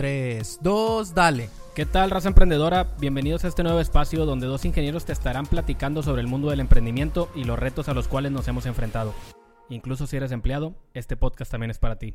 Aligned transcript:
3, 0.00 0.60
2, 0.62 1.14
dale. 1.14 1.50
¿Qué 1.74 1.84
tal, 1.84 2.10
raza 2.10 2.28
emprendedora? 2.28 2.94
Bienvenidos 2.98 3.44
a 3.44 3.48
este 3.48 3.62
nuevo 3.62 3.80
espacio 3.80 4.24
donde 4.24 4.46
dos 4.46 4.64
ingenieros 4.64 5.04
te 5.04 5.12
estarán 5.12 5.44
platicando 5.44 6.02
sobre 6.02 6.22
el 6.22 6.26
mundo 6.26 6.48
del 6.48 6.60
emprendimiento 6.60 7.28
y 7.34 7.44
los 7.44 7.58
retos 7.58 7.86
a 7.90 7.92
los 7.92 8.08
cuales 8.08 8.32
nos 8.32 8.48
hemos 8.48 8.64
enfrentado. 8.64 9.12
Incluso 9.68 10.06
si 10.06 10.16
eres 10.16 10.32
empleado, 10.32 10.72
este 10.94 11.18
podcast 11.18 11.50
también 11.50 11.70
es 11.70 11.76
para 11.76 11.96
ti. 11.96 12.14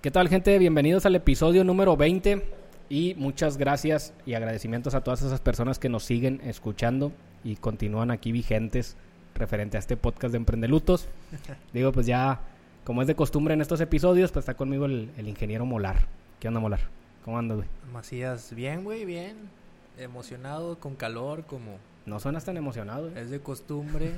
¿Qué 0.00 0.10
tal, 0.10 0.30
gente? 0.30 0.58
Bienvenidos 0.58 1.04
al 1.04 1.16
episodio 1.16 1.64
número 1.64 1.98
20 1.98 2.42
y 2.88 3.14
muchas 3.18 3.58
gracias 3.58 4.14
y 4.24 4.32
agradecimientos 4.32 4.94
a 4.94 5.02
todas 5.02 5.20
esas 5.20 5.42
personas 5.42 5.78
que 5.78 5.90
nos 5.90 6.02
siguen 6.02 6.40
escuchando 6.44 7.12
y 7.44 7.56
continúan 7.56 8.10
aquí 8.10 8.32
vigentes 8.32 8.96
referente 9.34 9.76
a 9.76 9.80
este 9.80 9.98
podcast 9.98 10.32
de 10.32 10.38
Emprendelutos. 10.38 11.08
Digo, 11.74 11.92
pues 11.92 12.06
ya, 12.06 12.40
como 12.84 13.02
es 13.02 13.06
de 13.06 13.14
costumbre 13.14 13.52
en 13.52 13.60
estos 13.60 13.82
episodios, 13.82 14.32
pues 14.32 14.44
está 14.44 14.54
conmigo 14.54 14.86
el, 14.86 15.10
el 15.18 15.28
ingeniero 15.28 15.66
Molar. 15.66 16.25
¿Qué 16.46 16.48
onda, 16.48 16.60
Molar? 16.60 16.78
¿Cómo 17.24 17.40
andas, 17.40 17.56
güey? 17.56 17.68
Macías, 17.92 18.54
bien, 18.54 18.84
güey, 18.84 19.04
bien. 19.04 19.50
Emocionado, 19.98 20.78
con 20.78 20.94
calor, 20.94 21.42
como 21.44 21.78
No 22.04 22.20
suenas 22.20 22.44
tan 22.44 22.56
emocionado, 22.56 23.10
güey. 23.10 23.20
es 23.20 23.30
de 23.30 23.40
costumbre. 23.40 24.12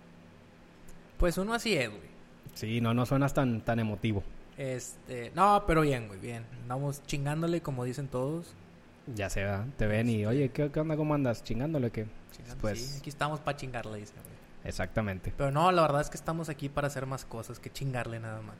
pues 1.18 1.36
uno 1.36 1.52
así 1.52 1.74
es, 1.76 1.90
güey. 1.90 2.00
Sí, 2.54 2.80
no, 2.80 2.94
no 2.94 3.04
suenas 3.04 3.34
tan, 3.34 3.60
tan 3.60 3.78
emotivo. 3.80 4.22
Este, 4.56 5.30
no, 5.34 5.64
pero 5.66 5.82
bien, 5.82 6.08
güey, 6.08 6.18
bien. 6.20 6.46
Andamos 6.62 7.02
chingándole, 7.02 7.60
como 7.60 7.84
dicen 7.84 8.08
todos. 8.08 8.54
Ya 9.14 9.28
se 9.28 9.44
va, 9.44 9.66
te 9.76 9.86
ven 9.86 10.08
y, 10.08 10.24
oye, 10.24 10.48
¿qué, 10.48 10.70
qué 10.70 10.80
onda? 10.80 10.96
¿Cómo 10.96 11.12
andas? 11.12 11.44
¿Chingándole 11.44 11.90
qué? 11.90 12.06
Chingando, 12.32 12.62
Pues- 12.62 12.80
sí, 12.80 12.98
aquí 13.00 13.10
estamos 13.10 13.40
para 13.40 13.58
chingarle, 13.58 13.98
dice, 13.98 14.14
güey. 14.14 14.36
Exactamente. 14.64 15.34
Pero 15.36 15.50
no, 15.50 15.70
la 15.70 15.82
verdad 15.82 16.00
es 16.00 16.08
que 16.08 16.16
estamos 16.16 16.48
aquí 16.48 16.70
para 16.70 16.86
hacer 16.86 17.04
más 17.04 17.26
cosas 17.26 17.58
que 17.58 17.70
chingarle 17.70 18.20
nada 18.20 18.40
más. 18.40 18.56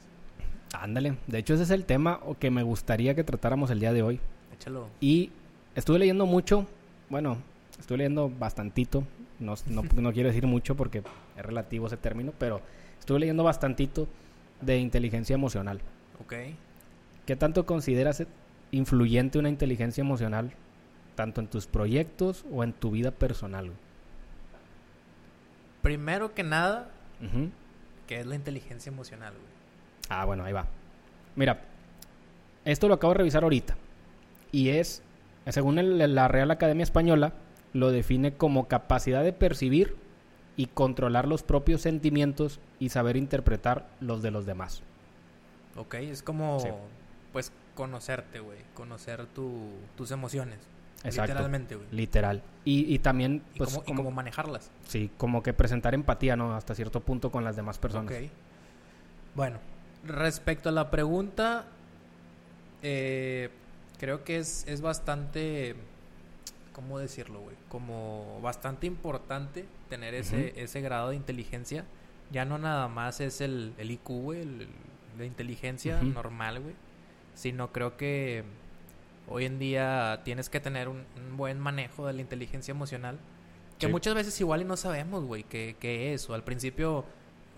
Ándale. 0.73 1.16
De 1.27 1.38
hecho, 1.38 1.55
ese 1.55 1.62
es 1.62 1.70
el 1.70 1.84
tema 1.84 2.20
que 2.38 2.51
me 2.51 2.62
gustaría 2.62 3.15
que 3.15 3.25
tratáramos 3.25 3.70
el 3.70 3.80
día 3.80 3.93
de 3.93 4.02
hoy. 4.02 4.20
Échalo. 4.55 4.89
Y 5.01 5.30
estuve 5.75 5.98
leyendo 5.98 6.27
mucho, 6.27 6.67
bueno, 7.09 7.39
estuve 7.78 7.98
leyendo 7.98 8.31
bastantito, 8.31 9.05
no, 9.39 9.55
no, 9.67 9.83
no 9.97 10.12
quiero 10.12 10.28
decir 10.28 10.47
mucho 10.47 10.75
porque 10.77 11.03
es 11.37 11.44
relativo 11.44 11.87
ese 11.87 11.97
término, 11.97 12.33
pero 12.39 12.61
estuve 12.98 13.20
leyendo 13.20 13.44
bastantito 13.44 14.09
de 14.61 14.78
inteligencia 14.78 15.34
emocional. 15.34 15.81
Ok. 16.20 16.34
¿Qué 17.27 17.37
tanto 17.37 17.67
consideras 17.67 18.25
influyente 18.70 19.39
una 19.39 19.48
inteligencia 19.48 20.00
emocional, 20.00 20.53
tanto 21.14 21.41
en 21.41 21.47
tus 21.48 21.67
proyectos 21.67 22.44
o 22.53 22.64
en 22.64 22.72
tu 22.72 22.91
vida 22.91 23.11
personal? 23.11 23.70
Primero 25.83 26.34
que 26.34 26.42
nada, 26.42 26.91
Ujú. 27.22 27.50
que 28.06 28.20
es 28.20 28.27
la 28.27 28.34
inteligencia 28.34 28.91
emocional, 28.91 29.33
güey. 29.34 29.56
Ah, 30.09 30.25
bueno, 30.25 30.45
ahí 30.45 30.53
va. 30.53 30.67
Mira, 31.35 31.61
esto 32.65 32.89
lo 32.89 32.95
acabo 32.95 33.12
de 33.12 33.19
revisar 33.19 33.43
ahorita. 33.43 33.77
Y 34.53 34.71
es, 34.71 35.03
según 35.49 35.79
el- 35.79 36.15
la 36.15 36.29
Real 36.29 36.51
Academia 36.51 36.83
Española, 36.85 37.33
lo 37.73 37.91
define 37.91 38.34
como 38.34 38.69
capacidad 38.69 39.23
de 39.23 39.33
percibir 39.33 39.97
y 40.57 40.67
controlar 40.67 41.29
los 41.29 41.43
propios 41.43 41.83
sentimientos 41.83 42.61
y 42.79 42.89
saber 42.89 43.17
interpretar 43.17 43.87
los 44.01 44.23
de 44.23 44.31
los 44.31 44.47
demás. 44.47 44.83
Ok, 45.77 45.95
es 45.95 46.23
como, 46.23 46.61
Sí. 46.61 46.69
pues, 47.33 47.53
conocerte, 47.75 48.41
güey. 48.41 48.59
Conocer 48.73 49.27
tu, 49.27 49.69
tus 49.97 50.11
emociones. 50.11 50.59
Exacto. 51.05 51.33
Literalmente, 51.33 51.77
güey. 51.77 51.87
Literal. 51.93 52.43
Y, 52.65 52.93
y 52.95 52.99
también, 53.01 53.43
Y, 53.55 53.59
pues, 53.59 53.71
cómo, 53.71 53.83
y 53.83 53.87
como- 53.89 53.97
cómo 54.05 54.11
manejarlas. 54.12 54.71
sí, 54.87 55.11
como 55.19 55.43
que 55.43 55.53
presentar 55.53 55.93
empatía, 55.95 56.37
¿no? 56.37 56.55
Hasta 56.55 56.75
cierto 56.75 57.01
punto 57.01 57.31
con 57.31 57.45
las 57.45 57.55
demás 57.57 57.79
personas. 57.79 58.11
Ok. 58.15 58.31
Bueno, 59.34 59.59
respecto 60.05 60.69
a 60.69 60.72
la 60.72 60.91
pregunta, 60.91 61.66
eh, 62.83 63.50
creo 63.98 64.25
que 64.25 64.38
es, 64.38 64.64
es 64.69 64.80
bastante, 64.80 65.75
¿cómo 66.72 66.98
decirlo, 66.98 67.41
güey? 67.41 67.56
Como 67.69 68.41
bastante 68.42 68.86
importante 68.86 69.64
tener 69.88 70.14
ese, 70.14 70.53
ese 70.61 70.81
grado 70.81 71.10
de 71.10 71.16
inteligencia. 71.16 71.84
Ya 72.31 72.44
no 72.44 72.59
nada 72.59 72.88
más 72.88 73.21
es 73.21 73.41
el, 73.41 73.72
el 73.78 73.91
IQ, 73.91 74.09
güey, 74.09 74.41
el- 74.43 74.69
la 75.19 75.25
inteligencia 75.25 76.03
normal, 76.03 76.60
güey. 76.60 76.75
Sino 77.34 77.72
creo 77.72 77.97
que 77.97 78.44
hoy 79.28 79.47
en 79.47 79.59
día 79.59 80.21
tienes 80.25 80.50
que 80.50 80.60
tener 80.60 80.88
un, 80.88 81.04
un 81.16 81.37
buen 81.38 81.59
manejo 81.59 82.06
de 82.06 82.12
la 82.12 82.21
inteligencia 82.21 82.72
emocional. 82.72 83.19
Que 83.78 83.87
Sí. 83.87 83.92
muchas 83.92 84.15
veces 84.15 84.38
igual 84.41 84.60
y 84.62 84.65
no 84.65 84.76
sabemos, 84.76 85.25
güey, 85.25 85.42
qué, 85.44 85.76
qué 85.81 86.12
es. 86.12 86.28
O 86.28 86.34
al 86.34 86.44
principio, 86.44 87.04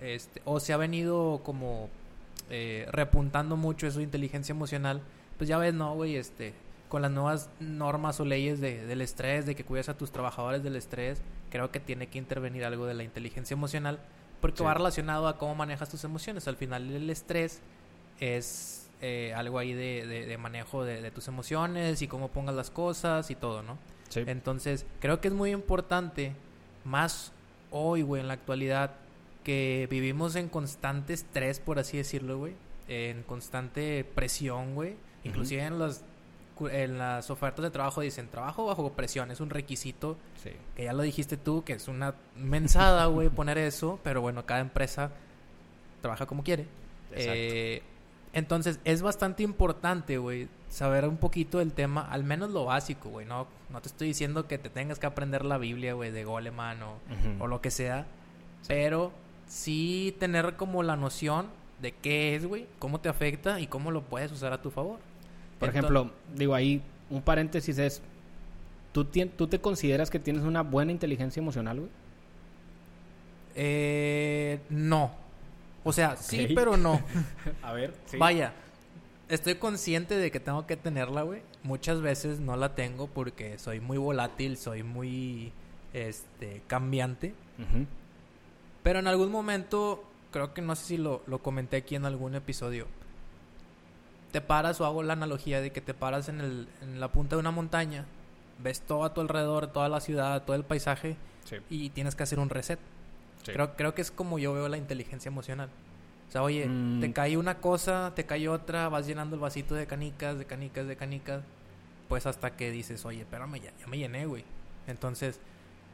este, 0.00 0.40
o 0.44 0.60
se 0.60 0.72
ha 0.72 0.76
venido 0.76 1.40
como 1.44 1.88
eh, 2.50 2.86
repuntando 2.90 3.56
mucho 3.56 3.86
eso 3.86 3.98
de 3.98 4.04
inteligencia 4.04 4.52
emocional. 4.52 5.00
Pues 5.36 5.48
ya 5.48 5.58
ves, 5.58 5.74
no, 5.74 5.94
güey, 5.94 6.16
este, 6.16 6.54
con 6.88 7.02
las 7.02 7.10
nuevas 7.10 7.50
normas 7.60 8.18
o 8.20 8.24
leyes 8.24 8.60
de, 8.60 8.84
del 8.86 9.00
estrés, 9.02 9.46
de 9.46 9.54
que 9.54 9.64
cuidas 9.64 9.88
a 9.88 9.96
tus 9.96 10.10
trabajadores 10.10 10.62
del 10.62 10.76
estrés, 10.76 11.20
creo 11.50 11.70
que 11.70 11.80
tiene 11.80 12.06
que 12.08 12.18
intervenir 12.18 12.64
algo 12.64 12.86
de 12.86 12.94
la 12.94 13.02
inteligencia 13.04 13.54
emocional. 13.54 13.98
Porque 14.40 14.58
Sí. 14.58 14.64
va 14.64 14.74
relacionado 14.74 15.26
a 15.28 15.36
cómo 15.36 15.54
manejas 15.56 15.88
tus 15.88 16.04
emociones. 16.04 16.46
Al 16.48 16.56
final 16.56 16.90
el 16.90 17.10
estrés 17.10 17.60
es 18.20 18.88
eh, 19.00 19.32
algo 19.36 19.58
ahí 19.58 19.74
de, 19.74 20.06
de- 20.06 20.26
de 20.26 20.38
manejo 20.38 20.84
de, 20.84 21.10
tus 21.12 21.28
emociones 21.28 22.02
y 22.02 22.08
cómo 22.08 22.28
pongas 22.28 22.54
las 22.56 22.70
cosas 22.70 23.30
y 23.30 23.34
todo, 23.36 23.62
¿no? 23.62 23.78
Sí. 24.08 24.24
Entonces, 24.26 24.86
creo 25.00 25.20
que 25.20 25.28
es 25.28 25.34
muy 25.34 25.50
importante, 25.52 26.32
más 26.84 27.32
hoy, 27.70 28.02
güey, 28.02 28.20
en 28.22 28.28
la 28.28 28.34
actualidad, 28.34 28.92
que 29.48 29.88
vivimos 29.90 30.36
en 30.36 30.50
constante 30.50 31.14
estrés, 31.14 31.58
por 31.58 31.78
así 31.78 31.96
decirlo, 31.96 32.36
güey. 32.36 32.52
En 32.86 33.22
constante 33.22 34.04
presión, 34.04 34.74
güey. 34.74 34.96
Inclusive 35.24 35.62
en 35.64 35.78
las 35.78 36.04
en 36.70 36.98
las 36.98 37.30
ofertas 37.30 37.62
de 37.62 37.70
trabajo 37.70 38.02
dicen 38.02 38.28
trabajo 38.28 38.66
bajo 38.66 38.92
presión, 38.92 39.30
es 39.30 39.40
un 39.40 39.48
requisito 39.48 40.18
Sí. 40.42 40.50
que 40.76 40.84
ya 40.84 40.92
lo 40.92 41.02
dijiste 41.02 41.38
tú, 41.38 41.64
que 41.64 41.72
es 41.74 41.88
una 41.88 42.14
mensada, 42.36 43.06
güey, 43.06 43.30
poner 43.30 43.56
eso, 43.56 43.98
pero 44.02 44.20
bueno, 44.20 44.44
cada 44.44 44.60
empresa 44.60 45.12
trabaja 46.02 46.26
como 46.26 46.42
quiere. 46.42 46.64
Exacto. 47.12 47.32
Eh, 47.34 47.82
entonces, 48.34 48.80
es 48.84 49.00
bastante 49.00 49.44
importante, 49.44 50.18
güey, 50.18 50.48
saber 50.68 51.06
un 51.08 51.16
poquito 51.16 51.58
del 51.58 51.72
tema, 51.72 52.02
al 52.02 52.24
menos 52.24 52.50
lo 52.50 52.66
básico, 52.66 53.08
güey. 53.08 53.24
No, 53.24 53.46
no 53.70 53.80
te 53.80 53.88
estoy 53.88 54.08
diciendo 54.08 54.46
que 54.46 54.58
te 54.58 54.68
tengas 54.68 54.98
que 54.98 55.06
aprender 55.06 55.44
la 55.46 55.56
Biblia, 55.56 55.94
güey, 55.94 56.10
de 56.10 56.24
Goleman 56.24 56.82
o, 56.82 56.98
o 57.38 57.46
lo 57.46 57.60
que 57.62 57.70
sea, 57.70 58.04
pero 58.66 59.12
sí 59.48 60.14
tener 60.20 60.56
como 60.56 60.82
la 60.82 60.96
noción 60.96 61.46
de 61.80 61.92
qué 61.92 62.36
es, 62.36 62.46
güey, 62.46 62.66
cómo 62.78 63.00
te 63.00 63.08
afecta 63.08 63.60
y 63.60 63.66
cómo 63.66 63.90
lo 63.90 64.02
puedes 64.02 64.30
usar 64.30 64.52
a 64.52 64.62
tu 64.62 64.70
favor. 64.70 64.98
Por 65.58 65.68
ejemplo, 65.68 66.10
digo 66.34 66.54
ahí, 66.54 66.82
un 67.10 67.22
paréntesis 67.22 67.78
es, 67.78 68.02
¿tú, 68.92 69.04
¿tú 69.04 69.48
te 69.48 69.60
consideras 69.60 70.10
que 70.10 70.18
tienes 70.18 70.44
una 70.44 70.62
buena 70.62 70.92
inteligencia 70.92 71.40
emocional, 71.40 71.80
güey? 71.80 71.90
Eh, 73.54 74.60
no. 74.70 75.10
O 75.82 75.92
sea, 75.92 76.16
sí, 76.16 76.52
pero 76.54 76.76
no. 76.76 77.00
A 77.62 77.72
ver, 77.72 77.94
Vaya, 78.18 78.52
estoy 79.28 79.56
consciente 79.56 80.16
de 80.16 80.30
que 80.30 80.38
tengo 80.38 80.66
que 80.66 80.76
tenerla, 80.76 81.22
güey. 81.22 81.42
Muchas 81.62 82.00
veces 82.00 82.40
no 82.40 82.56
la 82.56 82.74
tengo 82.74 83.08
porque 83.08 83.58
soy 83.58 83.80
muy 83.80 83.98
volátil, 83.98 84.56
soy 84.56 84.82
muy 84.82 85.52
este 85.92 86.62
cambiante. 86.66 87.34
Ujú. 87.58 87.86
Pero 88.88 89.00
en 89.00 89.06
algún 89.06 89.30
momento, 89.30 90.02
creo 90.30 90.54
que 90.54 90.62
no 90.62 90.74
sé 90.74 90.82
si 90.86 90.96
lo, 90.96 91.20
lo 91.26 91.40
comenté 91.42 91.76
aquí 91.76 91.94
en 91.94 92.06
algún 92.06 92.34
episodio. 92.34 92.86
Te 94.32 94.40
paras 94.40 94.80
o 94.80 94.86
hago 94.86 95.02
la 95.02 95.12
analogía 95.12 95.60
de 95.60 95.72
que 95.72 95.82
te 95.82 95.92
paras 95.92 96.30
en, 96.30 96.40
el, 96.40 96.68
en 96.80 96.98
la 96.98 97.08
punta 97.12 97.36
de 97.36 97.40
una 97.40 97.50
montaña, 97.50 98.06
ves 98.62 98.80
todo 98.80 99.04
a 99.04 99.12
tu 99.12 99.20
alrededor, 99.20 99.66
toda 99.66 99.90
la 99.90 100.00
ciudad, 100.00 100.42
todo 100.44 100.56
el 100.56 100.64
paisaje 100.64 101.16
Sí. 101.44 101.56
y 101.68 101.90
tienes 101.90 102.14
que 102.14 102.22
hacer 102.22 102.38
un 102.38 102.48
reset. 102.48 102.78
Sí. 103.42 103.52
Creo, 103.52 103.76
creo 103.76 103.94
que 103.94 104.00
es 104.00 104.10
como 104.10 104.38
yo 104.38 104.54
veo 104.54 104.70
la 104.70 104.78
inteligencia 104.78 105.28
emocional. 105.28 105.68
O 106.26 106.32
sea, 106.32 106.42
oye, 106.42 106.66
Mm. 106.66 107.00
te 107.02 107.12
cae 107.12 107.36
una 107.36 107.58
cosa, 107.58 108.12
te 108.16 108.24
cae 108.24 108.48
otra, 108.48 108.88
vas 108.88 109.06
llenando 109.06 109.34
el 109.36 109.40
vasito 109.42 109.74
de 109.74 109.86
canicas, 109.86 110.38
de 110.38 110.46
canicas, 110.46 110.86
de 110.86 110.96
canicas. 110.96 111.42
Pues 112.08 112.24
hasta 112.24 112.56
que 112.56 112.70
dices, 112.70 113.04
oye, 113.04 113.20
espérame, 113.20 113.56
ya, 113.60 113.70
ya 113.78 113.86
me 113.86 113.98
llené, 113.98 114.24
güey. 114.24 114.44
Entonces, 114.86 115.40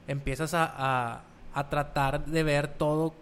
empiezas 0.06 0.55
a, 0.55 0.73
a, 1.17 1.23
a 1.54 1.68
tratar 1.70 2.24
de 2.26 2.42
ver 2.42 2.68
todo 2.68 3.14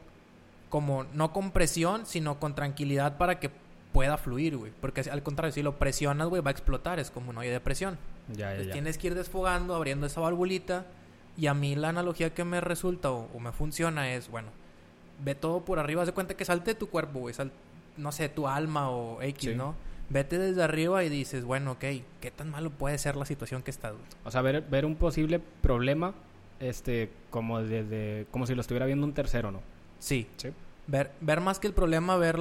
como, 0.69 1.05
no 1.13 1.33
con 1.33 1.51
presión, 1.51 2.07
sino 2.07 2.41
con 2.41 2.55
tranquilidad 2.55 3.19
para 3.19 3.39
que 3.39 3.51
pueda 3.93 4.17
fluir, 4.17 4.57
güey. 4.57 4.73
Porque 4.81 5.03
al 5.11 5.23
contrario, 5.23 5.53
si 5.53 5.63
lo 5.63 5.77
presionas, 5.79 6.29
güey, 6.29 6.41
va 6.43 6.49
a 6.51 6.53
explotar. 6.53 6.99
Es 6.99 7.11
como 7.11 7.31
un 7.31 7.39
hoyo 7.39 7.51
de 7.53 7.61
presión. 7.61 7.99
Ya, 8.35 8.47
Entonces, 8.53 8.69
ya. 8.69 8.73
tienes 8.73 8.97
que 8.99 9.09
ir 9.09 9.15
desfogando, 9.15 9.75
abriendo 9.75 10.07
esa 10.07 10.21
valvulita. 10.21 10.87
Y 11.37 11.47
a 11.47 11.55
mí 11.55 11.77
la 11.77 11.91
analogía 11.91 12.33
que 12.35 12.45
me 12.45 12.61
resulta 12.61 13.11
o, 13.11 13.29
o 13.35 13.39
me 13.41 13.53
funciona 13.53 14.13
es, 14.15 14.31
bueno, 14.31 14.49
ve 15.23 15.35
todo 15.35 15.61
por 15.65 15.79
arriba. 15.79 16.03
Haz 16.03 16.09
de 16.09 16.15
cuenta 16.15 16.35
que 16.35 16.45
salte 16.45 16.71
de 16.73 16.75
tu 16.75 16.89
cuerpo, 16.89 17.21
güey. 17.21 17.35
sal- 17.35 17.53
no 17.99 18.11
sé, 18.13 18.31
tu 18.31 18.49
alma 18.49 18.89
o 18.91 19.21
X, 19.21 19.51
Sí. 19.51 19.55
¿no? 19.55 19.75
Vete 20.09 20.39
desde 20.39 20.63
arriba 20.63 21.05
y 21.05 21.09
dices, 21.11 21.45
bueno, 21.45 21.73
ok, 21.73 21.85
¿qué 22.21 22.31
tan 22.35 22.51
malo 22.51 22.71
puede 22.71 22.97
ser 22.99 23.17
la 23.17 23.25
situación 23.27 23.63
que 23.63 23.71
está, 23.71 23.91
güey? 23.91 24.03
O 24.25 24.31
sea, 24.31 24.41
ver, 24.43 24.63
ver 24.63 24.85
un 24.87 24.95
posible 24.97 25.39
problema, 25.61 26.15
este, 26.63 27.11
como 27.31 27.61
desde, 27.61 28.27
como 28.31 28.47
si 28.47 28.55
lo 28.55 28.61
estuviera 28.61 28.87
viendo 28.87 29.07
un 29.07 29.13
tercero, 29.13 29.51
¿no? 29.51 29.61
Sí. 29.99 30.27
Sí. 30.37 30.49
Ver, 30.87 31.13
ver 31.21 31.41
más 31.41 31.59
que 31.59 31.67
el 31.67 31.75
problema, 31.75 32.17
ver 32.17 32.39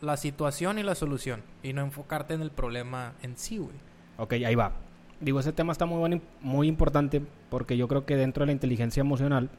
la 0.00 0.16
situación 0.16 0.78
y 0.78 0.82
la 0.82 0.94
solución 0.94 1.42
y 1.62 1.72
no 1.72 1.82
enfocarte 1.82 2.34
en 2.34 2.42
el 2.42 2.50
problema 2.50 3.14
en 3.22 3.36
sí, 3.36 3.58
güey. 3.58 3.76
Ok, 4.18 4.32
ahí 4.34 4.54
va. 4.54 4.72
Digo, 5.20 5.40
ese 5.40 5.52
tema 5.52 5.72
está 5.72 5.86
muy 5.86 5.98
bueno, 5.98 6.20
muy 6.40 6.68
importante 6.68 7.22
porque 7.50 7.76
yo 7.76 7.88
creo 7.88 8.04
que 8.04 8.16
dentro 8.16 8.42
de 8.42 8.46
la 8.46 8.52
inteligencia 8.52 9.00
emocional 9.00 9.50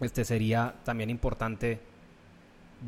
este 0.00 0.24
sería 0.24 0.74
también 0.84 1.08
importante 1.08 1.80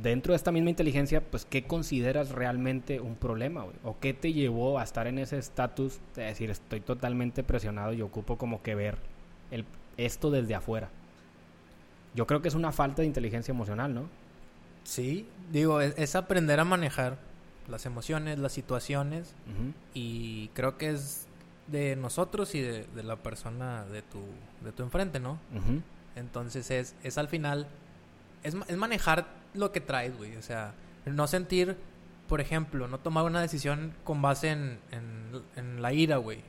dentro 0.03 0.33
de 0.33 0.37
esta 0.37 0.53
misma 0.53 0.71
inteligencia, 0.71 1.23
pues 1.23 1.47
qué 1.47 1.65
consideras 1.65 2.31
realmente 2.31 3.01
un 3.01 3.15
problema, 3.15 3.63
güey? 3.63 3.77
O 3.85 3.99
qué 3.99 4.13
te 4.13 4.33
llevó 4.33 4.79
a 4.79 4.83
estar 4.83 5.07
en 5.07 5.19
ese 5.19 5.39
estatus 5.39 6.01
de 6.15 6.25
decir, 6.25 6.51
estoy 6.51 6.81
totalmente 6.81 7.43
presionado 7.43 7.93
y 7.93 8.03
ocupo 8.03 8.37
como 8.37 8.63
que 8.63 8.75
ver 8.75 8.99
el, 9.51 9.65
esto 9.97 10.31
desde 10.31 10.55
afuera. 10.55 10.91
Yo 12.15 12.27
creo 12.27 12.41
que 12.43 12.49
es 12.49 12.55
una 12.55 12.73
falta 12.73 13.03
de 13.03 13.07
inteligencia 13.07 13.53
emocional, 13.53 13.95
¿no? 13.95 14.09
Sí, 14.85 15.29
digo, 15.51 15.81
es, 15.81 15.95
es 15.99 16.15
aprender 16.15 16.61
a 16.61 16.65
manejar 16.65 17.19
las 17.69 17.85
emociones, 17.87 18.39
las 18.39 18.53
situaciones 18.53 19.35
y 19.93 20.49
creo 20.55 20.79
que 20.79 20.91
es 20.91 21.27
de 21.67 21.97
nosotros 21.97 22.55
y 22.55 22.61
de, 22.61 22.85
de 22.85 23.03
la 23.03 23.17
persona 23.17 23.85
de 23.87 24.03
tu, 24.03 24.21
de 24.65 24.73
tu 24.73 24.83
enfrente, 24.85 25.19
¿no? 25.19 25.39
Entonces 26.15 26.71
es, 26.71 26.95
es 27.03 27.19
al 27.19 27.29
final, 27.29 27.67
es, 28.45 28.55
es 28.69 28.77
manejar 28.77 29.27
lo 29.55 29.73
que 29.73 29.81
traes, 29.81 30.17
güey. 30.17 30.37
O 30.37 30.43
sea, 30.43 30.75
no 31.05 31.27
sentir, 31.27 31.77
por 32.29 32.41
ejemplo, 32.41 32.87
no 32.89 32.99
tomar 32.99 33.25
una 33.25 33.41
decisión 33.41 33.93
con 34.05 34.23
base 34.23 34.51
en, 34.51 34.79
en, 34.93 35.43
en 35.57 35.83
la 35.83 35.93
ira, 35.93 36.19
güey. 36.19 36.43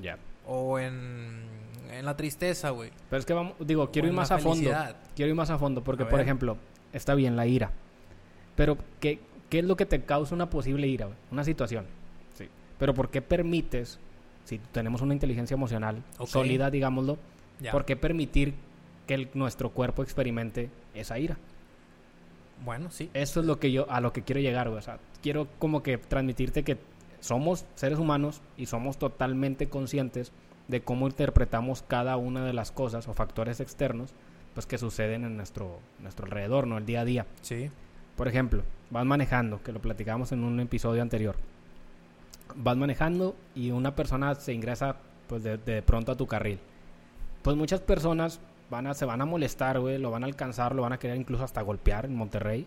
Ya. 0.00 0.18
O 0.46 0.78
en, 0.78 1.42
en 1.90 2.04
la 2.04 2.16
tristeza, 2.16 2.70
güey. 2.70 2.90
Pero 3.10 3.20
es 3.20 3.26
que 3.26 3.32
vamos, 3.32 3.54
digo, 3.60 3.90
quiero 3.90 4.06
O 4.08 4.10
ir 4.10 4.14
más 4.16 4.30
a 4.30 4.38
fondo. 4.38 4.70
Quiero 5.16 5.28
ir 5.30 5.34
más 5.34 5.50
a 5.50 5.58
fondo 5.58 5.82
porque, 5.82 6.02
A 6.04 6.08
por 6.08 6.20
ejemplo, 6.20 6.56
está 6.92 7.14
bien 7.14 7.36
la 7.36 7.46
ira. 7.46 7.70
Pero, 8.56 8.76
¿qué, 9.00 9.20
qué 9.50 9.60
es 9.60 9.64
lo 9.64 9.76
que 9.76 9.86
te 9.86 10.02
causa 10.02 10.34
una 10.34 10.50
posible 10.50 10.86
ira? 10.86 11.06
güey? 11.06 11.18
Una 11.30 11.44
situación. 11.44 11.86
Sí. 12.34 12.48
Pero, 12.78 12.94
¿por 12.94 13.10
qué 13.10 13.22
permites, 13.22 13.98
si 14.44 14.58
tenemos 14.58 15.00
una 15.00 15.14
inteligencia 15.14 15.54
emocional 15.54 16.02
sólida, 16.26 16.70
digámoslo, 16.70 17.18
Ya. 17.60 17.72
¿por 17.72 17.84
qué 17.84 17.96
permitir 17.96 18.54
que 19.06 19.14
el- 19.14 19.28
nuestro 19.34 19.70
cuerpo 19.70 20.02
experimente 20.02 20.70
esa 20.94 21.18
ira? 21.18 21.36
Bueno, 22.64 22.90
sí. 22.90 23.10
Eso 23.14 23.40
es 23.40 23.46
lo 23.46 23.58
que 23.58 23.72
yo, 23.72 23.90
a 23.90 24.00
lo 24.00 24.12
que 24.12 24.22
quiero 24.22 24.40
llegar, 24.40 24.68
güey. 24.68 24.78
O 24.78 24.82
sea, 24.82 24.98
quiero 25.22 25.48
como 25.58 25.82
que 25.82 25.98
transmitirte 25.98 26.62
que 26.62 26.78
somos 27.24 27.64
seres 27.74 27.98
humanos 27.98 28.42
y 28.58 28.66
somos 28.66 28.98
totalmente 28.98 29.70
conscientes 29.70 30.30
de 30.68 30.82
cómo 30.82 31.06
interpretamos 31.06 31.80
cada 31.80 32.18
una 32.18 32.44
de 32.44 32.52
las 32.52 32.70
cosas 32.70 33.08
o 33.08 33.14
factores 33.14 33.60
externos 33.60 34.12
pues 34.52 34.66
que 34.66 34.76
suceden 34.76 35.24
en 35.24 35.38
nuestro, 35.38 35.78
nuestro 36.00 36.26
alrededor, 36.26 36.66
¿no? 36.66 36.76
El 36.76 36.84
día 36.84 37.00
a 37.00 37.04
día. 37.06 37.26
Sí. 37.40 37.70
Por 38.14 38.28
ejemplo, 38.28 38.62
vas 38.90 39.06
manejando, 39.06 39.62
que 39.62 39.72
lo 39.72 39.80
platicamos 39.80 40.32
en 40.32 40.44
un 40.44 40.60
episodio 40.60 41.00
anterior. 41.00 41.34
Vas 42.56 42.76
manejando 42.76 43.34
y 43.54 43.70
una 43.70 43.96
persona 43.96 44.34
se 44.34 44.52
ingresa 44.52 44.96
pues 45.26 45.42
de, 45.42 45.56
de 45.56 45.80
pronto 45.80 46.12
a 46.12 46.16
tu 46.16 46.26
carril. 46.26 46.58
Pues 47.40 47.56
muchas 47.56 47.80
personas 47.80 48.38
van 48.68 48.86
a, 48.86 48.92
se 48.92 49.06
van 49.06 49.22
a 49.22 49.24
molestar, 49.24 49.80
güey, 49.80 49.96
lo 49.96 50.10
van 50.10 50.24
a 50.24 50.26
alcanzar, 50.26 50.74
lo 50.74 50.82
van 50.82 50.92
a 50.92 50.98
querer 50.98 51.16
incluso 51.16 51.42
hasta 51.42 51.62
golpear 51.62 52.04
en 52.04 52.16
Monterrey. 52.16 52.66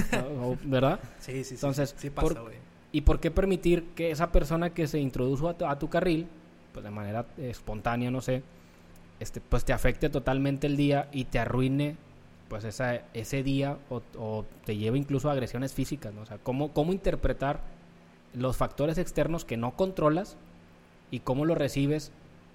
¿Verdad? 0.64 0.98
Sí, 1.20 1.32
sí, 1.32 1.44
sí. 1.44 1.54
Entonces, 1.56 1.90
sí, 1.90 2.08
sí 2.08 2.10
pasa, 2.10 2.40
güey. 2.40 2.71
¿Y 2.92 3.00
por 3.00 3.20
qué 3.20 3.30
permitir 3.30 3.84
que 3.94 4.10
esa 4.10 4.30
persona 4.30 4.70
que 4.70 4.86
se 4.86 5.00
introdujo 5.00 5.48
a 5.48 5.56
tu, 5.56 5.64
a 5.64 5.78
tu 5.78 5.88
carril, 5.88 6.26
pues 6.72 6.84
de 6.84 6.90
manera 6.90 7.26
espontánea, 7.38 8.10
no 8.10 8.20
sé, 8.20 8.42
este, 9.18 9.40
pues 9.40 9.64
te 9.64 9.72
afecte 9.72 10.10
totalmente 10.10 10.66
el 10.66 10.76
día 10.76 11.08
y 11.10 11.24
te 11.24 11.38
arruine 11.38 11.96
pues 12.48 12.64
esa, 12.64 12.96
ese 13.14 13.42
día 13.42 13.78
o, 13.88 14.02
o 14.18 14.44
te 14.66 14.76
lleve 14.76 14.98
incluso 14.98 15.30
a 15.30 15.32
agresiones 15.32 15.72
físicas, 15.72 16.12
¿no? 16.12 16.20
O 16.20 16.26
sea, 16.26 16.36
cómo, 16.36 16.72
cómo 16.72 16.92
interpretar 16.92 17.60
los 18.34 18.58
factores 18.58 18.98
externos 18.98 19.46
que 19.46 19.56
no 19.56 19.74
controlas 19.74 20.36
y 21.10 21.20
cómo 21.20 21.46
lo 21.46 21.54
recibes 21.54 22.12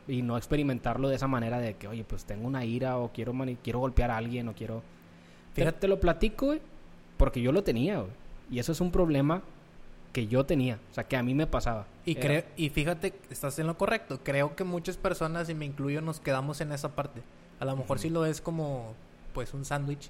y 0.07 0.21
no 0.21 0.37
experimentarlo 0.37 1.09
de 1.09 1.15
esa 1.15 1.27
manera 1.27 1.59
de 1.59 1.75
que, 1.75 1.87
oye, 1.87 2.03
pues 2.03 2.25
tengo 2.25 2.47
una 2.47 2.63
ira 2.63 2.97
o 2.97 3.11
quiero, 3.11 3.33
quiero 3.63 3.79
golpear 3.79 4.11
a 4.11 4.17
alguien 4.17 4.47
o 4.47 4.53
quiero... 4.53 4.83
Fíjate, 5.53 5.79
te 5.79 5.87
lo 5.87 5.99
platico, 5.99 6.47
güey, 6.47 6.61
porque 7.17 7.41
yo 7.41 7.51
lo 7.51 7.63
tenía, 7.63 7.99
güey. 7.99 8.11
Y 8.51 8.59
eso 8.59 8.71
es 8.71 8.81
un 8.81 8.91
problema 8.91 9.41
que 10.17 10.25
yo 10.25 10.47
tenía, 10.47 10.79
o 10.89 10.93
sea, 10.95 11.03
que 11.03 11.15
a 11.15 11.21
mí 11.21 11.35
me 11.35 11.45
pasaba. 11.45 11.85
Y, 12.03 12.15
creo, 12.15 12.43
y 12.55 12.69
fíjate, 12.69 13.13
estás 13.29 13.59
en 13.59 13.67
lo 13.67 13.77
correcto. 13.77 14.19
Creo 14.23 14.55
que 14.55 14.63
muchas 14.63 14.97
personas, 14.97 15.47
y 15.47 15.53
me 15.53 15.63
incluyo, 15.65 16.01
nos 16.01 16.19
quedamos 16.19 16.59
en 16.59 16.71
esa 16.71 16.95
parte. 16.95 17.21
A 17.59 17.65
lo 17.65 17.75
mejor 17.75 17.97
Ujú. 17.97 18.01
si 18.01 18.09
lo 18.09 18.21
ves 18.21 18.41
como, 18.41 18.95
pues, 19.35 19.53
un 19.53 19.63
sándwich, 19.63 20.09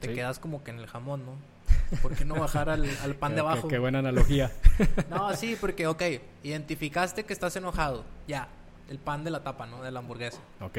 te 0.00 0.08
Sí. 0.08 0.14
quedas 0.16 0.40
como 0.40 0.64
que 0.64 0.72
en 0.72 0.80
el 0.80 0.88
jamón, 0.88 1.24
¿no? 1.24 1.32
¿Por 2.02 2.16
qué 2.16 2.24
no 2.24 2.34
bajar 2.34 2.68
al, 2.68 2.84
al 3.04 3.14
pan 3.14 3.30
Qué- 3.30 3.36
de 3.36 3.42
qué- 3.42 3.48
abajo? 3.48 3.68
Qué, 3.68 3.78
buena 3.78 4.00
analogía. 4.00 4.50
No, 5.08 5.32
sí, 5.36 5.56
porque, 5.60 5.86
ok, 5.86 6.02
identificaste 6.42 7.22
que 7.24 7.32
estás 7.32 7.54
enojado. 7.54 8.02
Ya, 8.26 8.48
el 8.90 8.98
pan 8.98 9.22
de 9.22 9.30
la 9.30 9.44
tapa, 9.44 9.66
¿no? 9.66 9.84
De 9.84 9.92
la 9.92 10.00
hamburguesa. 10.00 10.40
ok. 10.60 10.78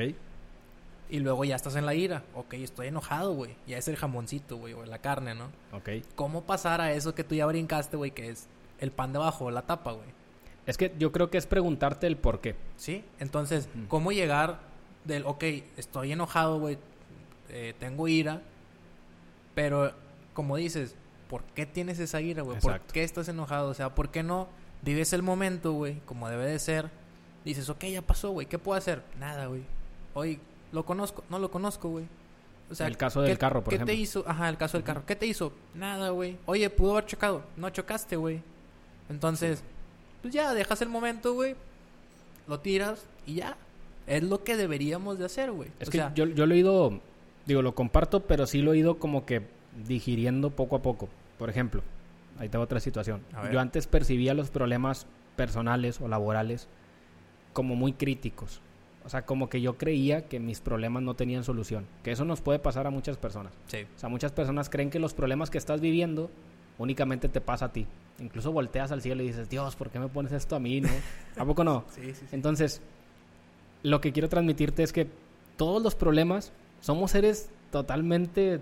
Y 1.07 1.19
luego 1.19 1.45
ya 1.45 1.55
estás 1.55 1.75
en 1.75 1.85
la 1.85 1.93
ira. 1.93 2.23
Ok, 2.33 2.55
estoy 2.55 2.87
enojado, 2.87 3.31
güey. 3.35 3.55
Ya 3.67 3.77
es 3.77 3.87
el 3.87 3.95
jamoncito, 3.95 4.57
güey, 4.57 4.73
o 4.73 4.83
la 4.85 4.97
carne, 4.97 5.33
¿no? 5.35 5.45
Ok. 5.71 5.89
¿Cómo 6.15 6.41
pasar 6.45 6.81
a 6.81 6.91
eso 6.93 7.13
que 7.13 7.23
tú 7.23 7.35
ya 7.35 7.45
brincaste, 7.45 7.95
güey, 7.95 8.09
que 8.11 8.29
es 8.29 8.47
el 8.79 8.91
pan 8.91 9.11
de 9.13 9.19
abajo, 9.19 9.49
la 9.51 9.61
tapa, 9.63 9.91
güey? 9.93 10.07
Es 10.65 10.77
que 10.77 10.93
yo 10.97 11.11
creo 11.11 11.29
que 11.29 11.37
es 11.37 11.45
preguntarte 11.45 12.07
el 12.07 12.17
por 12.17 12.41
qué. 12.41 12.55
¿Sí? 12.77 13.03
Entonces. 13.19 13.69
¿cómo 13.87 14.11
llegar 14.11 14.59
del, 15.03 15.23
ok, 15.25 15.43
estoy 15.77 16.11
enojado, 16.11 16.59
güey, 16.59 16.77
eh, 17.49 17.73
tengo 17.79 18.07
ira, 18.07 18.41
pero 19.53 19.91
como 20.33 20.57
dices, 20.57 20.95
¿por 21.29 21.43
qué 21.43 21.65
tienes 21.65 21.99
esa 21.99 22.21
ira, 22.21 22.41
güey? 22.43 22.59
¿Por 22.59 22.79
qué 22.81 23.03
estás 23.03 23.27
enojado? 23.29 23.69
O 23.69 23.73
sea, 23.73 23.93
¿por 23.95 24.09
qué 24.09 24.23
no 24.23 24.47
vives 24.81 25.13
el 25.13 25.21
momento, 25.21 25.71
güey, 25.73 25.99
como 26.05 26.29
debe 26.29 26.45
de 26.47 26.59
ser? 26.59 26.89
Dices, 27.45 27.69
ok, 27.69 27.85
ya 27.85 28.01
pasó, 28.01 28.31
güey, 28.31 28.47
¿qué 28.47 28.57
puedo 28.57 28.77
hacer? 28.77 29.03
Nada, 29.19 29.45
güey. 29.45 29.63
Hoy 30.15 30.39
lo 30.71 30.83
conozco, 30.85 31.23
no 31.29 31.37
lo 31.39 31.51
conozco, 31.51 31.89
güey. 31.89 32.05
O 32.71 32.73
sea, 32.73 32.87
El 32.87 32.97
caso 32.97 33.21
del 33.21 33.33
¿qué- 33.33 33.37
carro, 33.37 33.63
por 33.63 33.69
¿Qué 33.69 33.75
ejemplo. 33.75 33.93
te 33.93 33.99
hizo? 33.99 34.23
Ajá, 34.27 34.49
el 34.49 34.57
caso 34.57 34.77
del 34.77 34.83
carro. 34.83 35.05
¿Qué 35.05 35.15
te 35.15 35.27
hizo? 35.27 35.53
Nada, 35.75 36.09
güey. 36.09 36.37
Oye, 36.47 36.67
pudo 36.71 36.93
haber 36.93 37.05
chocado. 37.05 37.43
No 37.55 37.69
chocaste, 37.69 38.15
güey. 38.15 38.41
Entonces, 39.09 39.63
pues 40.21 40.33
ya, 40.33 40.53
dejas 40.53 40.81
el 40.81 40.89
momento, 40.89 41.33
güey. 41.33 41.55
Lo 42.47 42.59
tiras 42.59 43.05
y 43.25 43.35
ya. 43.35 43.57
Es 44.07 44.23
lo 44.23 44.43
que 44.43 44.55
deberíamos 44.55 45.17
de 45.17 45.25
hacer, 45.25 45.51
güey. 45.51 45.69
Es 45.79 45.87
o 45.87 45.91
que 45.91 45.97
sea, 45.97 46.13
yo, 46.13 46.25
yo 46.25 46.45
lo 46.45 46.53
he 46.53 46.57
ido, 46.59 46.99
digo, 47.45 47.61
lo 47.61 47.73
comparto, 47.73 48.21
pero 48.21 48.45
sí 48.45 48.61
lo 48.61 48.73
he 48.73 48.77
ido 48.77 48.99
como 48.99 49.25
que 49.25 49.43
digiriendo 49.87 50.51
poco 50.51 50.75
a 50.75 50.81
poco. 50.81 51.09
Por 51.37 51.49
ejemplo, 51.49 51.81
ahí 52.39 52.49
tengo 52.49 52.63
otra 52.63 52.79
situación. 52.79 53.21
Yo 53.51 53.59
antes 53.59 53.87
percibía 53.87 54.33
los 54.33 54.49
problemas 54.49 55.07
personales 55.35 55.99
o 56.01 56.07
laborales 56.07 56.67
como 57.53 57.75
muy 57.75 57.93
críticos. 57.93 58.61
O 59.05 59.09
sea, 59.09 59.25
como 59.25 59.49
que 59.49 59.61
yo 59.61 59.77
creía 59.77 60.27
que 60.27 60.39
mis 60.39 60.61
problemas 60.61 61.03
no 61.03 61.13
tenían 61.15 61.43
solución. 61.43 61.85
Que 62.03 62.11
eso 62.11 62.25
nos 62.25 62.41
puede 62.41 62.59
pasar 62.59 62.87
a 62.87 62.89
muchas 62.89 63.17
personas. 63.17 63.53
sí. 63.67 63.85
O 63.95 63.99
sea, 63.99 64.09
muchas 64.09 64.31
personas 64.31 64.69
creen 64.69 64.89
que 64.89 64.99
los 64.99 65.13
problemas 65.13 65.49
que 65.49 65.57
estás 65.57 65.79
viviendo 65.81 66.31
únicamente 66.77 67.29
te 67.29 67.41
pasa 67.41 67.65
a 67.65 67.71
ti. 67.71 67.87
Incluso 68.19 68.51
volteas 68.51 68.91
al 68.91 69.01
cielo 69.01 69.23
y 69.23 69.27
dices, 69.27 69.49
Dios, 69.49 69.75
¿por 69.75 69.89
qué 69.89 69.99
me 69.99 70.07
pones 70.07 70.31
esto 70.31 70.55
a 70.55 70.59
mí? 70.59 70.81
¿No? 70.81 70.89
¿A 71.37 71.45
poco 71.45 71.63
no? 71.63 71.83
Sí, 71.93 72.01
sí, 72.05 72.13
sí. 72.13 72.25
Entonces, 72.31 72.81
lo 73.83 73.99
que 74.01 74.11
quiero 74.13 74.29
transmitirte 74.29 74.83
es 74.83 74.93
que 74.93 75.07
todos 75.57 75.81
los 75.83 75.95
problemas 75.95 76.51
somos 76.81 77.11
seres 77.11 77.49
totalmente, 77.71 78.61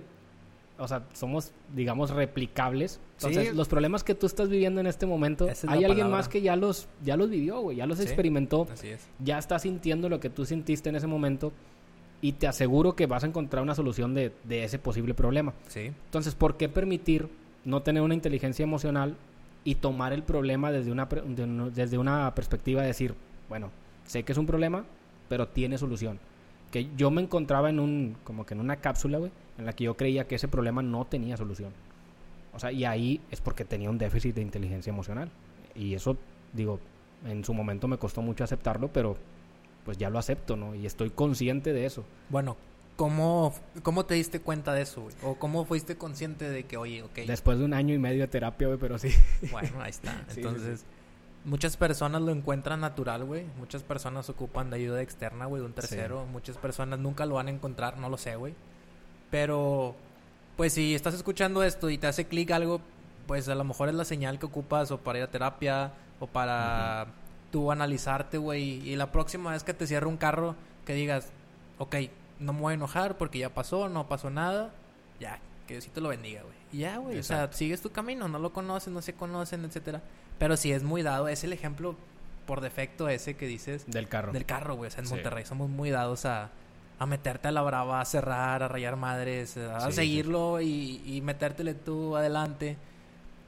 o 0.80 0.88
sea, 0.88 1.04
somos, 1.14 1.52
digamos, 1.76 2.10
replicables. 2.10 3.00
Entonces, 3.18 3.50
Sí. 3.50 3.56
los 3.56 3.68
problemas 3.68 4.04
que 4.04 4.16
tú 4.16 4.26
estás 4.26 4.50
viviendo 4.50 4.82
en 4.82 4.88
este 4.88 5.06
momento, 5.06 5.48
es 5.48 5.64
hay 5.66 5.84
alguien 5.84 6.06
palabra. 6.08 6.18
más 6.18 6.30
que 6.30 6.42
ya 6.42 6.56
los, 6.56 6.88
ya 7.04 7.16
los 7.16 7.30
vivió, 7.30 7.62
güey, 7.62 7.78
ya 7.78 7.86
los 7.86 7.98
Sí. 8.00 8.04
experimentó, 8.06 8.68
Así 8.72 8.90
es. 8.90 9.08
ya 9.20 9.38
está 9.38 9.60
sintiendo 9.60 10.10
lo 10.10 10.20
que 10.20 10.30
tú 10.30 10.46
sintiste 10.46 10.90
en 10.90 10.96
ese 10.96 11.08
momento 11.08 11.52
y 12.22 12.34
te 12.34 12.48
aseguro 12.48 12.96
que 12.96 13.06
vas 13.06 13.24
a 13.24 13.28
encontrar 13.28 13.62
una 13.64 13.76
solución 13.76 14.14
de, 14.14 14.32
de 14.46 14.64
ese 14.64 14.80
posible 14.80 15.14
problema. 15.14 15.54
Sí. 15.68 15.92
Entonces, 16.06 16.34
¿por 16.36 16.58
qué 16.58 16.70
permitir 16.70 17.28
no 17.66 17.82
tener 17.82 18.02
una 18.02 18.14
inteligencia 18.14 18.64
emocional 18.64 19.16
y 19.64 19.76
tomar 19.76 20.14
el 20.14 20.24
problema 20.24 20.72
desde 20.72 20.92
una, 20.92 21.08
desde 21.74 21.98
una 21.98 22.34
perspectiva 22.36 22.82
de 22.82 22.88
decir, 22.88 23.16
bueno, 23.50 23.72
sé 24.06 24.24
que 24.24 24.32
es 24.32 24.38
un 24.38 24.46
problema, 24.46 24.86
pero 25.30 25.48
tiene 25.48 25.78
solución? 25.78 26.20
Que 26.72 26.90
yo 26.96 27.12
me 27.12 27.22
encontraba 27.22 27.70
en 27.70 27.80
un, 27.80 28.18
como 28.24 28.46
que 28.46 28.54
en 28.54 28.60
una 28.60 28.78
cápsula, 28.78 29.20
güey, 29.20 29.32
en 29.58 29.66
la 29.66 29.74
que 29.74 29.86
yo 29.86 29.96
creía 29.96 30.28
que 30.28 30.36
ese 30.36 30.48
problema 30.48 30.82
no 30.82 31.06
tenía 31.06 31.38
solución. 31.38 31.72
O 32.54 32.60
sea, 32.60 32.72
y 32.72 32.86
ahí 32.86 33.22
es 33.32 33.42
porque 33.42 33.66
tenía 33.66 33.90
un 33.90 33.98
déficit 33.98 34.36
de 34.36 34.42
inteligencia 34.42 34.92
emocional. 34.92 35.30
Y 35.76 35.94
eso, 35.94 36.18
digo, 36.54 36.80
en 37.26 37.44
su 37.44 37.54
momento 37.54 37.88
me 37.88 37.98
costó 37.98 38.22
mucho 38.22 38.44
aceptarlo, 38.44 38.90
pero 38.90 39.18
pues 39.86 39.98
ya 39.98 40.10
lo 40.10 40.20
acepto, 40.20 40.56
¿no? 40.56 40.76
Y 40.76 40.86
estoy 40.86 41.10
consciente 41.10 41.74
de 41.74 41.86
eso. 41.86 42.04
Bueno, 42.30 42.58
¿cómo, 42.96 43.54
¿cómo 43.82 44.06
te 44.06 44.16
diste 44.16 44.40
cuenta 44.40 44.74
de 44.74 44.84
eso, 44.84 45.02
güey? 45.02 45.16
¿O 45.24 45.36
cómo 45.36 45.66
fuiste 45.66 45.98
consciente 45.98 46.50
de 46.50 46.66
que, 46.66 46.78
oye, 46.78 47.04
ok, 47.04 47.20
Después 47.28 47.60
de 47.60 47.66
un 47.66 47.74
año 47.74 47.94
y 47.94 48.00
medio 48.00 48.22
de 48.22 48.28
terapia, 48.28 48.68
güey, 48.68 48.80
pero 48.80 48.98
sí. 48.98 49.10
bueno, 49.52 49.82
ahí 49.82 49.90
está. 49.90 50.12
Sí, 50.28 50.36
sí, 50.36 50.42
Entonces, 50.42 50.86
muchas 51.46 51.78
personas 51.78 52.22
lo 52.22 52.32
encuentran 52.32 52.82
natural, 52.82 53.26
güey. 53.26 53.46
Muchas 53.58 53.84
personas 53.84 54.30
ocupan 54.30 54.70
de 54.70 54.78
ayuda 54.78 55.02
externa, 55.02 55.46
güey, 55.46 55.62
de 55.62 55.66
un 55.68 55.74
tercero. 55.74 56.26
Muchas 56.26 56.58
personas 56.58 57.00
nunca 57.00 57.26
lo 57.26 57.36
van 57.36 57.48
a 57.48 57.52
encontrar, 57.52 57.98
no 57.98 58.10
lo 58.10 58.18
sé, 58.18 58.36
güey. 58.36 58.54
Pero, 59.32 59.96
pues 60.56 60.74
si 60.74 60.94
estás 60.94 61.14
escuchando 61.14 61.64
esto 61.64 61.90
y 61.90 61.98
te 61.98 62.08
hace 62.08 62.26
clic 62.26 62.52
algo, 62.52 62.82
pues 63.28 63.48
a 63.50 63.56
lo 63.56 63.64
mejor 63.64 63.90
es 63.90 63.96
la 63.96 64.06
señal 64.06 64.40
que 64.40 64.46
ocupas 64.46 64.92
o 64.92 65.00
para 65.00 65.20
ir 65.20 65.24
a 65.24 65.32
terapia 65.32 65.94
o 66.20 66.28
para 66.28 67.08
tú 67.52 67.72
analizarte, 67.72 68.38
güey. 68.38 68.88
Y 68.88 68.96
la 68.96 69.12
próxima 69.12 69.52
vez 69.52 69.64
que 69.64 69.74
te 69.74 69.88
cierre 69.88 70.08
un 70.08 70.18
carro, 70.18 70.56
que 70.86 70.94
digas, 70.94 71.32
ok, 71.78 71.96
no 72.40 72.54
me 72.54 72.62
voy 72.62 72.72
a 72.72 72.76
enojar 72.76 73.18
porque 73.18 73.40
ya 73.40 73.50
pasó, 73.50 73.90
no 73.90 74.08
pasó 74.08 74.30
nada, 74.30 74.72
ya, 75.20 75.40
que 75.68 75.76
Dios 75.76 75.88
te 75.88 76.02
lo 76.02 76.10
bendiga, 76.10 76.42
güey. 76.44 76.56
Y 76.72 76.78
ya, 76.80 76.98
güey, 76.98 77.20
o 77.20 77.24
sea, 77.24 77.52
sigues 77.52 77.82
tu 77.82 77.92
camino, 77.92 78.28
no 78.28 78.40
lo 78.40 78.52
conoces, 78.52 78.92
no 78.92 79.02
se 79.02 79.14
conocen, 79.14 79.64
etcétera. 79.66 80.02
Pero 80.40 80.58
si 80.58 80.72
es 80.72 80.84
muy 80.84 81.04
dado, 81.04 81.28
es 81.28 81.44
el 81.44 81.54
ejemplo 81.54 81.96
por 82.46 82.62
defecto 82.62 83.08
ese 83.10 83.36
que 83.36 83.48
dices. 83.48 83.86
Del 83.88 84.08
carro. 84.08 84.32
Del 84.32 84.46
carro, 84.46 84.76
güey. 84.76 84.88
O 84.88 84.92
sea, 84.92 85.04
en 85.04 85.10
Monterrey 85.10 85.46
somos 85.46 85.70
muy 85.70 85.90
dados 85.92 86.26
a, 86.26 86.50
a 87.00 87.06
meterte 87.06 87.48
a 87.48 87.52
la 87.52 87.62
brava, 87.62 88.02
a 88.02 88.06
cerrar, 88.06 88.64
a 88.64 88.68
rayar 88.68 88.96
madres, 88.96 89.58
a 89.58 89.92
seguirlo 89.92 90.62
Y, 90.62 91.02
y 91.06 91.22
metértele 91.22 91.74
tú 91.74 92.18
adelante. 92.18 92.78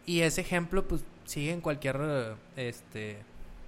Y 0.05 0.21
ese 0.21 0.41
ejemplo, 0.41 0.87
pues, 0.87 1.03
sigue 1.25 1.51
en 1.51 1.61
cualquier 1.61 2.35
este, 2.55 3.17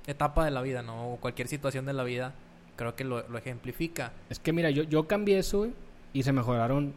etapa 0.06 0.46
de 0.46 0.52
la 0.52 0.62
vida, 0.62 0.82
¿no? 0.82 1.14
O 1.14 1.18
cualquier 1.18 1.48
situación 1.48 1.86
de 1.86 1.94
la 1.94 2.04
vida. 2.04 2.34
Creo 2.78 2.96
que 2.96 3.04
lo, 3.04 3.20
ejemplifica. 3.38 4.14
Es 4.30 4.40
que 4.40 4.54
mira, 4.54 4.70
yo, 4.70 4.84
yo 4.84 5.08
cambié 5.08 5.40
eso, 5.40 5.60
güey, 5.60 5.74
y 6.14 6.24
se 6.24 6.32
mejoraron 6.32 6.94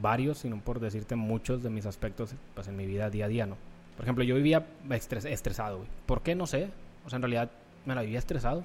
varios, 0.00 0.38
sino 0.38 0.60
por 0.60 0.78
decirte 0.78 1.16
muchos 1.16 1.62
de 1.62 1.70
mis 1.70 1.86
aspectos 1.86 2.34
pues, 2.54 2.68
en 2.68 2.76
mi 2.76 2.86
vida 2.86 3.10
día 3.10 3.24
a 3.24 3.28
día, 3.28 3.46
¿no? 3.46 3.56
Por 3.96 4.04
ejemplo, 4.04 4.24
yo 4.24 4.34
vivía 4.34 4.66
estresado, 4.90 5.78
güey. 5.78 5.88
¿Por 6.06 6.22
qué? 6.22 6.34
No 6.34 6.46
sé. 6.46 6.68
O 7.06 7.10
sea, 7.10 7.16
en 7.16 7.22
realidad 7.22 7.50
me 7.84 7.94
la 7.94 8.02
vivía 8.02 8.18
estresado. 8.18 8.64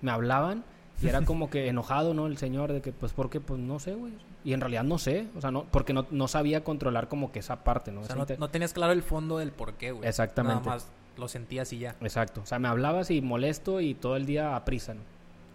Me 0.00 0.10
hablaban 0.10 0.64
y 1.02 1.08
era 1.08 1.22
como 1.22 1.50
que 1.50 1.68
enojado, 1.68 2.14
¿no? 2.14 2.26
El 2.26 2.36
señor 2.36 2.72
de 2.72 2.80
que, 2.80 2.92
pues, 2.92 3.12
¿por 3.12 3.30
qué? 3.30 3.40
Pues 3.40 3.58
no 3.58 3.78
sé, 3.78 3.94
güey. 3.94 4.12
Y 4.44 4.52
en 4.52 4.60
realidad 4.60 4.84
no 4.84 4.98
sé. 4.98 5.26
O 5.36 5.40
sea, 5.40 5.50
no, 5.50 5.64
porque 5.64 5.92
no, 5.92 6.06
no 6.10 6.28
sabía 6.28 6.62
controlar 6.62 7.08
como 7.08 7.32
que 7.32 7.40
esa 7.40 7.64
parte, 7.64 7.90
¿no? 7.90 8.02
O 8.02 8.04
sea, 8.04 8.16
no, 8.16 8.48
tenías 8.48 8.72
claro 8.72 8.92
el 8.92 9.02
fondo 9.02 9.38
del 9.38 9.50
por 9.50 9.74
qué, 9.74 9.92
güey. 9.92 10.08
Exactamente. 10.08 10.64
Nada 10.64 10.76
más 10.76 10.88
lo 11.16 11.28
sentías 11.28 11.72
y 11.72 11.78
ya. 11.78 11.96
Exacto. 12.00 12.42
O 12.42 12.46
sea, 12.46 12.58
me 12.58 12.68
hablabas 12.68 13.10
y 13.10 13.20
molesto 13.22 13.80
y 13.80 13.94
todo 13.94 14.16
el 14.16 14.26
día 14.26 14.56
a 14.56 14.64
prisa, 14.64 14.94
¿no? 14.94 15.00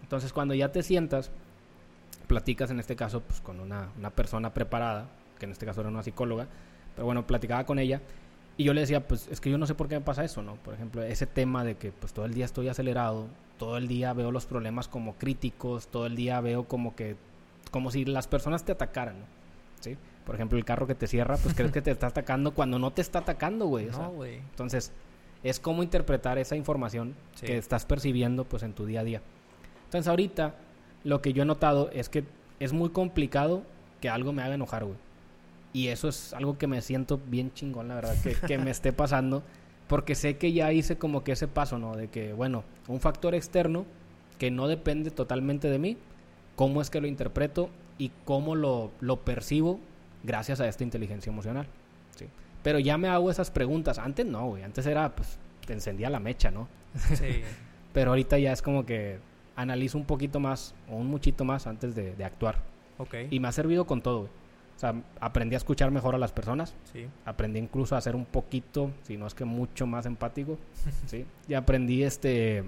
Entonces, 0.06 0.32
cuando 0.32 0.54
ya 0.54 0.70
te 0.70 0.84
sientas, 0.84 1.32
platicas 2.28 2.70
en 2.70 2.78
este 2.78 2.94
caso, 2.94 3.22
pues, 3.22 3.40
con 3.40 3.58
una, 3.58 3.88
una 3.98 4.10
persona 4.10 4.54
preparada, 4.54 5.08
que 5.38 5.46
en 5.46 5.50
este 5.52 5.66
caso 5.66 5.80
era 5.80 5.90
una 5.90 6.04
psicóloga, 6.04 6.46
pero 6.94 7.06
bueno, 7.06 7.26
platicaba 7.26 7.64
con 7.66 7.80
ella 7.80 8.00
y 8.56 8.64
yo 8.64 8.72
le 8.72 8.80
decía, 8.80 9.06
pues 9.06 9.28
es 9.30 9.40
que 9.40 9.50
yo 9.50 9.58
no 9.58 9.66
sé 9.66 9.74
por 9.74 9.88
qué 9.88 9.96
me 9.96 10.00
pasa 10.00 10.24
eso, 10.24 10.42
¿no? 10.42 10.54
Por 10.56 10.74
ejemplo, 10.74 11.02
ese 11.02 11.26
tema 11.26 11.62
de 11.62 11.76
que 11.76 11.92
pues 11.92 12.12
todo 12.12 12.24
el 12.24 12.32
día 12.32 12.46
estoy 12.46 12.68
acelerado, 12.68 13.26
todo 13.58 13.76
el 13.76 13.86
día 13.86 14.12
veo 14.14 14.32
los 14.32 14.46
problemas 14.46 14.88
como 14.88 15.14
críticos, 15.16 15.88
todo 15.88 16.06
el 16.06 16.16
día 16.16 16.40
veo 16.40 16.64
como 16.64 16.96
que, 16.96 17.16
como 17.70 17.90
si 17.90 18.04
las 18.04 18.28
personas 18.28 18.64
te 18.64 18.72
atacaran, 18.72 19.18
¿no? 19.20 19.26
¿Sí? 19.80 19.96
Por 20.24 20.34
ejemplo, 20.34 20.56
el 20.56 20.64
carro 20.64 20.86
que 20.86 20.94
te 20.94 21.06
cierra, 21.06 21.36
pues 21.36 21.54
crees 21.54 21.70
que 21.70 21.82
te 21.82 21.90
está 21.90 22.08
atacando 22.08 22.54
cuando 22.54 22.78
no 22.78 22.92
te 22.92 23.02
está 23.02 23.18
atacando, 23.18 23.66
güey. 23.66 23.86
No, 23.86 24.10
güey. 24.10 24.36
entonces, 24.36 24.92
es 25.42 25.60
cómo 25.60 25.82
interpretar 25.82 26.38
esa 26.38 26.56
información 26.56 27.14
que 27.40 27.58
estás 27.58 27.84
percibiendo, 27.84 28.44
pues, 28.44 28.62
en 28.62 28.72
tu 28.72 28.86
día 28.86 29.00
a 29.00 29.04
día. 29.04 29.22
Entonces, 29.86 30.08
ahorita, 30.08 30.54
lo 31.04 31.22
que 31.22 31.32
yo 31.32 31.42
he 31.42 31.46
notado 31.46 31.90
es 31.92 32.08
que 32.08 32.24
es 32.60 32.72
muy 32.72 32.90
complicado 32.90 33.62
que 34.00 34.08
algo 34.08 34.32
me 34.32 34.42
haga 34.42 34.54
enojar, 34.54 34.84
güey. 34.84 34.96
Y 35.72 35.88
eso 35.88 36.08
es 36.08 36.32
algo 36.32 36.56
que 36.58 36.66
me 36.66 36.80
siento 36.80 37.20
bien 37.26 37.52
chingón, 37.52 37.88
la 37.88 37.96
verdad, 37.96 38.14
que, 38.46 38.58
me 38.58 38.70
esté 38.70 38.92
pasando. 38.92 39.42
Porque 39.88 40.14
sé 40.14 40.36
que 40.36 40.52
ya 40.52 40.72
hice 40.72 40.96
como 40.96 41.22
que 41.22 41.32
ese 41.32 41.48
paso, 41.48 41.78
¿no? 41.78 41.96
De 41.96 42.08
que, 42.08 42.32
bueno, 42.32 42.64
un 42.88 43.00
factor 43.00 43.34
externo 43.34 43.84
que 44.38 44.50
no 44.50 44.68
depende 44.68 45.10
totalmente 45.10 45.68
de 45.68 45.78
mí, 45.78 45.96
cómo 46.56 46.80
es 46.80 46.90
que 46.90 47.00
lo 47.00 47.06
interpreto 47.06 47.70
y 47.98 48.10
cómo 48.24 48.54
lo, 48.54 48.90
lo 49.00 49.20
percibo 49.20 49.78
gracias 50.24 50.60
a 50.60 50.68
esta 50.68 50.82
inteligencia 50.82 51.30
emocional. 51.30 51.66
¿sí? 52.16 52.26
Pero 52.62 52.78
ya 52.78 52.98
me 52.98 53.08
hago 53.08 53.30
esas 53.30 53.50
preguntas. 53.50 53.98
Antes 53.98 54.26
no, 54.26 54.48
güey. 54.48 54.62
Antes 54.62 54.86
era, 54.86 55.14
pues, 55.14 55.38
te 55.66 55.72
encendía 55.72 56.10
la 56.10 56.20
mecha, 56.20 56.50
¿no? 56.50 56.68
Sí. 57.14 57.42
Pero 57.92 58.10
ahorita 58.10 58.38
ya 58.38 58.52
es 58.52 58.62
como 58.62 58.84
que 58.84 59.18
analizo 59.56 59.98
un 59.98 60.04
poquito 60.04 60.38
más 60.38 60.74
o 60.90 60.96
un 60.96 61.08
muchito 61.08 61.44
más 61.44 61.66
antes 61.66 61.94
de, 61.94 62.14
de 62.14 62.24
actuar. 62.24 62.62
Ok. 62.98 63.14
Y 63.30 63.40
me 63.40 63.48
ha 63.48 63.52
servido 63.52 63.86
con 63.86 64.02
todo, 64.02 64.20
güey. 64.20 64.30
O 64.76 64.78
sea, 64.78 64.94
aprendí 65.20 65.54
a 65.54 65.58
escuchar 65.58 65.90
mejor 65.90 66.14
a 66.14 66.18
las 66.18 66.32
personas. 66.32 66.74
Sí. 66.92 67.06
Aprendí 67.24 67.58
incluso 67.58 67.96
a 67.96 68.00
ser 68.00 68.14
un 68.14 68.26
poquito, 68.26 68.90
si 69.04 69.16
no 69.16 69.26
es 69.26 69.34
que 69.34 69.46
mucho 69.46 69.86
más 69.86 70.04
empático. 70.04 70.58
¿sí? 71.06 71.24
Y 71.48 71.54
aprendí 71.54 72.02
este... 72.02 72.64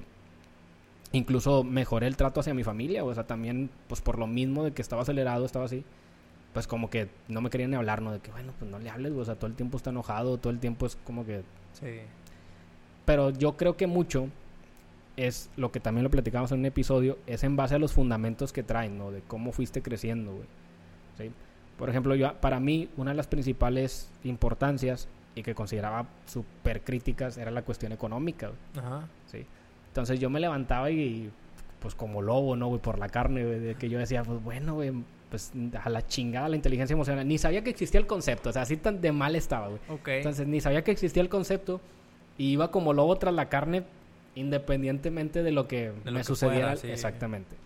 Incluso 1.12 1.64
mejoré 1.64 2.06
el 2.06 2.16
trato 2.16 2.40
hacia 2.40 2.54
mi 2.54 2.64
familia. 2.64 3.04
O 3.04 3.14
sea, 3.14 3.26
también, 3.26 3.68
pues 3.88 4.00
por 4.00 4.18
lo 4.18 4.26
mismo 4.26 4.64
de 4.64 4.72
que 4.72 4.80
estaba 4.80 5.02
acelerado, 5.02 5.44
estaba 5.44 5.66
así. 5.66 5.84
Pues 6.54 6.66
como 6.66 6.88
que 6.88 7.08
no 7.28 7.42
me 7.42 7.50
querían 7.50 7.70
ni 7.70 7.76
hablar, 7.76 8.00
¿no? 8.00 8.10
De 8.10 8.20
que, 8.20 8.30
bueno, 8.30 8.52
pues 8.58 8.70
no 8.70 8.78
le 8.78 8.88
hables, 8.88 9.12
O 9.12 9.24
sea, 9.24 9.34
todo 9.34 9.46
el 9.46 9.54
tiempo 9.54 9.76
está 9.76 9.90
enojado, 9.90 10.38
todo 10.38 10.50
el 10.50 10.60
tiempo 10.60 10.86
es 10.86 10.96
como 10.96 11.26
que... 11.26 11.42
Sí. 11.74 12.00
Pero 13.04 13.30
yo 13.30 13.56
creo 13.56 13.76
que 13.76 13.86
mucho 13.86 14.28
es 15.18 15.50
lo 15.56 15.72
que 15.72 15.80
también 15.80 16.04
lo 16.04 16.10
platicamos 16.10 16.52
en 16.52 16.60
un 16.60 16.66
episodio, 16.66 17.18
es 17.26 17.42
en 17.42 17.56
base 17.56 17.74
a 17.74 17.78
los 17.78 17.92
fundamentos 17.92 18.52
que 18.52 18.62
traen, 18.62 18.96
¿no? 18.96 19.10
De 19.10 19.20
cómo 19.20 19.50
fuiste 19.50 19.82
creciendo, 19.82 20.32
güey. 20.32 20.46
¿Sí? 21.18 21.32
Por 21.76 21.90
ejemplo, 21.90 22.14
yo, 22.14 22.34
para 22.34 22.60
mí, 22.60 22.88
una 22.96 23.10
de 23.10 23.16
las 23.16 23.26
principales 23.26 24.10
importancias 24.22 25.08
y 25.34 25.42
que 25.42 25.56
consideraba 25.56 26.06
súper 26.26 26.82
críticas 26.82 27.36
era 27.36 27.50
la 27.50 27.62
cuestión 27.62 27.90
económica. 27.90 28.52
Ajá. 28.76 29.08
Sí. 29.26 29.44
Entonces 29.88 30.20
yo 30.20 30.30
me 30.30 30.38
levantaba 30.38 30.88
y, 30.90 31.30
pues 31.80 31.96
como 31.96 32.22
lobo, 32.22 32.54
¿no, 32.54 32.68
güey? 32.68 32.80
Por 32.80 32.98
la 32.98 33.08
carne, 33.08 33.44
de 33.44 33.74
que 33.74 33.88
yo 33.88 33.98
decía, 33.98 34.22
pues 34.22 34.42
bueno, 34.42 34.74
güey, 34.74 34.92
pues 35.30 35.52
a 35.82 35.90
la 35.90 36.06
chingada 36.06 36.48
la 36.48 36.56
inteligencia 36.56 36.94
emocional. 36.94 37.26
Ni 37.26 37.38
sabía 37.38 37.64
que 37.64 37.70
existía 37.70 37.98
el 37.98 38.06
concepto, 38.06 38.50
o 38.50 38.52
sea, 38.52 38.62
así 38.62 38.76
tan 38.76 39.00
de 39.00 39.10
mal 39.10 39.34
estaba, 39.34 39.66
güey. 39.66 39.80
Ok. 39.88 40.08
Entonces 40.08 40.46
ni 40.46 40.60
sabía 40.60 40.84
que 40.84 40.92
existía 40.92 41.22
el 41.22 41.28
concepto 41.28 41.80
y 42.36 42.52
iba 42.52 42.70
como 42.70 42.92
lobo 42.92 43.16
tras 43.18 43.34
la 43.34 43.48
carne 43.48 43.82
independientemente 44.34 45.42
de 45.42 45.50
lo 45.50 45.66
que 45.66 45.92
me 46.04 46.24
sucediera. 46.24 46.74
Exactamente. 46.74 47.56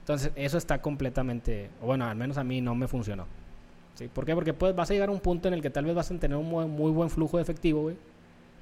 Entonces 0.00 0.32
eso 0.34 0.58
está 0.58 0.80
completamente, 0.80 1.70
bueno, 1.82 2.06
al 2.06 2.16
menos 2.16 2.38
a 2.38 2.44
mí 2.44 2.60
no 2.60 2.74
me 2.74 2.88
funcionó. 2.88 3.26
¿Por 4.08 4.24
qué? 4.24 4.34
Porque 4.34 4.54
pues, 4.54 4.74
vas 4.74 4.90
a 4.90 4.94
llegar 4.94 5.08
a 5.08 5.12
un 5.12 5.20
punto 5.20 5.48
en 5.48 5.54
el 5.54 5.62
que 5.62 5.70
tal 5.70 5.84
vez 5.84 5.94
vas 5.94 6.10
a 6.10 6.18
tener 6.18 6.36
un 6.36 6.48
muy, 6.48 6.90
buen 6.90 7.10
flujo 7.10 7.36
de 7.36 7.42
efectivo, 7.42 7.82
güey. 7.82 7.96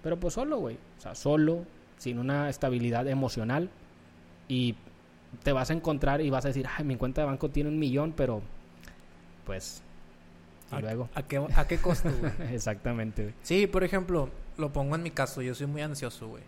Pero 0.02 0.18
pues 0.18 0.34
solo, 0.34 0.58
güey. 0.58 0.76
O 0.98 1.00
sea, 1.00 1.14
solo, 1.14 1.64
sin 1.96 2.18
una 2.18 2.48
estabilidad 2.48 3.06
emocional. 3.06 3.70
Y 4.48 4.74
te 5.42 5.52
vas 5.52 5.70
a 5.70 5.74
encontrar 5.74 6.20
y 6.20 6.30
vas 6.30 6.44
a 6.44 6.48
decir, 6.48 6.66
ay, 6.76 6.84
mi 6.84 6.96
cuenta 6.96 7.20
de 7.20 7.26
banco 7.26 7.50
tiene 7.50 7.68
un 7.68 7.78
millón, 7.78 8.12
pero 8.16 8.42
pues... 9.44 9.82
Y 10.76 10.80
luego. 10.82 11.08
¿A 11.14 11.22
qué, 11.22 11.38
a 11.38 11.66
qué 11.66 11.78
costo, 11.78 12.10
güey? 12.10 12.32
Exactamente, 12.52 13.22
güey. 13.22 13.34
Sí, 13.42 13.66
por 13.66 13.84
ejemplo, 13.84 14.28
lo 14.58 14.72
pongo 14.72 14.96
en 14.96 15.02
mi 15.02 15.10
caso. 15.10 15.40
Yo 15.40 15.54
soy 15.54 15.66
muy 15.66 15.82
ansioso, 15.82 16.28
güey. 16.28 16.42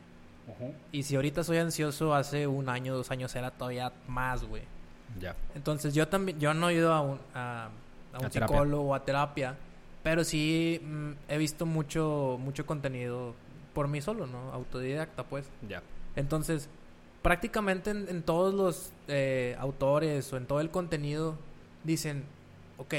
Y 0.92 1.02
si 1.02 1.16
ahorita 1.16 1.44
soy 1.44 1.58
ansioso, 1.58 2.14
hace 2.14 2.46
un 2.46 2.68
año, 2.68 2.94
dos 2.94 3.10
años 3.10 3.34
era 3.34 3.50
todavía 3.50 3.92
más, 4.08 4.44
güey. 4.44 4.62
Ya. 5.18 5.34
Entonces 5.54 5.94
yo 5.94 6.08
también, 6.08 6.38
yo 6.38 6.54
no 6.54 6.68
he 6.70 6.74
ido 6.74 6.92
a 6.92 7.00
un, 7.00 7.18
a 7.34 7.70
un 8.20 8.30
psicólogo 8.30 8.90
o 8.90 8.94
a 8.94 9.04
terapia, 9.04 9.56
pero 10.02 10.24
sí 10.24 10.80
mm, 10.82 11.10
he 11.28 11.38
visto 11.38 11.66
mucho, 11.66 12.38
mucho 12.40 12.64
contenido 12.66 13.34
por 13.74 13.88
mí 13.88 14.00
solo, 14.00 14.26
¿no? 14.26 14.52
Autodidacta, 14.52 15.24
pues. 15.24 15.46
Ya. 15.68 15.82
Entonces, 16.16 16.68
prácticamente 17.22 17.90
en, 17.90 18.22
todos 18.22 18.54
los 18.54 18.92
eh, 19.08 19.56
autores 19.58 20.32
o 20.32 20.36
en 20.36 20.46
todo 20.46 20.60
el 20.60 20.70
contenido 20.70 21.36
dicen, 21.84 22.24
ok, 22.78 22.94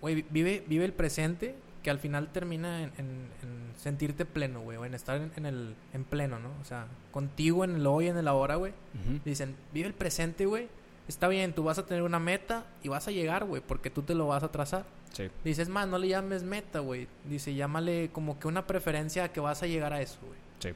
güey, 0.00 0.24
vive, 0.30 0.64
vive 0.66 0.84
el 0.84 0.92
presente, 0.92 1.54
que 1.88 1.92
al 1.92 2.00
final 2.00 2.28
termina 2.28 2.82
en, 2.82 3.30
sentirte 3.78 4.26
pleno, 4.26 4.60
güey, 4.60 4.76
o 4.76 4.84
en 4.84 4.92
estar 4.92 5.18
en, 5.34 5.46
el 5.46 5.74
en 5.94 6.04
pleno, 6.04 6.38
¿no? 6.38 6.50
O 6.60 6.64
sea, 6.66 6.86
contigo 7.10 7.64
en 7.64 7.76
el 7.76 7.86
hoy, 7.86 8.08
en 8.08 8.18
el 8.18 8.28
ahora, 8.28 8.56
güey. 8.56 8.74
Dicen, 9.24 9.56
vive 9.72 9.86
el 9.86 9.94
presente, 9.94 10.44
güey, 10.44 10.68
está 11.08 11.28
bien, 11.28 11.54
tú 11.54 11.64
vas 11.64 11.78
a 11.78 11.86
tener 11.86 12.02
una 12.02 12.18
meta 12.18 12.66
y 12.82 12.88
vas 12.88 13.08
a 13.08 13.10
llegar, 13.10 13.46
güey, 13.46 13.62
porque 13.66 13.88
tú 13.88 14.02
te 14.02 14.14
lo 14.14 14.26
vas 14.26 14.42
a 14.42 14.52
trazar. 14.52 14.84
Sí. 15.14 15.30
Dices, 15.44 15.70
más, 15.70 15.88
no 15.88 15.96
le 15.96 16.08
llames 16.08 16.42
meta, 16.42 16.80
güey. 16.80 17.08
Dice, 17.24 17.54
llámale 17.54 18.10
como 18.12 18.38
que 18.38 18.48
una 18.48 18.66
preferencia 18.66 19.24
a 19.24 19.32
que 19.32 19.40
vas 19.40 19.62
a 19.62 19.66
llegar 19.66 19.94
a 19.94 20.02
eso, 20.02 20.18
güey. 20.26 20.38
Sí. 20.58 20.74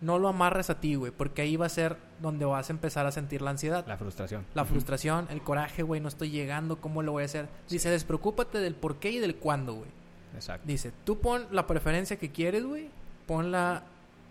No 0.00 0.18
lo 0.18 0.28
amarres 0.28 0.70
a 0.70 0.80
ti, 0.80 0.94
güey, 0.94 1.12
porque 1.12 1.42
ahí 1.42 1.56
va 1.56 1.66
a 1.66 1.68
ser 1.68 1.98
donde 2.22 2.46
vas 2.46 2.70
a 2.70 2.72
empezar 2.72 3.04
a 3.04 3.12
sentir 3.12 3.42
la 3.42 3.50
ansiedad. 3.50 3.86
La 3.86 3.98
frustración. 3.98 4.46
La 4.54 4.64
frustración, 4.64 5.26
el 5.28 5.42
coraje, 5.42 5.82
güey, 5.82 6.00
no 6.00 6.08
estoy 6.08 6.30
llegando, 6.30 6.80
¿cómo 6.80 7.02
lo 7.02 7.12
voy 7.12 7.24
a 7.24 7.26
hacer? 7.26 7.50
Dice, 7.68 7.90
despreocúpate 7.90 8.60
del 8.60 8.74
por 8.74 8.96
qué 8.96 9.10
y 9.10 9.18
del 9.18 9.36
cuándo, 9.36 9.74
güey. 9.74 9.97
Exacto. 10.34 10.66
Dice, 10.66 10.92
tú 11.04 11.18
pon 11.18 11.46
la 11.50 11.66
preferencia 11.66 12.18
que 12.18 12.30
quieres, 12.30 12.64
güey, 12.64 12.88
ponla 13.26 13.84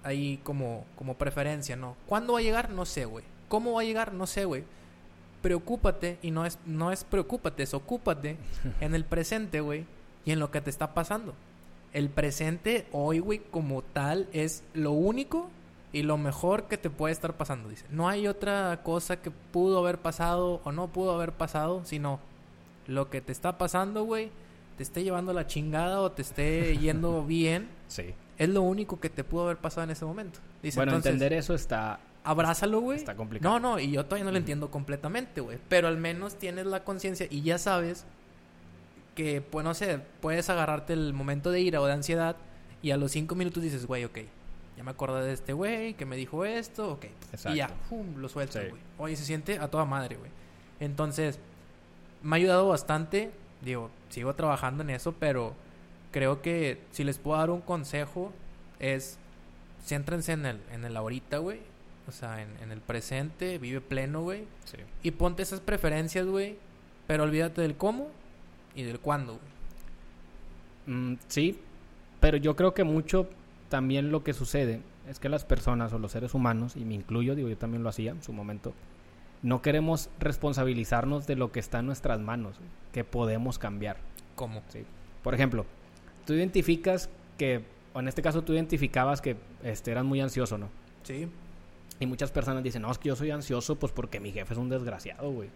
ahí 0.03 0.39
como, 0.43 0.85
como 0.95 1.15
preferencia, 1.15 1.75
¿no? 1.75 1.95
¿Cuándo 2.05 2.33
va 2.33 2.39
a 2.39 2.43
llegar? 2.43 2.69
No 2.69 2.85
sé, 2.85 3.05
güey. 3.05 3.25
¿Cómo 3.47 3.73
va 3.73 3.81
a 3.81 3.85
llegar? 3.85 4.13
No 4.13 4.27
sé, 4.27 4.45
güey 4.45 4.63
preocúpate, 5.41 6.19
y 6.21 6.31
no 6.31 6.45
es, 6.45 6.59
no 6.65 6.91
es 6.91 7.03
preocúpate, 7.03 7.63
es 7.63 7.73
ocúpate 7.73 8.37
en 8.81 8.95
el 8.95 9.05
presente, 9.05 9.61
güey, 9.61 9.85
y 10.25 10.31
en 10.31 10.39
lo 10.39 10.51
que 10.51 10.61
te 10.61 10.69
está 10.69 10.93
pasando. 10.93 11.33
El 11.93 12.09
presente 12.09 12.87
hoy, 12.91 13.19
güey, 13.19 13.39
como 13.39 13.81
tal, 13.81 14.27
es 14.33 14.63
lo 14.73 14.91
único 14.91 15.49
y 15.93 16.03
lo 16.03 16.17
mejor 16.17 16.63
que 16.63 16.77
te 16.77 16.89
puede 16.89 17.13
estar 17.13 17.37
pasando, 17.37 17.69
dice. 17.69 17.85
No 17.89 18.09
hay 18.09 18.27
otra 18.27 18.81
cosa 18.83 19.21
que 19.21 19.31
pudo 19.31 19.79
haber 19.79 19.99
pasado 19.99 20.59
o 20.63 20.71
no 20.71 20.89
pudo 20.89 21.13
haber 21.13 21.31
pasado, 21.31 21.81
sino 21.85 22.19
lo 22.87 23.09
que 23.09 23.21
te 23.21 23.31
está 23.31 23.57
pasando, 23.57 24.03
güey, 24.03 24.31
te 24.77 24.83
esté 24.83 25.03
llevando 25.03 25.33
la 25.33 25.47
chingada 25.47 25.99
o 26.01 26.11
te 26.11 26.21
esté 26.21 26.77
yendo 26.81 27.25
bien, 27.25 27.67
Sí. 27.87 28.13
es 28.37 28.49
lo 28.49 28.61
único 28.61 28.99
que 28.99 29.09
te 29.09 29.23
pudo 29.23 29.43
haber 29.45 29.57
pasado 29.57 29.83
en 29.83 29.89
ese 29.91 30.05
momento. 30.05 30.39
Dice, 30.63 30.77
bueno, 30.79 30.91
entonces, 30.93 31.13
entender 31.13 31.33
eso 31.37 31.53
está... 31.55 31.99
abrázalo, 32.23 32.79
güey. 32.81 32.97
Está 32.97 33.15
complicado. 33.15 33.59
No, 33.59 33.71
no, 33.71 33.79
y 33.79 33.91
yo 33.91 34.05
todavía 34.05 34.25
no 34.25 34.31
lo 34.31 34.37
entiendo 34.37 34.69
completamente, 34.71 35.41
güey. 35.41 35.57
Pero 35.69 35.87
al 35.87 35.97
menos 35.97 36.35
tienes 36.35 36.65
la 36.65 36.83
conciencia 36.83 37.27
y 37.29 37.41
ya 37.41 37.57
sabes 37.57 38.05
que, 39.15 39.41
pues 39.41 39.63
no 39.63 39.73
sé, 39.73 39.99
puedes 40.21 40.49
agarrarte 40.49 40.93
el 40.93 41.13
momento 41.13 41.51
de 41.51 41.61
ira 41.61 41.81
o 41.81 41.85
de 41.87 41.93
ansiedad 41.93 42.35
y 42.83 42.91
a 42.91 42.97
los 42.97 43.11
cinco 43.11 43.33
minutos 43.35 43.63
dices, 43.63 43.87
güey, 43.87 44.05
ok, 44.05 44.19
ya 44.77 44.83
me 44.83 44.91
acordé 44.91 45.25
de 45.25 45.33
este 45.33 45.53
güey 45.53 45.95
que 45.95 46.05
me 46.05 46.15
dijo 46.15 46.45
esto, 46.45 46.91
ok. 46.93 47.05
Exacto. 47.31 47.49
Y 47.55 47.55
ya, 47.57 47.69
pum, 47.89 48.17
lo 48.17 48.29
sueltas, 48.29 48.61
Sí. 48.63 48.69
güey. 48.69 48.81
Oye, 48.99 49.15
se 49.15 49.25
siente 49.25 49.57
a 49.57 49.69
toda 49.69 49.85
madre, 49.85 50.17
güey. 50.17 50.29
Entonces, 50.79 51.39
me 52.21 52.35
ha 52.35 52.37
ayudado 52.37 52.67
bastante. 52.67 53.31
Digo, 53.61 53.89
sigo 54.09 54.33
trabajando 54.35 54.83
en 54.83 54.91
eso, 54.91 55.13
pero 55.13 55.53
creo 56.11 56.41
que 56.41 56.81
si 56.91 57.03
les 57.03 57.17
puedo 57.17 57.37
dar 57.37 57.49
un 57.49 57.61
consejo 57.61 58.31
es 58.79 59.17
céntrense 59.85 60.33
en 60.33 60.45
el, 60.45 60.59
en 60.71 60.85
el 60.85 60.95
ahorita, 60.95 61.37
güey. 61.39 61.59
O 62.07 62.11
sea, 62.11 62.41
en, 62.41 62.49
en 62.61 62.71
el 62.71 62.79
presente, 62.79 63.57
vive 63.57 63.81
pleno, 63.81 64.21
güey. 64.21 64.45
Sí. 64.65 64.77
Y 65.03 65.11
ponte 65.11 65.43
esas 65.43 65.59
preferencias, 65.59 66.25
güey. 66.25 66.57
Pero 67.05 67.23
olvídate 67.23 67.61
del 67.61 67.75
cómo 67.75 68.09
y 68.75 68.83
del 68.83 68.99
cuándo, 68.99 69.39
güey. 70.85 70.97
Mm, 70.97 71.17
sí, 71.27 71.59
pero 72.19 72.37
yo 72.37 72.55
creo 72.55 72.73
que 72.73 72.83
mucho 72.83 73.29
también 73.69 74.11
lo 74.11 74.23
que 74.23 74.33
sucede 74.33 74.81
es 75.09 75.19
que 75.19 75.29
las 75.29 75.45
personas 75.45 75.93
o 75.93 75.99
los 75.99 76.11
seres 76.11 76.33
humanos, 76.33 76.75
y 76.75 76.85
me 76.85 76.95
incluyo, 76.95 77.35
digo, 77.35 77.49
yo 77.49 77.57
también 77.57 77.83
lo 77.83 77.89
hacía 77.89 78.11
en 78.11 78.23
su 78.23 78.33
momento, 78.33 78.73
no 79.43 79.61
queremos 79.61 80.09
responsabilizarnos 80.19 81.27
de 81.27 81.35
lo 81.35 81.51
que 81.51 81.59
está 81.59 81.79
en 81.79 81.85
nuestras 81.85 82.19
manos, 82.19 82.57
que 82.91 83.03
podemos 83.03 83.59
cambiar. 83.59 83.97
¿Cómo? 84.35 84.61
¿sí? 84.69 84.85
Por 85.23 85.33
ejemplo, 85.33 85.65
tú 86.25 86.33
identificas 86.33 87.09
que, 87.37 87.63
o 87.93 87.99
en 87.99 88.07
este 88.07 88.21
caso 88.21 88.43
tú 88.43 88.53
identificabas 88.53 89.21
que 89.21 89.37
este, 89.63 89.91
eras 89.91 90.05
muy 90.05 90.21
ansioso, 90.21 90.57
¿no? 90.57 90.69
Sí. 91.03 91.27
Y 91.99 92.05
muchas 92.05 92.31
personas 92.31 92.63
dicen, 92.63 92.81
no, 92.81 92.91
es 92.91 92.97
que 92.97 93.09
yo 93.09 93.15
soy 93.15 93.31
ansioso 93.31 93.75
pues 93.75 93.91
porque 93.91 94.19
mi 94.19 94.31
jefe 94.31 94.53
es 94.53 94.59
un 94.59 94.69
desgraciado, 94.69 95.31
güey. 95.31 95.49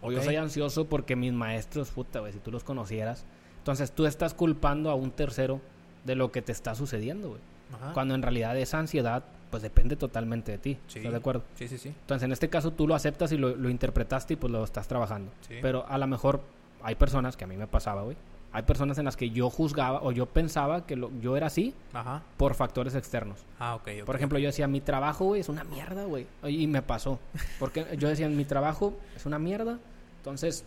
O 0.00 0.10
yo 0.10 0.20
soy 0.22 0.36
ansioso 0.36 0.86
porque 0.88 1.14
mis 1.14 1.32
maestros, 1.32 1.90
puta, 1.90 2.20
güey, 2.20 2.32
si 2.32 2.40
tú 2.40 2.50
los 2.50 2.64
conocieras. 2.64 3.24
Entonces 3.58 3.92
tú 3.92 4.06
estás 4.06 4.34
culpando 4.34 4.90
a 4.90 4.94
un 4.94 5.12
tercero 5.12 5.60
de 6.04 6.16
lo 6.16 6.32
que 6.32 6.42
te 6.42 6.50
está 6.50 6.74
sucediendo, 6.74 7.28
güey. 7.28 7.40
Ajá. 7.74 7.92
Cuando 7.92 8.14
en 8.14 8.22
realidad 8.22 8.56
esa 8.56 8.80
ansiedad, 8.80 9.22
pues 9.52 9.62
depende 9.62 9.94
totalmente 9.94 10.50
de 10.50 10.58
ti. 10.58 10.78
Sí. 10.88 10.98
¿Estás 10.98 11.12
de 11.12 11.18
acuerdo? 11.18 11.44
Sí, 11.54 11.68
sí, 11.68 11.78
sí. 11.78 11.90
Entonces 11.90 12.24
en 12.24 12.32
este 12.32 12.48
caso 12.48 12.72
tú 12.72 12.88
lo 12.88 12.96
aceptas 12.96 13.30
y 13.30 13.36
lo, 13.38 13.54
lo 13.54 13.68
interpretaste 13.70 14.34
y 14.34 14.36
pues 14.36 14.50
lo 14.50 14.64
estás 14.64 14.88
trabajando. 14.88 15.30
Sí. 15.46 15.56
Pero 15.62 15.86
a 15.88 15.96
lo 15.98 16.06
mejor 16.08 16.40
hay 16.82 16.96
personas, 16.96 17.36
que 17.36 17.44
a 17.44 17.46
mí 17.46 17.56
me 17.56 17.68
pasaba, 17.68 18.02
güey. 18.02 18.16
Hay 18.54 18.62
personas 18.64 18.98
en 18.98 19.04
las 19.06 19.16
que 19.16 19.30
yo 19.30 19.48
juzgaba 19.48 20.02
o 20.02 20.10
yo 20.12 20.26
pensaba 20.26 20.84
que 20.84 20.96
lo- 20.96 21.10
yo 21.20 21.36
era 21.36 21.46
así 21.46 21.74
Ajá. 21.92 22.22
por 22.36 22.54
factores 22.54 22.94
externos. 22.94 23.38
Ah, 23.58 23.74
ok, 23.76 23.88
ok. 24.00 24.04
Por 24.06 24.16
ejemplo, 24.16 24.38
yo 24.38 24.46
decía, 24.48 24.66
mi 24.68 24.80
trabajo, 24.82 25.26
güey, 25.26 25.40
es 25.42 25.48
una 25.48 25.64
mierda, 25.64 26.04
güey. 26.04 26.26
Y 26.46 26.66
me 26.66 26.82
pasó. 26.82 27.18
Porque 27.58 27.86
yo 27.98 28.08
decía, 28.08 28.28
mi 28.28 28.44
trabajo 28.44 28.94
es 29.16 29.24
una 29.26 29.38
mierda. 29.38 29.78
Entonces, 30.18 30.64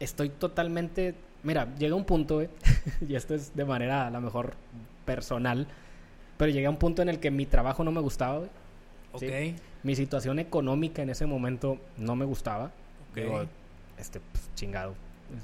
estoy 0.00 0.28
totalmente... 0.28 1.14
Mira, 1.44 1.74
llega 1.76 1.94
un 1.96 2.04
punto, 2.04 2.34
güey, 2.36 2.48
y 3.08 3.16
esto 3.16 3.34
es 3.34 3.54
de 3.56 3.64
manera 3.64 4.06
a 4.06 4.10
lo 4.10 4.20
mejor 4.20 4.54
personal, 5.04 5.66
pero 6.36 6.50
llegué 6.50 6.66
a 6.66 6.70
un 6.70 6.76
punto 6.76 7.02
en 7.02 7.08
el 7.08 7.20
que 7.20 7.30
mi 7.30 7.46
trabajo 7.46 7.84
no 7.84 7.92
me 7.92 8.00
gustaba, 8.00 8.38
güey. 8.38 8.50
Ok. 9.12 9.20
sí. 9.20 9.54
Mi 9.82 9.96
situación 9.96 10.38
económica 10.38 11.02
en 11.02 11.10
ese 11.10 11.26
momento 11.26 11.78
no 11.98 12.14
me 12.14 12.24
gustaba. 12.24 12.66
Ok. 13.10 13.16
Digo, 13.16 13.44
este, 13.98 14.20
pues, 14.20 14.50
chingado. 14.54 14.94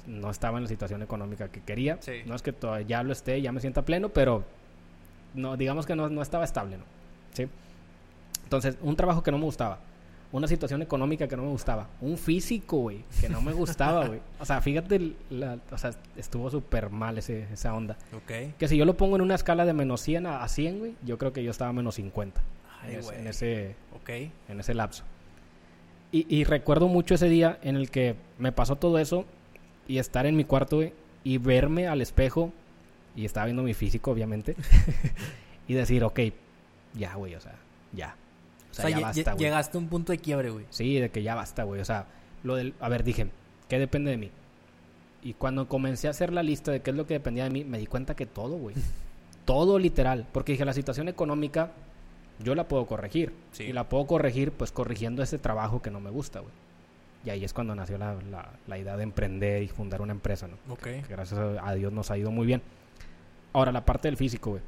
No 0.07 0.29
estaba 0.29 0.57
en 0.57 0.63
la 0.63 0.69
situación 0.69 1.01
económica 1.01 1.49
que 1.49 1.61
quería. 1.61 1.97
Sí. 2.01 2.21
No 2.25 2.35
es 2.35 2.41
que 2.41 2.53
todavía 2.53 2.87
ya 2.87 3.03
lo 3.03 3.11
esté, 3.11 3.41
ya 3.41 3.51
me 3.51 3.59
sienta 3.59 3.83
pleno, 3.83 4.09
pero 4.09 4.43
no, 5.33 5.57
digamos 5.57 5.85
que 5.85 5.95
no, 5.95 6.09
no 6.09 6.21
estaba 6.21 6.43
estable, 6.45 6.77
¿no? 6.77 6.83
¿Sí? 7.33 7.47
Entonces, 8.43 8.77
un 8.81 8.95
trabajo 8.95 9.23
que 9.23 9.31
no 9.31 9.37
me 9.37 9.45
gustaba, 9.45 9.79
una 10.31 10.47
situación 10.47 10.81
económica 10.83 11.27
que 11.27 11.35
no 11.35 11.43
me 11.43 11.49
gustaba, 11.49 11.87
un 12.01 12.17
físico, 12.17 12.77
güey, 12.77 13.03
que 13.19 13.29
no 13.29 13.41
me 13.41 13.51
gustaba, 13.51 14.05
güey. 14.07 14.19
O 14.39 14.45
sea, 14.45 14.61
fíjate, 14.61 15.13
la- 15.31 15.57
o 15.71 15.77
sea, 15.77 15.91
estuvo 16.15 16.49
súper 16.51 16.89
mal 16.91 17.17
ese, 17.17 17.47
esa 17.51 17.73
onda. 17.73 17.97
Ok. 18.15 18.55
Que 18.57 18.67
si 18.67 18.77
yo 18.77 18.85
lo 18.85 18.95
pongo 18.95 19.15
en 19.15 19.21
una 19.23 19.35
escala 19.35 19.65
de 19.65 19.73
menos 19.73 20.01
100 20.01 20.27
a, 20.27 20.43
a 20.43 20.47
100, 20.47 20.79
güey, 20.79 20.95
yo 21.03 21.17
creo 21.17 21.33
que 21.33 21.43
yo 21.43 21.49
estaba 21.51 21.73
menos 21.73 21.95
50 21.95 22.41
Ay, 22.83 22.93
en, 22.93 22.99
ese- 22.99 23.05
güey. 23.07 23.19
en 23.19 23.27
ese, 23.27 23.75
Ok. 23.95 24.09
en 24.49 24.59
ese 24.59 24.73
lapso. 24.75 25.03
Y, 26.11 26.25
y 26.33 26.43
recuerdo 26.43 26.87
mucho 26.87 27.15
ese 27.15 27.29
día 27.29 27.59
en 27.63 27.75
el 27.75 27.89
que 27.91 28.15
me 28.37 28.51
pasó 28.51 28.75
todo 28.75 28.97
eso 28.99 29.25
y 29.87 29.97
estar 29.97 30.25
en 30.25 30.35
mi 30.35 30.43
cuarto 30.43 30.77
güey, 30.77 30.93
y 31.23 31.37
verme 31.39 31.87
al 31.87 32.01
espejo 32.01 32.51
y 33.15 33.25
estaba 33.25 33.45
viendo 33.47 33.63
mi 33.63 33.73
físico, 33.73 34.11
obviamente, 34.11 34.55
y 35.67 35.73
decir, 35.73 36.03
ok, 36.03 36.19
ya, 36.93 37.15
güey, 37.15 37.35
o 37.35 37.41
sea, 37.41 37.55
ya. 37.93 38.15
O 38.69 38.71
O 38.71 38.75
sea, 38.75 38.85
sea, 38.89 38.99
ya 38.99 39.05
basta, 39.07 39.33
güey. 39.33 39.43
llegaste 39.45 39.77
a 39.77 39.81
un 39.81 39.87
punto 39.87 40.11
de 40.11 40.19
quiebre, 40.19 40.49
güey. 40.51 40.65
Sí, 40.69 40.99
de 40.99 41.09
que 41.09 41.23
ya 41.23 41.35
basta, 41.35 41.63
güey. 41.63 41.81
O 41.81 41.85
sea, 41.85 42.05
lo 42.43 42.55
del... 42.55 42.73
A 42.79 42.87
ver, 42.89 43.03
dije, 43.03 43.27
¿qué 43.67 43.79
depende 43.79 44.11
de 44.11 44.17
mí? 44.17 44.31
Y 45.21 45.33
cuando 45.33 45.67
comencé 45.67 46.07
a 46.07 46.11
hacer 46.11 46.31
la 46.31 46.43
lista 46.43 46.71
de 46.71 46.81
qué 46.81 46.91
es 46.91 46.95
lo 46.95 47.05
que 47.07 47.15
dependía 47.15 47.43
de 47.43 47.49
mí, 47.49 47.63
me 47.65 47.77
di 47.77 47.87
cuenta 47.87 48.15
que 48.15 48.25
todo, 48.25 48.55
güey. 48.57 48.75
todo 49.45 49.79
literal. 49.79 50.25
Porque 50.31 50.53
dije, 50.53 50.65
la 50.65 50.73
situación 50.73 51.07
económica 51.09 51.71
yo 52.41 52.55
la 52.55 52.67
puedo 52.67 52.85
corregir. 52.85 53.33
Sí. 53.51 53.63
Y 53.65 53.73
la 53.73 53.89
puedo 53.89 54.05
corregir, 54.07 54.51
pues, 54.51 54.71
corrigiendo 54.71 55.21
ese 55.23 55.39
trabajo 55.39 55.81
que 55.81 55.91
no 55.91 55.99
me 55.99 56.09
gusta, 56.09 56.39
güey. 56.39 56.53
Y 57.25 57.31
ahí 57.31 57.43
es 57.43 57.51
cuando 57.53 57.75
nació 57.75 57.97
la, 57.97 58.13
la- 58.31 58.51
la 58.65 58.77
idea 58.77 58.95
de 58.95 59.03
emprender 59.03 59.61
y 59.63 59.67
fundar 59.67 60.01
una 60.01 60.13
empresa, 60.13 60.47
¿no? 60.47 60.55
Ok. 60.73 60.83
que 60.83 61.03
gracias 61.09 61.37
a 61.61 61.73
Dios 61.73 61.91
nos 61.91 62.11
ha 62.11 62.17
ido 62.17 62.31
muy 62.31 62.45
bien. 62.47 62.61
Ahora, 63.51 63.73
la 63.73 63.83
parte 63.83 64.07
del 64.07 64.15
físico, 64.15 64.51
güey. 64.51 64.61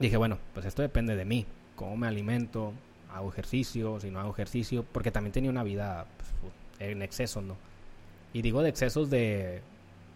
Dije, 0.00 0.16
bueno, 0.16 0.38
pues 0.54 0.66
esto 0.66 0.82
depende 0.82 1.14
de 1.14 1.24
mí. 1.24 1.46
Cómo 1.76 1.96
me 1.96 2.06
alimento, 2.08 2.72
hago 3.14 3.28
ejercicio, 3.30 4.00
si 4.00 4.10
no 4.10 4.18
hago 4.18 4.32
ejercicio, 4.32 4.84
porque 4.92 5.10
también 5.10 5.32
tenía 5.32 5.50
una 5.50 5.62
vida 5.62 6.06
pues, 6.18 6.52
en 6.90 7.02
exceso, 7.02 7.40
¿no? 7.40 7.56
Y 8.32 8.42
digo 8.42 8.62
de 8.62 8.68
excesos 8.70 9.08
de, 9.08 9.60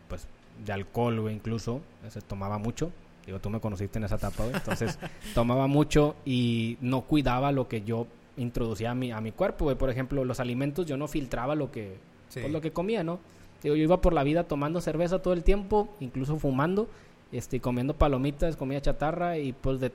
pues, 0.09 0.27
de 0.65 0.73
alcohol, 0.73 1.21
güey, 1.21 1.35
incluso. 1.35 1.81
Se 2.09 2.21
tomaba 2.21 2.59
mucho. 2.59 2.91
Digo, 3.25 3.39
tú 3.39 3.49
me 3.51 3.61
conociste 3.61 3.99
en 3.99 4.05
esa 4.05 4.17
etapa, 4.17 4.43
güey. 4.45 4.57
Entonces, 4.57 4.99
tomaba 5.35 5.67
mucho 5.69 6.17
y 6.25 6.77
no 6.81 7.03
cuidaba 7.03 7.53
lo 7.53 7.69
que 7.69 7.83
yo 7.83 8.07
introducía 8.37 8.91
a 8.91 8.95
mi, 8.95 9.13
a 9.13 9.21
mi 9.21 9.33
cuerpo, 9.33 9.67
güey. 9.67 9.77
Por 9.77 9.91
ejemplo, 9.91 10.25
los 10.25 10.41
alimentos, 10.41 10.87
yo 10.87 10.97
no 10.97 11.09
filtraba 11.09 11.55
lo 11.55 11.71
que, 11.71 11.97
Sí. 12.29 12.41
pues, 12.41 12.53
lo 12.53 12.61
que 12.61 12.73
comía, 12.73 13.03
¿no? 13.05 13.19
Digo, 13.63 13.75
yo 13.77 13.83
iba 13.85 14.01
por 14.01 14.13
la 14.13 14.23
vida 14.23 14.45
tomando 14.45 14.81
cerveza 14.81 15.21
todo 15.21 15.35
el 15.35 15.43
tiempo, 15.45 15.89
incluso 16.01 16.39
fumando, 16.39 16.89
este, 17.33 17.61
comiendo 17.61 17.95
palomitas, 17.95 18.57
comida 18.57 18.81
chatarra 18.81 19.37
y 19.39 19.53
pues 19.53 19.81
de 19.81 19.93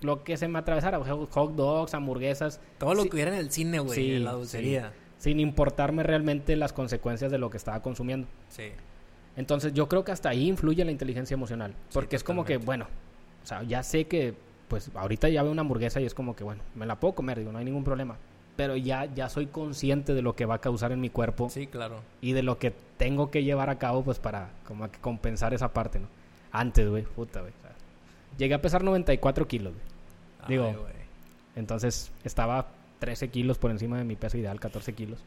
lo 0.00 0.22
que 0.24 0.36
se 0.36 0.48
me 0.48 0.58
atravesara, 0.58 0.98
hot 1.00 1.54
dogs, 1.54 1.94
hamburguesas, 1.94 2.60
Todo 2.78 2.94
lo 2.94 3.02
Sí. 3.02 3.08
que 3.10 3.16
hubiera 3.16 3.32
en 3.32 3.38
el 3.38 3.50
cine, 3.50 3.78
güey. 3.80 3.94
Sí, 3.94 4.12
en 4.16 4.24
la 4.24 4.32
dulcería. 4.32 4.92
sin 5.18 5.40
importarme 5.40 6.04
realmente 6.04 6.54
las 6.54 6.72
consecuencias 6.72 7.32
de 7.32 7.38
lo 7.38 7.50
que 7.50 7.56
estaba 7.56 7.82
consumiendo. 7.82 8.28
Sí. 8.50 8.70
Entonces 9.36 9.72
yo 9.74 9.88
creo 9.88 10.04
que 10.04 10.12
hasta 10.12 10.28
ahí 10.28 10.46
influye 10.48 10.84
la 10.84 10.90
inteligencia 10.92 11.34
emocional, 11.34 11.74
porque 11.92 12.14
es 12.16 12.22
como 12.24 12.44
que, 12.44 12.56
bueno, 12.58 12.86
o 13.42 13.46
sea, 13.46 13.62
ya 13.64 13.82
sé 13.82 14.04
que, 14.06 14.34
pues 14.68 14.90
ahorita 14.94 15.28
ya 15.28 15.42
veo 15.42 15.50
una 15.52 15.62
hamburguesa 15.62 16.00
y 16.00 16.04
es 16.06 16.14
como 16.14 16.36
que, 16.36 16.44
bueno, 16.44 16.62
me 16.74 16.86
la 16.86 17.00
puedo 17.00 17.14
comer, 17.14 17.38
digo, 17.38 17.50
no 17.52 17.58
hay 17.58 17.64
ningún 17.64 17.82
problema. 17.84 18.16
Pero 18.56 18.76
ya, 18.76 19.06
ya 19.06 19.28
soy 19.28 19.46
consciente 19.46 20.14
de 20.14 20.22
lo 20.22 20.34
que 20.36 20.44
va 20.44 20.54
a 20.56 20.60
causar 20.60 20.90
en 20.92 21.00
mi 21.00 21.10
cuerpo 21.10 21.48
Sí, 21.50 21.66
claro. 21.68 22.00
y 22.20 22.32
de 22.32 22.42
lo 22.42 22.58
que 22.58 22.72
tengo 22.96 23.30
que 23.30 23.44
llevar 23.44 23.70
a 23.70 23.78
cabo 23.78 24.02
pues 24.04 24.18
para 24.18 24.50
como 24.66 24.90
que 24.90 24.98
compensar 25.00 25.54
esa 25.54 25.72
parte, 25.72 26.00
¿no? 26.00 26.06
Antes, 26.52 26.88
güey, 26.88 27.04
puta, 27.04 27.40
güey. 27.40 27.52
o 27.56 27.60
sea, 27.62 27.70
llegué 28.36 28.54
a 28.54 28.60
pesar 28.62 28.84
94 28.84 29.48
kilos, 29.48 29.74
güey. 29.74 29.86
Digo, 30.48 30.66
Ay, 30.66 30.74
güey. 30.74 30.92
Entonces 31.56 32.12
estaba 32.24 32.68
13 33.00 33.28
kilos 33.28 33.58
por 33.58 33.70
encima 33.70 33.98
de 33.98 34.04
mi 34.04 34.16
peso 34.16 34.38
ideal, 34.38 34.60
14 34.60 34.92
kilos. 34.94 35.20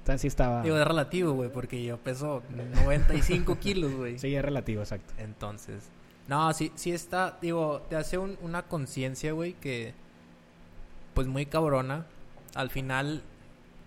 Entonces 0.00 0.20
sí 0.22 0.26
estaba... 0.28 0.62
Digo, 0.62 0.76
es 0.76 0.86
relativo, 0.86 1.32
güey, 1.32 1.50
porque 1.50 1.82
yo 1.82 1.96
peso 1.98 2.42
95 2.84 3.58
kilos, 3.58 3.94
güey. 3.94 4.18
Sí, 4.18 4.34
es 4.34 4.42
relativo, 4.42 4.82
exacto. 4.82 5.14
Entonces, 5.18 5.84
no, 6.28 6.52
sí, 6.52 6.72
sí 6.74 6.90
está, 6.92 7.38
digo, 7.40 7.82
te 7.88 7.96
hace 7.96 8.18
un- 8.18 8.36
una 8.42 8.62
conciencia, 8.62 9.32
güey, 9.32 9.52
que, 9.54 9.94
pues 11.14 11.26
muy 11.28 11.46
cabrona. 11.46 12.06
Al 12.54 12.68
final, 12.70 13.22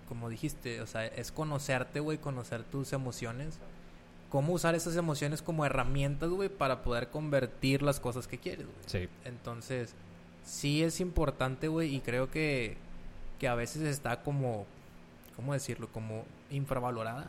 como 0.08 0.30
dijiste, 0.30 0.82
o 0.82 0.88
sea, 0.88 1.06
es 1.06 1.32
conocerte, 1.32 2.00
güey, 2.00 2.18
conocer 2.18 2.64
tus 2.64 2.94
emociones. 2.94 3.60
Cómo 4.36 4.54
usar 4.54 4.76
esas 4.76 4.96
emociones 4.98 5.42
como 5.42 5.66
herramientas, 5.66 6.30
güey, 6.30 6.50
para 6.50 6.84
poder 6.84 7.10
convertir 7.10 7.82
las 7.82 8.00
cosas 8.00 8.28
que 8.28 8.38
quieres, 8.38 8.66
güey. 8.66 8.78
Sí. 8.86 9.10
Entonces, 9.24 9.96
sí 10.44 10.84
es 10.84 11.00
importante, 11.00 11.68
güey, 11.70 11.96
y 11.96 12.02
creo 12.02 12.30
que, 12.30 12.76
que 13.40 13.48
a 13.48 13.56
veces 13.56 13.84
está 13.84 14.24
como, 14.24 14.66
¿cómo 15.36 15.54
decirlo? 15.54 15.88
Como 15.92 16.26
infravalorada. 16.52 17.28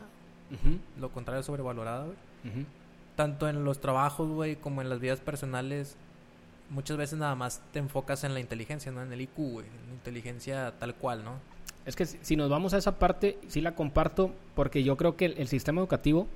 Lo 0.99 1.11
contrario, 1.11 1.43
sobrevalorada, 1.43 2.05
güey 2.05 2.17
tanto 3.17 3.49
en 3.49 3.65
los 3.65 3.81
trabajos, 3.81 4.29
güey, 4.29 4.55
como 4.55 4.81
en 4.81 4.89
las 4.89 4.99
vidas 4.99 5.19
personales, 5.19 5.97
muchas 6.69 6.97
veces 6.97 7.17
nada 7.17 7.35
más 7.35 7.61
te 7.73 7.79
enfocas 7.79 8.23
en 8.23 8.33
la 8.33 8.39
inteligencia, 8.39 8.91
¿no? 8.91 9.01
En 9.01 9.11
el 9.11 9.19
IQ, 9.19 9.35
güey, 9.35 9.65
en 9.65 9.87
la 9.87 9.93
inteligencia 9.95 10.73
tal 10.79 10.93
cual, 10.95 11.25
¿no? 11.25 11.33
Es 11.85 11.95
que 11.95 12.05
si 12.05 12.19
si 12.21 12.35
nos 12.35 12.49
vamos 12.49 12.75
a 12.75 12.77
esa 12.77 12.99
parte, 12.99 13.39
sí 13.47 13.59
la 13.59 13.73
comparto, 13.73 14.33
porque 14.55 14.83
yo 14.83 14.97
creo 14.97 15.17
que 15.17 15.25
el, 15.25 15.37
el 15.39 15.47
sistema 15.47 15.81
educativo, 15.81 16.27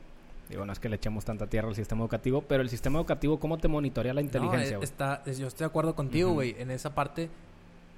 Digo, 0.51 0.65
no 0.65 0.73
es 0.73 0.79
que 0.79 0.89
le 0.89 0.97
echemos 0.97 1.25
tanta 1.25 1.47
tierra 1.47 1.69
al 1.69 1.75
sistema 1.75 2.01
educativo, 2.01 2.41
pero 2.43 2.61
el 2.61 2.69
sistema 2.69 2.99
educativo, 2.99 3.39
¿cómo 3.39 3.57
te 3.57 3.67
monitorea 3.67 4.13
la 4.13 4.21
inteligencia, 4.21 4.77
No, 4.77 4.83
está, 4.83 5.23
es- 5.25 5.37
yo 5.39 5.47
estoy 5.47 5.65
de 5.65 5.69
acuerdo 5.69 5.95
contigo, 5.95 6.33
güey. 6.33 6.55
En 6.59 6.69
esa 6.71 6.93
parte, 6.93 7.29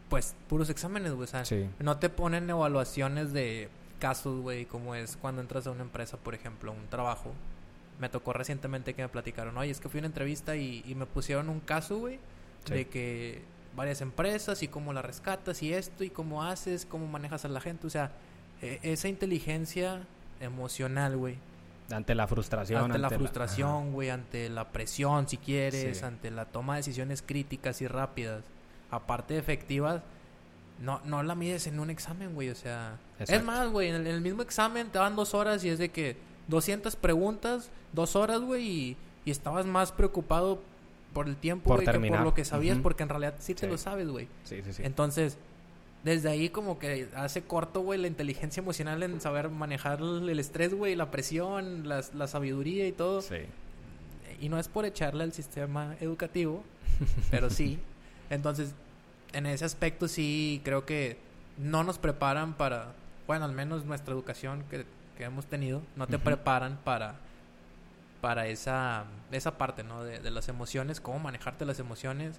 pues, 0.10 0.36
puros 0.48 0.70
exámenes, 0.70 1.12
güey. 1.14 1.24
O 1.26 1.28
sea, 1.28 1.44
Sí. 1.46 1.68
no 1.80 1.98
te 1.98 2.10
ponen 2.10 2.50
evaluaciones 2.50 3.34
de 3.34 3.70
casos, 4.00 4.42
güey, 4.42 4.66
como 4.66 4.96
es 4.96 5.18
cuando 5.18 5.42
entras 5.42 5.66
a 5.68 5.72
una 5.72 5.82
empresa, 5.82 6.18
por 6.18 6.36
ejemplo, 6.36 6.72
un 6.72 6.88
trabajo. 6.90 7.32
Me 8.00 8.10
tocó 8.10 8.34
recientemente 8.34 8.94
que 8.94 9.02
me 9.02 9.10
platicaron, 9.10 9.58
oye, 9.58 9.72
es 9.72 9.80
que 9.80 9.90
fui 9.90 10.00
a 10.00 10.02
una 10.02 10.08
entrevista 10.08 10.56
y, 10.56 10.84
y 10.88 10.94
me 10.96 11.06
pusieron 11.06 11.50
un 11.50 11.60
caso, 11.60 11.98
güey, 12.00 12.20
Sí. 12.66 12.74
de 12.74 12.88
que 12.88 13.42
varias 13.76 14.02
empresas 14.02 14.62
y 14.62 14.68
cómo 14.68 14.94
la 14.94 15.02
rescatas 15.02 15.64
y 15.64 15.74
esto 15.74 16.04
y 16.04 16.10
cómo 16.12 16.44
haces, 16.44 16.86
cómo 16.86 17.08
manejas 17.08 17.46
a 17.46 17.48
la 17.48 17.60
gente. 17.62 17.88
O 17.88 17.90
sea, 17.90 18.12
e- 18.62 18.80
esa 18.84 19.08
inteligencia 19.08 20.04
emocional, 20.40 21.18
güey, 21.18 21.38
Ante 21.92 22.16
la 22.16 22.28
frustración. 22.28 22.84
ante 22.86 22.98
la 22.98 23.10
frustración, 23.10 23.92
güey, 23.92 24.10
ante 24.10 24.50
la 24.50 24.70
presión, 24.72 25.28
si 25.28 25.38
quieres, 25.38 25.98
Sí. 26.00 26.06
ante 26.06 26.32
la 26.32 26.46
toma 26.46 26.74
de 26.76 26.80
decisiones 26.80 27.22
críticas 27.22 27.82
y 27.82 27.88
rápidas, 27.88 28.44
aparte 28.90 29.34
de 29.34 29.40
efectivas, 29.40 30.02
no, 30.80 31.02
no 31.06 31.22
la 31.24 31.36
mides 31.36 31.68
en 31.68 31.80
un 31.80 31.90
examen, 31.90 32.34
güey, 32.34 32.50
o 32.50 32.56
sea... 32.56 32.98
Es 33.20 33.44
más, 33.44 33.70
güey, 33.70 33.90
en 33.90 33.96
el, 33.96 34.08
en 34.08 34.16
el 34.16 34.22
mismo 34.22 34.42
examen 34.42 34.90
te 34.90 34.98
dan 35.00 35.16
dos 35.16 35.34
horas 35.34 35.64
y 35.64 35.70
es 35.70 35.78
de 35.80 35.90
que 35.90 36.18
200 36.48 36.96
preguntas, 36.96 37.70
dos 37.94 38.16
horas, 38.16 38.42
güey, 38.42 38.64
y, 38.68 38.98
y 39.26 39.32
estabas 39.32 39.66
más 39.66 39.92
preocupado 39.92 40.62
por 41.14 41.28
el 41.28 41.36
tiempo, 41.38 41.74
güey, 41.76 41.86
que 41.86 42.00
por 42.10 42.22
lo 42.22 42.34
que 42.34 42.44
sabías, 42.44 42.78
porque 42.80 43.04
en 43.04 43.10
realidad 43.10 43.36
sí 43.40 43.54
te 43.54 43.62
Sí. 43.62 43.68
lo 43.68 43.78
sabes, 43.78 44.08
güey. 44.10 44.28
Sí, 44.46 44.62
sí, 44.64 44.74
sí. 44.74 44.82
Entonces, 44.84 45.38
desde 46.04 46.30
ahí 46.30 46.50
como 46.50 46.80
que 46.80 47.08
hace 47.16 47.44
corto, 47.44 47.82
güey, 47.82 48.00
la 48.00 48.08
inteligencia 48.08 48.62
emocional 48.62 49.02
en 49.04 49.22
saber 49.22 49.50
manejar 49.50 50.00
el 50.02 50.38
estrés, 50.40 50.74
güey, 50.74 50.96
la 50.96 51.12
presión, 51.12 51.88
las- 51.88 52.14
la 52.14 52.28
sabiduría 52.28 52.88
y 52.88 52.92
todo. 52.92 53.22
Sí. 53.22 53.38
Y 54.42 54.50
no 54.50 54.60
es 54.60 54.68
por 54.68 54.86
echarle 54.86 55.24
al 55.24 55.32
sistema 55.34 55.96
educativo, 56.02 56.64
pero 57.32 57.50
sí. 57.50 57.80
Entonces, 58.30 58.74
en 59.32 59.46
ese 59.46 59.64
aspecto 59.66 60.08
sí 60.08 60.62
creo 60.66 60.86
que 60.86 61.18
no 61.58 61.84
nos 61.84 61.98
preparan 62.00 62.54
para, 62.56 62.94
bueno, 63.28 63.46
al 63.46 63.54
menos 63.54 63.86
nuestra 63.86 64.14
educación 64.14 64.64
que, 64.70 64.86
que 65.18 65.24
hemos 65.24 65.46
tenido, 65.46 65.82
no 65.96 66.08
te 66.08 66.20
preparan 66.20 66.78
para 66.84 67.16
para 68.22 68.48
esa, 68.48 69.04
esa 69.34 69.58
parte, 69.58 69.84
¿no? 69.84 70.02
De, 70.06 70.20
de 70.20 70.32
las 70.32 70.48
emociones, 70.48 71.02
cómo 71.02 71.20
manejarte 71.20 71.66
las 71.66 71.80
emociones 71.80 72.38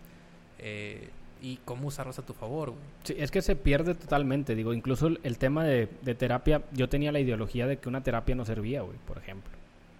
eh, 0.58 1.10
y 1.46 1.58
cómo 1.64 1.88
usarlas 1.88 2.18
a 2.18 2.22
tu 2.22 2.32
favor, 2.32 2.70
güey. 2.70 2.82
Sí, 3.02 3.14
es 3.18 3.30
que 3.30 3.42
se 3.42 3.54
pierde 3.54 3.94
totalmente. 3.94 4.54
Digo, 4.54 4.72
incluso 4.72 5.08
el, 5.08 5.20
el 5.24 5.36
tema 5.38 5.64
de, 5.64 5.88
de 6.02 6.14
terapia, 6.14 6.62
yo 6.72 6.88
tenía 6.88 7.12
la 7.12 7.20
ideología 7.20 7.66
de 7.66 7.76
que 7.76 7.88
una 7.88 8.02
terapia 8.02 8.34
no 8.34 8.44
servía, 8.44 8.80
güey, 8.82 8.96
por 9.06 9.18
ejemplo. 9.18 9.50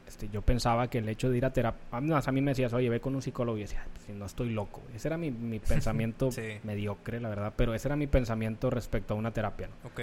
Este, 0.09 0.29
yo 0.29 0.43
pensaba 0.43 0.89
que 0.89 0.99
el 0.99 1.09
hecho 1.09 1.29
de 1.31 1.37
ir 1.39 1.45
a 1.45 1.53
terapia, 1.53 1.81
a 1.91 2.01
mí, 2.01 2.11
a 2.13 2.33
mí 2.33 2.41
me 2.41 2.53
decías, 2.53 2.73
oye, 2.73 2.89
ve 2.89 3.01
con 3.01 3.15
un 3.15 3.23
psicólogo 3.23 3.59
y 3.59 3.63
decía, 3.63 3.81
"Ay, 3.85 3.91
pues, 3.93 4.05
si 4.05 4.13
no 4.13 4.25
estoy 4.27 4.51
loco. 4.51 4.81
güey". 4.85 4.97
Ese 4.97 5.09
era 5.09 5.19
mi, 5.19 5.31
mi 5.31 5.59
pensamiento 5.61 6.31
Sí. 6.33 6.59
mediocre, 6.63 7.21
la 7.21 7.29
verdad, 7.29 7.53
pero 7.57 7.75
ese 7.75 7.89
era 7.89 7.97
mi 7.97 8.07
pensamiento 8.07 8.71
respecto 8.71 9.15
a 9.15 9.17
una 9.17 9.33
terapia. 9.33 9.69
¿no? 9.69 9.89
Ok. 9.91 10.01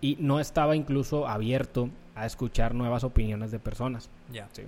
Y 0.00 0.16
no 0.20 0.38
estaba 0.40 0.76
incluso 0.76 1.26
abierto 1.26 1.90
a 2.14 2.24
escuchar 2.24 2.74
nuevas 2.74 3.02
opiniones 3.04 3.50
de 3.50 3.58
personas. 3.58 4.08
Ya. 4.32 4.48
Sí. 4.52 4.62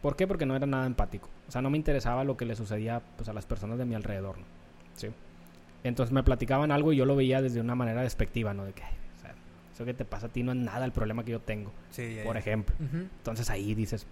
¿Por 0.00 0.14
qué? 0.16 0.26
Porque 0.26 0.46
no 0.46 0.54
era 0.54 0.66
nada 0.66 0.86
empático. 0.86 1.28
O 1.48 1.50
sea, 1.50 1.60
no 1.62 1.70
me 1.70 1.76
interesaba 1.76 2.22
lo 2.24 2.36
que 2.36 2.44
le 2.44 2.54
sucedía 2.54 3.02
pues, 3.16 3.28
a 3.28 3.32
las 3.32 3.46
personas 3.46 3.78
de 3.78 3.84
mi 3.84 3.94
alrededor, 3.96 4.38
¿no? 4.38 4.44
Sí. 4.94 5.08
Entonces 5.88 6.12
me 6.12 6.22
platicaban 6.22 6.70
algo 6.70 6.92
y 6.92 6.96
yo 6.96 7.04
lo 7.04 7.16
veía 7.16 7.42
desde 7.42 7.60
una 7.60 7.74
manera 7.74 8.02
despectiva, 8.02 8.54
¿no? 8.54 8.64
De 8.64 8.72
que, 8.72 8.82
"Ay, 8.82 8.94
o 9.16 9.20
sea, 9.20 9.34
eso 9.74 9.84
que 9.84 9.94
te 9.94 10.04
pasa 10.04 10.26
a 10.26 10.28
ti 10.30 10.42
no 10.42 10.52
es 10.52 10.58
nada 10.58 10.84
el 10.84 10.92
problema 10.92 11.24
que 11.24 11.32
yo 11.32 11.40
tengo, 11.40 11.72
Sí, 11.90 12.18
por 12.24 12.36
ejemplo. 12.36 12.74
Entonces 12.80 13.50
ahí 13.50 13.74
dices, 13.74 14.06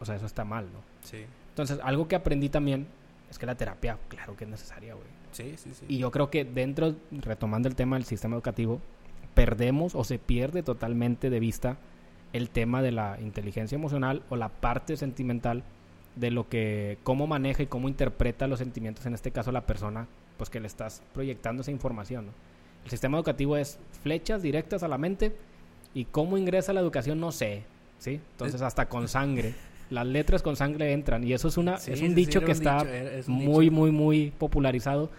o 0.00 0.04
sea, 0.04 0.16
eso 0.16 0.26
está 0.26 0.44
mal, 0.44 0.66
¿no? 0.72 0.80
Sí. 1.02 1.24
Entonces, 1.50 1.78
algo 1.82 2.06
que 2.06 2.16
aprendí 2.16 2.48
también 2.48 2.86
es 3.30 3.38
que 3.38 3.46
la 3.46 3.54
terapia, 3.54 3.98
claro 4.08 4.36
que 4.36 4.44
es 4.44 4.50
necesaria, 4.50 4.94
güey. 4.94 5.06
Sí, 5.32 5.54
sí, 5.56 5.70
sí. 5.74 5.84
Y 5.88 5.98
yo 5.98 6.10
creo 6.10 6.30
que 6.30 6.44
dentro, 6.44 6.94
retomando 7.10 7.68
el 7.68 7.74
tema 7.74 7.96
del 7.96 8.04
sistema 8.04 8.34
educativo, 8.36 8.80
perdemos 9.34 9.94
o 9.94 10.04
se 10.04 10.18
pierde 10.18 10.62
totalmente 10.62 11.30
de 11.30 11.40
vista 11.40 11.76
el 12.32 12.50
tema 12.50 12.82
de 12.82 12.92
la 12.92 13.18
inteligencia 13.20 13.76
emocional 13.76 14.22
o 14.30 14.36
la 14.36 14.48
parte 14.48 14.96
sentimental 14.96 15.62
de 16.14 16.30
lo 16.30 16.48
que, 16.48 16.98
cómo 17.02 17.26
maneja 17.26 17.62
y 17.62 17.66
cómo 17.66 17.88
interpreta 17.88 18.46
los 18.46 18.58
sentimientos, 18.58 19.06
en 19.06 19.14
este 19.14 19.30
caso 19.30 19.52
la 19.52 19.66
persona, 19.66 20.06
pues 20.36 20.50
que 20.50 20.60
le 20.60 20.66
estás 20.66 21.02
proyectando 21.12 21.62
esa 21.62 21.70
información. 21.70 22.26
¿no? 22.26 22.32
El 22.84 22.90
sistema 22.90 23.16
educativo 23.18 23.56
es 23.56 23.78
flechas 24.02 24.42
directas 24.42 24.82
a 24.82 24.88
la 24.88 24.98
mente 24.98 25.34
y 25.94 26.04
cómo 26.04 26.36
ingresa 26.38 26.72
la 26.72 26.80
educación 26.80 27.18
no 27.20 27.32
sé, 27.32 27.62
¿sí? 27.98 28.20
Entonces 28.32 28.60
hasta 28.62 28.88
con 28.88 29.08
sangre, 29.08 29.54
las 29.90 30.06
letras 30.06 30.42
con 30.42 30.56
sangre 30.56 30.92
entran 30.92 31.24
y 31.24 31.32
eso 31.32 31.48
es, 31.48 31.56
una, 31.56 31.78
Sí, 31.78 31.92
es 31.92 32.02
un 32.02 32.14
dicho 32.14 32.40
que 32.40 32.46
un 32.46 32.52
está 32.52 32.78
dicho, 32.84 32.88
es 32.94 33.28
muy, 33.28 33.66
dicho. 33.66 33.76
muy, 33.76 33.90
muy 33.90 34.30
popularizado, 34.38 35.10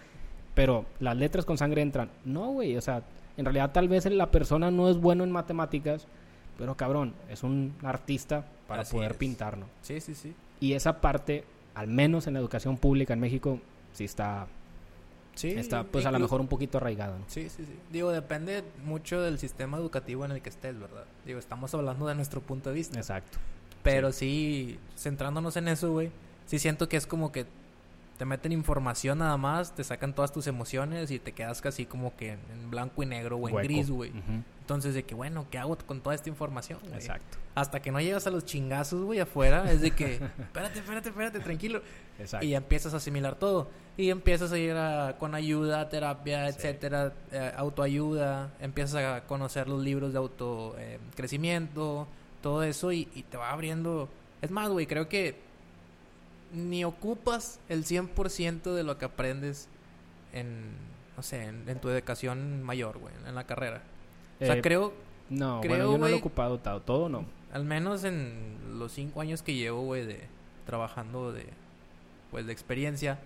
pero 0.54 0.86
las 1.00 1.16
letras 1.16 1.44
con 1.44 1.58
sangre 1.58 1.82
entran. 1.82 2.10
No, 2.24 2.52
güey, 2.52 2.76
o 2.76 2.80
sea, 2.80 3.02
en 3.36 3.44
realidad 3.44 3.72
tal 3.72 3.88
vez 3.88 4.06
la 4.06 4.30
persona 4.30 4.70
no 4.70 4.88
es 4.88 4.96
bueno 4.98 5.24
en 5.24 5.30
matemáticas, 5.32 6.06
pero 6.56 6.76
cabrón, 6.76 7.14
es 7.28 7.42
un 7.42 7.74
artista 7.82 8.44
para 8.66 8.82
Así 8.82 8.94
poder 8.96 9.12
es. 9.12 9.16
pintar, 9.16 9.56
¿no? 9.58 9.66
Sí, 9.82 10.00
sí, 10.00 10.14
sí. 10.14 10.34
Y 10.60 10.72
esa 10.72 11.00
parte, 11.00 11.44
al 11.74 11.86
menos 11.88 12.26
en 12.26 12.34
la 12.34 12.40
educación 12.40 12.76
pública 12.76 13.14
en 13.14 13.20
México, 13.20 13.60
sí 13.92 14.04
está, 14.04 14.46
Sí, 15.38 15.50
está 15.50 15.84
pues 15.84 16.04
a 16.04 16.10
lo 16.10 16.18
mejor 16.18 16.40
un 16.40 16.48
poquito 16.48 16.78
arraigada, 16.78 17.16
¿no? 17.16 17.24
Sí, 17.28 17.48
sí, 17.48 17.64
sí. 17.64 17.78
Digo, 17.92 18.10
depende 18.10 18.64
mucho 18.84 19.20
del 19.20 19.38
sistema 19.38 19.76
educativo 19.78 20.24
en 20.24 20.32
el 20.32 20.42
que 20.42 20.48
estés, 20.48 20.76
¿verdad? 20.76 21.04
Digo, 21.24 21.38
estamos 21.38 21.72
hablando 21.74 22.08
de 22.08 22.16
nuestro 22.16 22.40
punto 22.40 22.70
de 22.70 22.74
vista. 22.74 22.98
Exacto. 22.98 23.38
Pero 23.84 24.10
sí, 24.10 24.80
centrándonos 24.96 25.56
en 25.56 25.68
eso, 25.68 25.92
güey, 25.92 26.10
sí 26.46 26.58
siento 26.58 26.88
que 26.88 26.96
es 26.96 27.06
como 27.06 27.30
que 27.30 27.46
te 28.18 28.24
meten 28.24 28.50
información 28.50 29.18
nada 29.18 29.36
más, 29.36 29.76
te 29.76 29.84
sacan 29.84 30.12
todas 30.12 30.32
tus 30.32 30.48
emociones 30.48 31.12
y 31.12 31.20
te 31.20 31.30
quedas 31.30 31.60
casi 31.62 31.86
como 31.86 32.16
que 32.16 32.32
en 32.32 32.70
blanco 32.70 33.04
y 33.04 33.06
negro 33.06 33.36
o 33.36 33.48
en 33.48 33.54
Hueco. 33.54 33.68
gris, 33.68 33.90
güey. 33.90 34.10
Ujú. 34.10 34.42
Entonces, 34.68 34.92
de 34.92 35.02
que, 35.02 35.14
bueno, 35.14 35.46
¿qué 35.50 35.56
hago 35.56 35.78
con 35.78 36.02
toda 36.02 36.14
esta 36.14 36.28
información? 36.28 36.78
güey? 36.82 36.92
Exacto. 36.96 37.38
Hasta 37.54 37.80
que 37.80 37.90
no 37.90 38.02
llegas 38.02 38.26
a 38.26 38.30
los 38.30 38.44
chingazos, 38.44 39.02
güey, 39.02 39.18
afuera, 39.18 39.72
es 39.72 39.80
de 39.80 39.92
que, 39.92 40.16
espérate, 40.38 40.80
espérate, 40.80 41.08
espérate, 41.08 41.40
tranquilo. 41.40 41.80
Exacto. 42.18 42.44
Y 42.44 42.54
empiezas 42.54 42.92
a 42.92 42.98
asimilar 42.98 43.36
todo. 43.36 43.68
Y 43.96 44.10
empiezas 44.10 44.52
a 44.52 44.58
ir 44.58 44.72
a- 44.72 45.16
con 45.18 45.34
ayuda, 45.34 45.88
terapia, 45.88 46.52
Sí. 46.52 46.58
etcétera, 46.58 47.14
eh, 47.32 47.50
autoayuda. 47.56 48.50
Empiezas 48.60 48.96
a 49.02 49.26
conocer 49.26 49.68
los 49.70 49.82
libros 49.82 50.12
de 50.12 50.18
auto 50.18 50.76
eh, 50.78 50.98
todo 52.42 52.62
eso 52.62 52.92
y, 52.92 53.08
y 53.14 53.22
te 53.22 53.38
va 53.38 53.50
abriendo. 53.50 54.10
Es 54.42 54.50
más, 54.50 54.68
güey, 54.68 54.86
creo 54.86 55.08
que 55.08 55.34
ni 56.52 56.84
ocupas 56.84 57.58
el 57.70 57.84
100% 57.86 58.74
de 58.74 58.82
lo 58.82 58.98
que 58.98 59.06
aprendes 59.06 59.66
en, 60.34 60.72
no 61.16 61.22
sé, 61.22 61.44
en, 61.44 61.66
en 61.68 61.80
tu 61.80 61.88
educación 61.88 62.62
mayor, 62.62 62.98
güey, 62.98 63.14
en 63.26 63.34
la 63.34 63.44
carrera. 63.44 63.80
O 64.40 64.44
sea, 64.44 64.54
Eh, 64.54 64.62
creo, 64.62 64.92
no, 65.30 65.60
creo, 65.60 65.70
bueno, 65.70 65.92
yo 65.92 65.98
no 65.98 66.08
lo 66.08 66.14
he 66.14 66.18
ocupado 66.18 66.58
todo, 66.58 66.80
todo 66.80 67.08
no. 67.08 67.24
al 67.52 67.64
menos 67.64 68.04
en 68.04 68.56
los 68.78 68.92
cinco 68.92 69.20
años 69.20 69.42
que 69.42 69.54
llevo, 69.54 69.82
güey, 69.82 70.06
de 70.06 70.20
trabajando 70.66 71.32
de, 71.32 71.46
pues, 72.30 72.46
de 72.46 72.52
experiencia, 72.52 73.18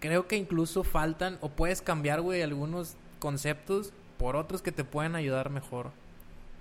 creo 0.00 0.26
que 0.26 0.36
incluso 0.36 0.82
faltan 0.82 1.38
o 1.40 1.48
puedes 1.50 1.82
cambiar, 1.82 2.20
güey, 2.20 2.42
algunos 2.42 2.96
conceptos 3.18 3.92
por 4.18 4.36
otros 4.36 4.62
que 4.62 4.72
te 4.72 4.84
pueden 4.84 5.14
ayudar 5.14 5.50
mejor. 5.50 5.90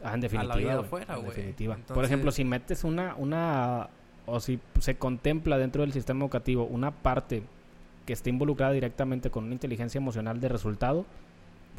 Ah, 0.04 0.14
en 0.14 0.22
definitiva. 0.22 0.56
vida 0.56 0.76
güey, 0.76 0.86
afuera, 0.86 1.18
en. 1.18 1.78
Por 1.94 2.04
ejemplo, 2.04 2.32
si 2.32 2.44
metes 2.44 2.84
una, 2.84 3.16
una, 3.16 3.90
o 4.26 4.40
si 4.40 4.60
se 4.80 4.96
contempla 4.96 5.58
dentro 5.58 5.82
del 5.82 5.94
sistema 5.94 6.20
educativo 6.22 6.66
una 6.66 6.92
parte 6.92 7.44
que 8.06 8.12
esté 8.12 8.30
involucrada 8.30 8.74
directamente 8.74 9.30
con 9.30 9.46
una 9.46 9.54
inteligencia 9.54 9.98
emocional 10.00 10.42
de 10.42 10.50
resultado, 10.50 11.06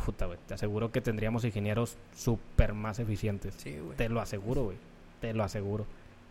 puta, 0.04 0.26
güey, 0.26 0.38
te 0.46 0.54
aseguro 0.54 0.90
que 0.92 1.00
tendríamos 1.00 1.44
ingenieros 1.44 1.96
súper 2.14 2.74
más 2.74 2.98
eficientes. 2.98 3.54
Sí, 3.58 3.78
güey. 3.78 3.96
Te 3.96 4.08
lo 4.08 4.20
aseguro, 4.20 4.64
güey. 4.64 4.76
Te 5.20 5.32
lo 5.34 5.44
aseguro. 5.44 5.86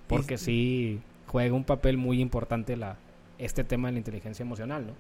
Porque 0.08 0.38
sí 0.38 1.00
juega 1.28 1.54
un 1.56 1.64
papel 1.64 1.98
muy 1.98 2.20
importante 2.22 2.76
la, 2.78 2.98
este 3.38 3.64
tema 3.64 3.88
de 3.88 3.94
la 3.94 3.98
inteligencia 4.00 4.44
emocional, 4.44 4.86
¿no? 4.88 4.94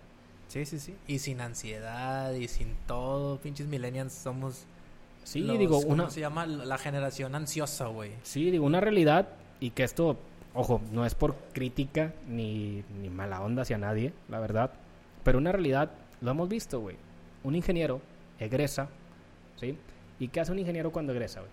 Sí, 0.48 0.66
sí, 0.66 0.80
sí. 0.80 0.96
Y 1.08 1.20
sin 1.20 1.42
ansiedad 1.42 2.34
y 2.34 2.48
sin 2.48 2.76
todo, 2.88 3.38
pinches 3.40 3.68
millennials 3.68 4.14
somos 4.14 4.66
Sí, 5.24 5.40
los- 5.42 5.58
digo, 5.58 5.82
¿cómo 5.82 5.94
una, 5.94 6.10
se 6.10 6.20
llama? 6.20 6.46
La 6.46 6.78
generación 6.78 7.34
ansiosa, 7.36 7.88
güey. 7.88 8.12
Sí, 8.24 8.52
digo, 8.52 8.66
una 8.66 8.82
realidad 8.82 9.30
y 9.60 9.70
que 9.70 9.84
esto, 9.84 10.18
ojo, 10.54 10.82
no 10.92 11.06
es 11.06 11.16
por 11.16 11.36
crítica 11.54 12.14
ni, 12.28 12.84
ni 13.02 13.10
mala 13.10 13.42
onda 13.42 13.62
hacia 13.62 13.78
nadie, 13.78 14.14
la 14.30 14.40
verdad, 14.40 14.72
pero 15.24 15.38
una 15.38 15.52
realidad, 15.54 15.92
lo 16.22 16.32
hemos 16.32 16.50
visto, 16.50 16.80
güey. 16.82 16.98
Un 17.44 17.56
ingeniero 17.56 18.02
egresa, 18.40 18.90
¿sí? 19.60 19.78
¿Y 20.20 20.28
qué 20.30 20.40
hace 20.40 20.52
un 20.52 20.60
ingeniero 20.60 20.92
cuando 20.92 21.12
egresa, 21.14 21.42
güey? 21.42 21.52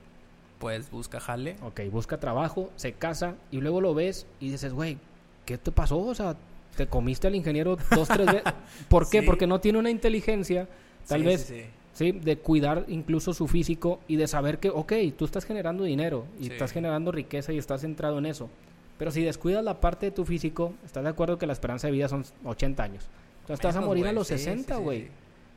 Pues 0.58 0.90
busca 0.90 1.20
jale. 1.20 1.56
Ok, 1.62 1.80
busca 1.90 2.18
trabajo, 2.20 2.70
se 2.76 2.92
casa 2.92 3.34
y 3.50 3.60
luego 3.60 3.80
lo 3.80 3.94
ves 3.94 4.26
y 4.40 4.50
dices, 4.50 4.72
güey, 4.72 4.98
¿qué 5.46 5.56
te 5.58 5.72
pasó? 5.72 5.98
O 5.98 6.14
sea, 6.14 6.36
te 6.76 6.86
comiste 6.86 7.26
al 7.26 7.34
ingeniero 7.34 7.76
dos, 7.94 8.08
tres 8.08 8.26
veces. 8.26 8.42
¿Por 8.88 9.08
qué? 9.08 9.20
Sí. 9.20 9.26
Porque 9.26 9.46
no 9.46 9.60
tiene 9.60 9.78
una 9.78 9.90
inteligencia, 9.90 10.68
tal 11.08 11.20
Sí, 11.20 11.26
vez, 11.26 11.52
sí. 11.94 12.12
De 12.12 12.38
cuidar 12.38 12.84
incluso 12.88 13.34
su 13.34 13.46
físico 13.46 14.00
y 14.08 14.16
de 14.16 14.26
saber 14.26 14.58
que, 14.58 14.70
ok, 14.70 14.92
tú 15.18 15.24
estás 15.24 15.44
generando 15.44 15.84
dinero 15.84 16.24
y 16.38 16.50
estás 16.50 16.72
generando 16.72 17.12
riqueza 17.12 17.52
y 17.52 17.58
estás 17.58 17.82
centrado 17.82 18.18
en 18.18 18.26
eso. 18.26 18.48
Pero 18.96 19.10
si 19.10 19.22
descuidas 19.22 19.64
la 19.64 19.80
parte 19.80 20.06
de 20.06 20.12
tu 20.12 20.24
físico, 20.24 20.74
¿estás 20.84 21.02
de 21.04 21.10
acuerdo 21.10 21.38
que 21.38 21.46
la 21.46 21.52
esperanza 21.54 21.86
de 21.88 21.92
vida 21.92 22.08
son 22.08 22.24
80 22.44 22.82
años? 22.82 23.08
Entonces 23.40 23.60
te 23.60 23.66
vas 23.66 23.76
a 23.76 23.80
Menos, 23.80 23.88
morir 23.88 24.06
a 24.06 24.12
los 24.12 24.26
sí, 24.28 24.38
60, 24.38 24.74
sí, 24.74 24.78
sí, 24.78 24.84
güey. 24.84 25.08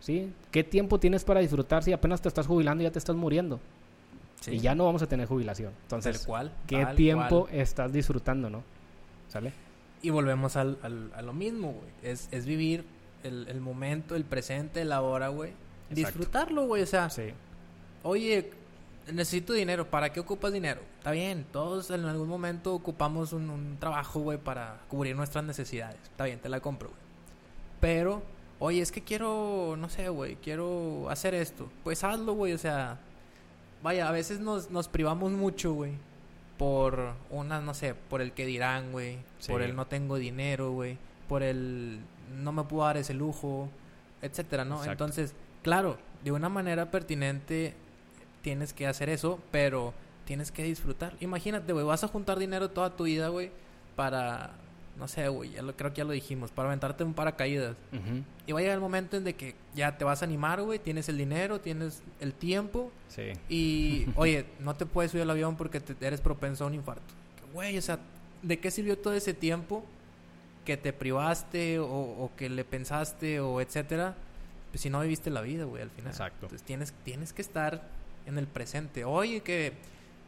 Sí. 0.04 0.32
¿Qué 0.52 0.64
tiempo 0.64 1.00
tienes 1.00 1.24
para 1.24 1.40
disfrutar 1.40 1.82
si 1.84 1.94
apenas 1.94 2.22
te 2.22 2.28
estás 2.28 2.46
jubilando 2.48 2.84
y 2.84 2.86
ya 2.88 2.92
te 2.92 3.00
estás 3.00 3.16
muriendo? 3.16 3.60
Sí. 4.42 4.52
Y 4.56 4.60
ya 4.60 4.76
no 4.76 4.84
vamos 4.86 5.02
a 5.02 5.08
tener 5.08 5.26
jubilación. 5.28 5.72
Entonces, 5.84 6.26
cual. 6.26 6.52
¿qué 6.68 6.86
tiempo 6.98 7.46
cual. 7.46 7.56
estás 7.56 7.94
disfrutando, 7.94 8.50
no? 8.50 8.62
¿Sale? 9.30 9.54
Y 10.02 10.10
volvemos 10.10 10.58
al, 10.58 10.78
al- 10.84 11.12
a 11.16 11.22
lo 11.22 11.32
mismo, 11.32 11.72
güey. 11.72 11.90
Es, 12.04 12.28
es 12.32 12.46
vivir 12.46 12.84
el, 13.24 13.48
el 13.48 13.62
momento, 13.62 14.16
el 14.18 14.26
presente, 14.26 14.82
el 14.82 14.92
ahora, 14.92 15.30
güey. 15.30 15.54
Disfrutarlo, 15.90 16.66
güey. 16.68 16.84
O 16.84 16.86
sea, 16.88 17.10
Sí. 17.10 17.30
oye, 18.04 18.52
necesito 19.12 19.54
dinero. 19.54 19.90
¿Para 19.90 20.12
qué 20.12 20.20
ocupas 20.20 20.52
dinero? 20.52 20.82
Está 20.98 21.12
bien, 21.12 21.46
todos 21.54 21.90
en 21.92 22.04
algún 22.06 22.28
momento 22.28 22.74
ocupamos 22.74 23.32
un, 23.32 23.50
un 23.50 23.78
trabajo, 23.80 24.20
güey, 24.20 24.38
para 24.38 24.82
cubrir 24.90 25.16
nuestras 25.16 25.44
necesidades. 25.46 25.98
Está 26.04 26.26
bien, 26.26 26.40
te 26.40 26.50
la 26.50 26.60
compro, 26.60 26.90
güey. 26.90 27.00
Pero, 27.80 28.24
oye, 28.64 28.82
es 28.82 28.94
que 28.94 29.02
quiero, 29.02 29.76
no 29.78 29.90
sé, 29.90 30.08
güey, 30.08 30.38
quiero 30.38 31.10
hacer 31.10 31.34
esto. 31.34 31.70
Pues 31.84 32.04
hazlo, 32.06 32.34
güey. 32.34 32.54
O 32.54 32.58
sea, 32.58 32.98
vaya, 33.82 34.08
a 34.08 34.12
veces 34.12 34.40
nos, 34.40 34.72
nos 34.72 34.88
privamos 34.88 35.34
mucho, 35.34 35.74
güey. 35.74 35.92
Por 36.58 37.14
una, 37.30 37.60
no 37.60 37.74
sé, 37.74 37.94
por 37.94 38.22
el 38.22 38.32
que 38.32 38.46
dirán, 38.46 38.94
güey. 38.94 39.18
Sí. 39.40 39.52
Por 39.52 39.62
el 39.62 39.76
no 39.76 39.88
tengo 39.88 40.16
dinero, 40.16 40.72
güey. 40.72 40.98
Por 41.28 41.44
el 41.44 42.00
no 42.42 42.54
me 42.54 42.64
puedo 42.64 42.86
dar 42.86 42.96
ese 42.96 43.14
lujo, 43.14 43.68
etcétera, 44.22 44.64
¿no? 44.64 44.76
Exacto. 44.76 44.92
Entonces, 44.92 45.36
claro, 45.62 45.98
de 46.24 46.32
una 46.32 46.48
manera 46.48 46.90
pertinente 46.90 47.74
tienes 48.42 48.72
que 48.72 48.88
hacer 48.88 49.10
eso, 49.10 49.42
pero 49.52 49.94
tienes 50.24 50.54
que 50.54 50.64
disfrutar. 50.64 51.18
Imagínate, 51.20 51.74
güey, 51.74 51.86
vas 51.86 52.06
a 52.06 52.08
juntar 52.08 52.40
dinero 52.40 52.70
toda 52.70 52.96
tu 52.96 53.04
vida, 53.04 53.28
güey, 53.28 53.52
para, 53.98 54.52
no 54.98 55.08
sé, 55.08 55.28
güey, 55.28 55.52
ya 55.52 55.62
lo, 55.64 55.76
creo 55.76 55.92
que 55.92 55.98
ya 56.00 56.04
lo 56.04 56.12
dijimos, 56.12 56.52
para 56.52 56.70
aventarte 56.70 57.04
un 57.04 57.14
paracaídas. 57.14 57.76
Y 58.46 58.52
va 58.52 58.60
a 58.60 58.62
llegar 58.62 58.76
el 58.76 58.82
momento 58.82 59.18
en 59.18 59.24
de 59.24 59.34
que 59.36 59.56
ya 59.76 59.98
te 59.98 60.06
vas 60.06 60.22
a 60.22 60.26
animar, 60.26 60.62
güey, 60.62 60.78
tienes 60.80 61.10
el 61.10 61.18
dinero, 61.18 61.60
tienes 61.62 62.02
el 62.20 62.34
tiempo 62.34 62.92
Sí. 63.10 63.32
y, 63.50 64.06
oye, 64.16 64.46
no 64.60 64.76
te 64.76 64.86
puedes 64.86 65.12
subir 65.12 65.24
al 65.24 65.30
avión 65.32 65.56
porque 65.58 65.80
te- 65.80 66.06
eres 66.06 66.22
propenso 66.22 66.64
a 66.64 66.68
un 66.68 66.74
infarto. 66.76 67.04
Güey, 67.54 67.78
o 67.78 67.82
sea, 67.82 68.00
¿de 68.42 68.60
qué 68.60 68.70
sirvió 68.72 68.98
todo 68.98 69.14
ese 69.14 69.34
tiempo 69.34 69.84
que 70.66 70.78
te 70.78 70.94
privaste 70.94 71.80
o, 71.80 71.86
o 71.88 72.32
que 72.38 72.50
le 72.50 72.64
pensaste 72.64 73.40
o 73.40 73.62
etcétera? 73.62 74.16
Pues 74.72 74.82
si 74.82 74.90
no 74.90 75.00
viviste 75.02 75.30
la 75.30 75.42
vida, 75.42 75.66
güey, 75.66 75.82
al 75.84 75.90
final. 75.92 76.12
Exacto. 76.12 76.46
Entonces 76.46 76.64
tienes, 76.66 76.94
tienes 77.04 77.32
que 77.34 77.42
estar 77.42 77.82
en 78.26 78.38
el 78.38 78.48
presente. 78.48 79.06
Oye, 79.06 79.42
que 79.42 79.74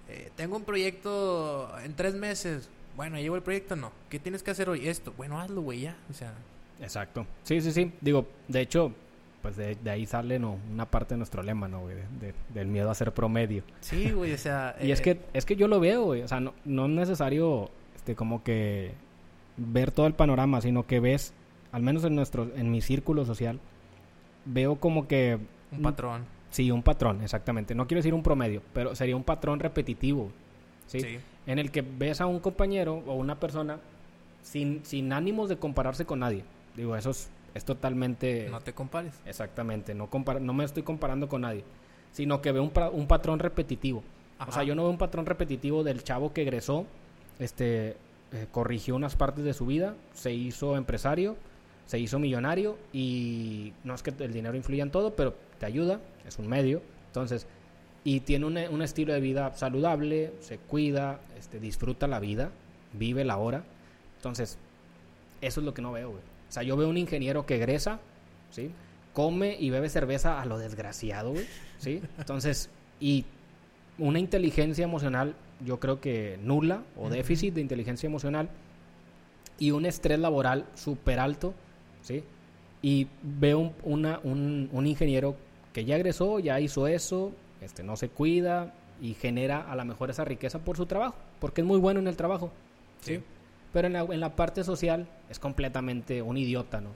eh, 0.09 0.31
tengo 0.35 0.55
un 0.57 0.63
proyecto 0.63 1.71
en 1.83 1.95
tres 1.95 2.13
meses. 2.15 2.69
Bueno, 2.95 3.17
llevo 3.19 3.35
el 3.35 3.41
proyecto, 3.41 3.75
no. 3.75 3.91
¿Qué 4.09 4.19
tienes 4.19 4.41
que 4.43 4.51
hacer 4.51 4.69
hoy? 4.69 4.87
Esto. 4.87 5.13
Bueno, 5.17 5.39
hazlo, 5.39 5.61
güey, 5.61 5.81
ya. 5.81 5.97
O 6.09 6.13
sea, 6.13 6.33
Exacto. 6.81 7.25
Sí, 7.43 7.61
sí, 7.61 7.71
sí. 7.71 7.91
Digo, 8.01 8.25
de 8.47 8.61
hecho, 8.61 8.91
pues 9.41 9.55
de, 9.55 9.75
de 9.75 9.89
ahí 9.89 10.05
sale 10.05 10.39
¿no? 10.39 10.57
una 10.71 10.85
parte 10.85 11.13
de 11.13 11.17
nuestro 11.17 11.41
lema, 11.43 11.67
¿no, 11.67 11.81
güey? 11.81 11.95
De- 11.95 12.27
de- 12.27 12.33
del 12.53 12.67
miedo 12.67 12.89
a 12.89 12.95
ser 12.95 13.13
promedio. 13.13 13.63
sí, 13.81 14.11
güey, 14.11 14.33
o 14.33 14.37
sea. 14.37 14.75
Y 14.81 14.91
es 14.91 14.99
eh, 14.99 15.03
que, 15.03 15.19
es 15.33 15.45
que 15.45 15.55
yo 15.55 15.67
lo 15.67 15.79
veo, 15.79 16.03
güey. 16.03 16.21
O 16.23 16.27
sea, 16.27 16.39
no, 16.39 16.53
no 16.65 16.85
es 16.85 16.91
necesario 16.91 17.69
este, 17.95 18.15
como 18.15 18.43
que 18.43 18.91
ver 19.57 19.91
todo 19.91 20.07
el 20.07 20.13
panorama, 20.13 20.59
sino 20.61 20.85
que 20.85 20.99
ves, 20.99 21.33
al 21.71 21.81
menos 21.81 22.03
en 22.03 22.15
nuestro, 22.15 22.49
en 22.55 22.71
mi 22.71 22.81
círculo 22.81 23.23
social, 23.25 23.59
veo 24.45 24.75
como 24.77 25.07
que 25.07 25.39
Un 25.71 25.81
patrón. 25.81 26.25
sí, 26.49 26.71
un 26.71 26.83
patrón, 26.83 27.21
exactamente. 27.21 27.73
No 27.75 27.87
quiero 27.87 27.99
decir 27.99 28.13
un 28.13 28.23
promedio, 28.23 28.61
pero 28.73 28.95
sería 28.95 29.15
un 29.15 29.23
patrón 29.23 29.59
repetitivo. 29.59 30.29
¿sí? 30.87 30.99
Sí. 30.99 31.19
En 31.47 31.59
el 31.59 31.71
que 31.71 31.81
ves 31.81 32.21
a 32.21 32.25
un 32.25 32.39
compañero 32.39 33.03
o 33.05 33.13
una 33.15 33.39
persona 33.39 33.79
sin, 34.41 34.85
sin 34.85 35.13
ánimos 35.13 35.49
de 35.49 35.57
compararse 35.57 36.05
con 36.05 36.19
nadie. 36.19 36.43
Digo, 36.75 36.95
eso 36.95 37.11
es, 37.11 37.29
es 37.53 37.65
totalmente. 37.65 38.47
No 38.49 38.61
te 38.61 38.73
compares. 38.73 39.13
Exactamente, 39.25 39.93
no, 39.95 40.09
compara- 40.09 40.39
no 40.39 40.53
me 40.53 40.63
estoy 40.63 40.83
comparando 40.83 41.27
con 41.27 41.41
nadie, 41.41 41.63
sino 42.11 42.41
que 42.41 42.51
veo 42.51 42.63
un, 42.63 43.07
patrón 43.07 43.39
repetitivo. 43.39 44.03
O 44.45 44.51
sea, 44.51 44.63
yo 44.63 44.75
no 44.75 44.83
veo 44.83 44.91
un 44.91 44.97
patrón 44.97 45.25
repetitivo 45.25 45.83
del 45.83 46.03
chavo 46.03 46.33
que 46.33 46.41
egresó, 46.41 46.85
este, 47.39 47.95
eh, 48.31 48.47
corrigió 48.51 48.95
unas 48.95 49.15
partes 49.15 49.45
de 49.45 49.53
su 49.53 49.65
vida, 49.65 49.95
se 50.13 50.33
hizo 50.33 50.75
empresario, 50.75 51.37
se 51.85 51.99
hizo 51.99 52.19
millonario 52.19 52.77
y 52.91 53.73
no 53.83 53.93
es 53.95 54.03
que 54.03 54.11
el 54.23 54.33
dinero 54.33 54.57
influya 54.57 54.83
en 54.83 54.91
todo, 54.91 55.15
pero 55.15 55.35
te 55.59 55.65
ayuda, 55.65 56.01
es 56.27 56.37
un 56.37 56.47
medio. 56.47 56.81
Entonces, 57.07 57.47
y 58.05 58.21
tiene 58.21 58.45
un, 58.45 58.57
un 58.57 58.81
estilo 58.81 59.11
de 59.13 59.19
vida 59.19 59.51
saludable, 59.57 60.31
se 60.39 60.57
cuida, 60.59 61.19
este, 61.37 61.59
disfruta 61.59 62.07
la 62.07 62.19
vida, 62.21 62.51
vive 62.93 63.25
la 63.25 63.37
hora. 63.37 63.63
Entonces, 64.17 64.57
eso 65.41 65.59
es 65.59 65.65
lo 65.65 65.73
que 65.73 65.81
no 65.81 65.91
veo, 65.91 66.11
güey. 66.11 66.21
O 66.21 66.51
sea, 66.51 66.63
yo 66.63 66.77
veo 66.77 66.87
un 66.87 66.97
ingeniero 66.97 67.45
que 67.45 67.55
egresa, 67.55 67.99
¿sí? 68.51 68.71
Come 69.13 69.57
y 69.59 69.69
bebe 69.71 69.89
cerveza 69.89 70.39
a 70.41 70.45
lo 70.45 70.57
desgraciado, 70.59 71.31
güey, 71.31 71.45
¿sí? 71.79 72.01
Entonces, 72.17 72.69
y 73.01 73.25
una 73.97 74.19
inteligencia 74.19 74.83
emocional, 74.83 75.35
yo 75.65 75.79
creo 75.79 75.99
que 75.99 76.37
nula 76.43 76.83
o 76.97 77.09
déficit 77.09 77.53
de 77.55 77.61
inteligencia 77.61 78.07
emocional 78.07 78.49
y 79.57 79.71
un 79.71 79.85
estrés 79.85 80.19
laboral 80.19 80.65
súper 80.75 81.17
alto, 81.19 81.53
¿sí? 82.03 82.23
Y 82.81 83.07
veo 83.23 83.59
un, 83.59 83.73
una- 83.83 84.19
un, 84.23 84.69
un 84.71 84.85
ingeniero 84.85 85.35
que 85.73 85.85
ya 85.85 85.95
egresó, 85.95 86.39
ya 86.39 86.59
hizo 86.59 86.87
eso, 86.87 87.31
este, 87.65 87.83
no 87.83 87.95
se 87.97 88.09
cuida 88.09 88.73
y 89.01 89.13
genera 89.13 89.69
a 89.69 89.75
lo 89.75 89.83
mejor 89.85 90.09
esa 90.09 90.23
riqueza 90.23 90.59
por 90.59 90.77
su 90.77 90.85
trabajo, 90.85 91.15
porque 91.39 91.61
es 91.61 91.67
muy 91.67 91.79
bueno 91.79 91.99
en 91.99 92.07
el 92.07 92.15
trabajo, 92.15 92.51
¿sí? 93.01 93.15
Sí. 93.17 93.23
Pero 93.73 93.87
en 93.87 93.93
la, 93.93 94.01
en 94.03 94.19
la 94.21 94.37
parte 94.37 94.63
social 94.63 95.05
es 95.29 95.37
completamente 95.37 96.21
un 96.21 96.37
idiota, 96.37 96.79
¿no? 96.79 96.91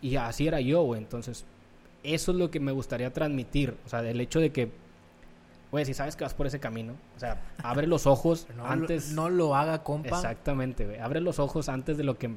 Y 0.00 0.16
así 0.16 0.46
era 0.46 0.58
yo, 0.60 0.82
güey. 0.82 1.00
Entonces, 1.00 1.44
eso 2.02 2.32
es 2.32 2.38
lo 2.38 2.50
que 2.50 2.60
me 2.60 2.72
gustaría 2.72 3.12
transmitir. 3.12 3.76
O 3.84 3.88
sea, 3.90 4.00
el 4.00 4.18
hecho 4.20 4.40
de 4.40 4.50
que, 4.50 4.70
güey, 5.70 5.84
si 5.84 5.92
sabes 5.92 6.16
que 6.16 6.24
vas 6.24 6.32
por 6.32 6.46
ese 6.46 6.60
camino, 6.60 6.94
o 7.16 7.20
sea, 7.20 7.42
abre 7.62 7.86
los 7.86 8.06
ojos 8.06 8.46
No, 8.56 8.66
antes. 8.66 9.12
no 9.12 9.28
lo 9.28 9.54
haga, 9.54 9.82
compa. 9.82 10.16
Exactamente, 10.16 10.86
güey. 10.86 10.98
Abre 10.98 11.20
los 11.20 11.38
ojos 11.38 11.68
antes 11.68 11.98
de 11.98 12.04
lo 12.04 12.16
que. 12.18 12.30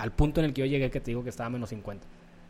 Al 0.00 0.10
punto 0.12 0.40
en 0.40 0.46
el 0.46 0.52
que 0.52 0.62
yo 0.62 0.66
llegué, 0.66 0.90
que 0.90 1.00
te 1.00 1.12
digo 1.12 1.22
que 1.22 1.30
estaba 1.30 1.46
a 1.46 1.50
menos 1.50 1.70
50. 1.70 2.04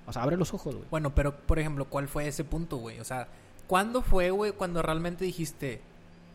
O 0.07 0.13
sea, 0.13 0.23
abre 0.23 0.37
los 0.37 0.53
ojos, 0.55 0.75
güey. 0.75 0.87
Bueno, 0.91 1.15
pero 1.15 1.37
por 1.37 1.59
ejemplo, 1.59 1.85
¿cuál 1.87 2.09
fue 2.09 2.27
ese 2.29 2.45
punto, 2.45 2.79
güey? 2.79 2.99
O 2.99 3.05
sea, 3.05 3.29
¿cuándo 3.67 4.03
fue, 4.03 4.31
güey, 4.31 4.53
cuando 4.53 4.83
realmente 4.83 5.25
dijiste, 5.25 5.81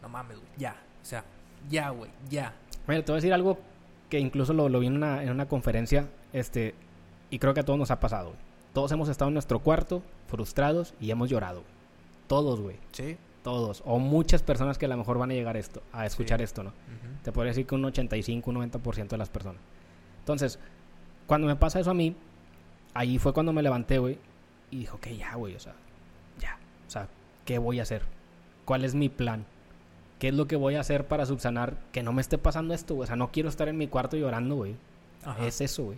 no 0.01 0.09
mames, 0.09 0.37
güey, 0.37 0.49
ya? 0.57 0.75
O 1.01 1.05
sea, 1.05 1.23
ya, 1.69 1.89
güey, 1.89 2.11
ya. 2.29 2.53
Mira, 2.87 3.03
te 3.03 3.11
voy 3.11 3.17
a 3.17 3.21
decir 3.21 3.33
algo 3.33 3.57
que 4.09 4.19
incluso 4.19 4.53
lo, 4.53 4.69
lo 4.69 4.79
vi 4.79 4.87
en 4.87 4.95
una, 4.95 5.23
en 5.23 5.29
una 5.31 5.47
conferencia, 5.47 6.07
este, 6.33 6.75
y 7.29 7.39
creo 7.39 7.53
que 7.53 7.59
a 7.61 7.65
todos 7.65 7.77
nos 7.79 7.91
ha 7.91 7.99
pasado. 7.99 8.29
güey. 8.29 8.39
Todos 8.73 8.91
hemos 8.91 9.09
estado 9.09 9.29
en 9.29 9.33
nuestro 9.33 9.59
cuarto, 9.59 10.03
frustrados, 10.27 10.93
y 10.99 11.11
hemos 11.11 11.29
llorado. 11.29 11.61
güey. 11.61 11.71
Todos, 12.27 12.59
güey. 12.61 12.77
Sí. 12.91 13.17
Todos. 13.43 13.81
O 13.85 13.97
muchas 13.99 14.43
personas 14.43 14.77
que 14.77 14.85
a 14.85 14.89
lo 14.89 14.97
mejor 14.97 15.17
van 15.17 15.31
a 15.31 15.33
llegar 15.33 15.55
esto, 15.57 15.81
a 15.93 16.05
escuchar 16.05 16.39
Sí. 16.39 16.43
esto, 16.45 16.63
¿no? 16.63 16.69
Ujú. 16.69 17.23
Te 17.23 17.31
podría 17.31 17.51
decir 17.51 17.65
que 17.65 17.75
un 17.75 17.85
85, 17.85 18.49
un 18.49 18.55
90% 18.57 19.07
de 19.15 19.17
las 19.17 19.29
personas. 19.29 19.61
Entonces, 20.19 20.59
cuando 21.25 21.47
me 21.47 21.55
pasa 21.55 21.79
eso 21.79 21.91
a 21.91 21.93
mí, 21.93 22.15
ahí 22.93 23.17
fue 23.19 23.33
cuando 23.33 23.53
me 23.53 23.61
levanté, 23.61 23.99
güey, 23.99 24.17
y 24.71 24.79
dijo, 24.79 24.97
ok, 24.97 25.07
ya, 25.17 25.35
güey. 25.35 25.55
O 25.55 25.59
sea, 25.59 25.73
¿qué 27.47 27.57
voy 27.57 27.79
a 27.79 27.83
hacer? 27.83 28.03
¿Cuál 28.65 28.83
es 28.83 28.93
mi 28.93 29.07
plan? 29.09 29.45
¿Qué 30.19 30.27
es 30.27 30.33
lo 30.33 30.47
que 30.47 30.57
voy 30.57 30.75
a 30.75 30.81
hacer 30.81 31.07
para 31.07 31.25
subsanar 31.25 31.77
que 31.93 32.03
no 32.03 32.11
me 32.11 32.21
esté 32.21 32.37
pasando 32.37 32.73
esto, 32.73 32.93
güey? 32.93 33.05
O 33.05 33.07
sea, 33.07 33.15
no 33.15 33.31
quiero 33.31 33.49
estar 33.49 33.69
en 33.69 33.77
mi 33.77 33.87
cuarto 33.87 34.17
llorando, 34.17 34.55
güey. 34.55 34.75
Es 35.41 35.61
eso, 35.61 35.85
güey. 35.85 35.97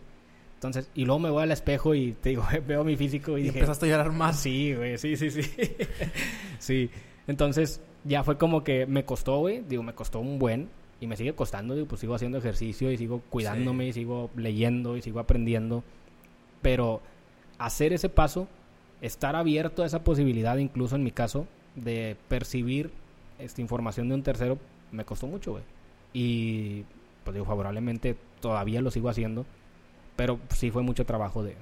Entonces, 0.53 0.89
y 0.93 1.05
luego 1.05 1.19
me 1.19 1.29
voy 1.29 1.43
al 1.43 1.51
espejo 1.51 1.95
y 1.95 2.13
te 2.13 2.29
digo, 2.29 2.45
veo 2.67 2.83
mi 2.83 2.95
físico 2.95 3.37
y, 3.37 3.41
Y 3.41 3.43
dije, 3.45 3.59
empezaste 3.59 3.87
a 3.87 3.89
llorar 3.89 4.11
más. 4.11 4.39
Sí, 4.39 4.75
güey, 4.75 4.97
sí, 4.97 5.17
sí, 5.17 5.31
sí. 5.31 5.41
sí. 6.59 6.91
Entonces, 7.27 7.81
ya 8.03 8.23
fue 8.23 8.37
como 8.37 8.63
que 8.63 8.85
me 8.85 9.03
costó, 9.03 9.39
güey. 9.39 9.63
Digo, 9.67 9.81
me 9.81 9.93
costó 9.93 10.19
un 10.19 10.37
buen. 10.37 10.69
Y 11.01 11.07
me 11.07 11.15
sigue 11.15 11.33
costando, 11.33 11.73
digo, 11.73 11.87
pues 11.87 12.01
sigo 12.01 12.13
haciendo 12.13 12.37
ejercicio 12.37 12.91
y 12.91 12.97
sigo 12.97 13.21
cuidándome 13.29 13.87
y 13.87 13.93
sigo 13.93 14.29
leyendo 14.35 14.97
y 14.97 15.01
sigo 15.01 15.19
aprendiendo. 15.19 15.83
Pero 16.61 17.01
hacer 17.57 17.93
ese 17.93 18.09
paso, 18.09 18.49
estar 19.01 19.35
abierto 19.35 19.83
a 19.83 19.85
esa 19.85 20.03
posibilidad, 20.03 20.57
incluso 20.57 20.95
en 20.95 21.03
mi 21.03 21.11
caso, 21.11 21.47
de 21.75 22.17
percibir 22.27 22.91
esta 23.37 23.61
información 23.61 24.09
de 24.09 24.15
un 24.15 24.23
tercero, 24.23 24.57
me 24.91 25.05
costó 25.05 25.27
mucho, 25.27 25.51
güey. 25.51 25.63
Y, 26.13 26.83
pues 27.23 27.33
digo, 27.33 27.45
favorablemente 27.45 28.17
todavía 28.41 28.81
lo 28.81 28.91
sigo 28.91 29.09
haciendo. 29.09 29.45
Pero 30.15 30.39
sí 30.53 30.69
fue 30.71 30.83
mucho 30.83 31.05
trabajo 31.05 31.43
de, 31.43 31.55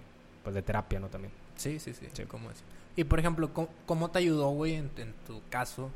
pues, 0.43 0.55
de 0.55 0.61
terapia, 0.63 0.99
¿no? 0.99 1.07
También. 1.09 1.31
Sí, 1.57 1.77
sí, 1.79 1.93
sí. 1.93 2.07
Sí. 2.11 2.23
¿Cómo 2.23 2.49
es? 2.49 2.63
Y 2.95 3.03
por 3.03 3.19
ejemplo, 3.19 3.53
¿cómo, 3.53 3.69
cómo 3.85 4.09
te 4.09 4.17
ayudó, 4.19 4.49
güey, 4.49 4.73
en, 4.73 4.89
en 4.97 5.13
tu 5.27 5.41
caso, 5.51 5.91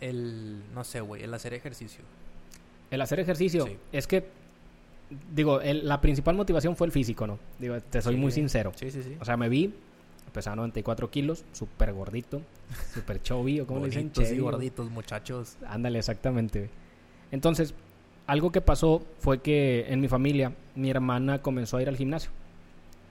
el, 0.00 0.62
no 0.74 0.82
sé, 0.84 1.00
güey, 1.00 1.22
el 1.22 1.32
hacer 1.34 1.54
ejercicio? 1.54 2.02
El 2.90 3.00
hacer 3.00 3.20
ejercicio. 3.20 3.66
Sí. 3.66 3.76
Es 3.92 4.06
que, 4.08 4.26
digo, 5.34 5.60
el- 5.60 5.86
la 5.86 6.00
principal 6.00 6.34
motivación 6.34 6.74
fue 6.74 6.86
el 6.86 6.92
físico, 6.92 7.26
¿no? 7.26 7.38
Digo, 7.58 7.78
te 7.80 8.00
soy 8.02 8.14
Sí. 8.14 8.20
muy 8.20 8.32
sincero. 8.32 8.72
Sí, 8.74 8.90
sí, 8.90 9.02
sí. 9.02 9.16
O 9.20 9.24
sea, 9.24 9.36
me 9.36 9.48
vi, 9.48 9.72
pesaba 10.30 10.56
94 10.56 11.10
kilos, 11.10 11.44
súper 11.52 11.92
gordito, 11.92 12.42
súper 12.94 13.22
chubby, 13.22 13.60
o 13.60 13.66
como 13.66 13.80
le 13.80 13.86
dicen, 13.86 14.36
y 14.36 14.40
o- 14.40 14.44
gorditos, 14.44 14.90
muchachos. 14.90 15.56
Ándale, 15.66 15.98
exactamente. 15.98 16.70
Entonces, 17.30 17.74
algo 18.26 18.52
que 18.52 18.60
pasó 18.60 19.02
fue 19.18 19.40
que 19.40 19.86
en 19.88 20.00
mi 20.00 20.08
familia, 20.08 20.52
mi 20.74 20.90
hermana 20.90 21.40
comenzó 21.42 21.76
a 21.76 21.82
ir 21.82 21.88
al 21.88 21.96
gimnasio. 21.96 22.30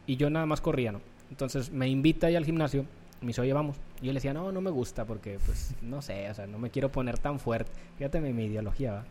Y 0.05 0.15
yo 0.17 0.29
nada 0.29 0.45
más 0.45 0.61
corría, 0.61 0.91
¿no? 0.91 1.01
Entonces 1.29 1.71
me 1.71 1.87
invita 1.89 2.27
ahí 2.27 2.35
al 2.35 2.45
gimnasio, 2.45 2.85
me 3.21 3.27
dice, 3.27 3.41
oye, 3.41 3.51
vamos. 3.53 3.77
Y 4.01 4.05
yo 4.05 4.13
le 4.13 4.17
decía, 4.17 4.33
no, 4.33 4.51
no 4.51 4.61
me 4.61 4.69
gusta 4.69 5.05
porque, 5.05 5.39
pues, 5.45 5.73
no 5.81 6.01
sé, 6.01 6.29
o 6.29 6.33
sea, 6.33 6.47
no 6.47 6.57
me 6.59 6.69
quiero 6.69 6.89
poner 6.91 7.17
tan 7.19 7.39
fuerte. 7.39 7.71
Fíjate 7.97 8.21
mi, 8.21 8.31
mi 8.31 8.45
ideología, 8.45 8.91
¿va? 8.93 9.05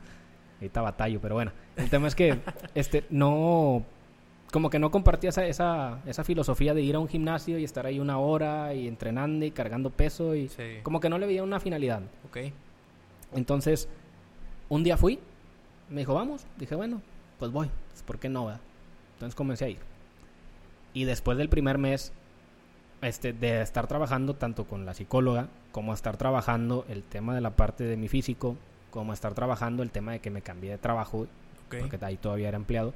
Ahorita 0.60 0.80
batallo, 0.80 1.20
pero 1.20 1.34
bueno. 1.34 1.52
El 1.76 1.90
tema 1.90 2.08
es 2.08 2.14
que, 2.14 2.38
este, 2.74 3.04
no, 3.10 3.84
como 4.52 4.70
que 4.70 4.78
no 4.78 4.90
compartía 4.90 5.30
esa, 5.30 5.46
esa, 5.46 6.00
esa 6.06 6.24
filosofía 6.24 6.72
de 6.74 6.82
ir 6.82 6.94
a 6.94 6.98
un 6.98 7.08
gimnasio 7.08 7.58
y 7.58 7.64
estar 7.64 7.84
ahí 7.86 7.98
una 7.98 8.18
hora 8.18 8.72
y 8.74 8.86
entrenando 8.88 9.44
y 9.44 9.50
cargando 9.50 9.90
peso 9.90 10.34
y 10.34 10.48
Sí. 10.48 10.78
como 10.82 11.00
que 11.00 11.08
no 11.08 11.18
le 11.18 11.26
veía 11.26 11.42
una 11.42 11.60
finalidad. 11.60 12.02
Ok. 12.28 12.38
Entonces, 13.34 13.88
un 14.68 14.82
día 14.84 14.96
fui, 14.96 15.18
me 15.90 16.00
dijo, 16.00 16.14
vamos. 16.14 16.46
Dije, 16.58 16.74
bueno, 16.74 17.02
pues 17.38 17.50
voy. 17.50 17.68
Pues, 17.90 18.02
¿Por 18.02 18.18
qué 18.18 18.28
no? 18.28 18.46
verdad? 18.46 18.60
Entonces 19.14 19.34
comencé 19.34 19.64
a 19.64 19.68
ir. 19.68 19.78
Y 20.94 21.04
después 21.04 21.36
del 21.38 21.48
primer 21.48 21.78
mes 21.78 22.12
este, 23.02 23.32
de 23.32 23.60
estar 23.62 23.86
trabajando 23.86 24.34
tanto 24.34 24.64
con 24.64 24.86
la 24.86 24.94
psicóloga, 24.94 25.48
como 25.72 25.92
estar 25.92 26.16
trabajando 26.16 26.86
el 26.88 27.02
tema 27.02 27.34
de 27.34 27.40
la 27.40 27.50
parte 27.50 27.84
de 27.84 27.96
mi 27.96 28.08
físico, 28.08 28.56
como 28.90 29.12
estar 29.12 29.34
trabajando 29.34 29.82
el 29.82 29.90
tema 29.90 30.12
de 30.12 30.20
que 30.20 30.30
me 30.30 30.40
cambié 30.40 30.70
de 30.70 30.78
trabajo, 30.78 31.26
porque 31.68 31.98
ahí 32.02 32.16
todavía 32.16 32.48
era 32.48 32.56
empleado. 32.56 32.94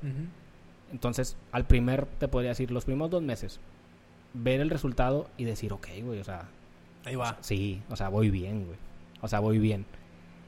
Entonces, 0.93 1.37
al 1.53 1.67
primer, 1.67 2.07
te 2.07 2.29
podría 2.29 2.51
decir, 2.51 2.71
los 2.71 2.85
primeros 2.85 3.11
dos 3.11 3.23
meses, 3.23 3.61
ver 4.35 4.61
el 4.61 4.71
resultado 4.71 5.29
y 5.37 5.45
decir, 5.45 5.73
ok, 5.73 5.89
güey, 6.03 6.21
o 6.21 6.25
sea, 6.25 6.49
Ahí 7.05 7.17
va. 7.17 7.37
Sí, 7.41 7.83
o 7.89 7.97
sea, 7.97 8.09
voy 8.09 8.31
bien, 8.31 8.67
güey. 8.67 8.79
O 9.21 9.29
sea, 9.29 9.41
voy 9.41 9.59
bien. 9.59 9.87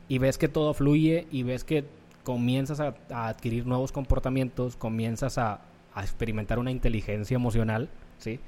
Y 0.08 0.18
ves 0.18 0.38
que 0.38 0.48
todo 0.48 0.74
fluye 0.74 1.26
y 1.30 1.42
ves 1.42 1.64
que 1.64 1.84
comienzas 2.24 2.80
a, 2.80 2.94
a 3.10 3.28
adquirir 3.28 3.66
nuevos 3.66 3.92
comportamientos, 3.92 4.76
comienzas 4.76 5.38
a, 5.38 5.60
a 5.94 6.02
experimentar 6.02 6.58
una 6.58 6.70
inteligencia 6.70 7.34
emocional, 7.34 7.88
¿sí? 8.18 8.38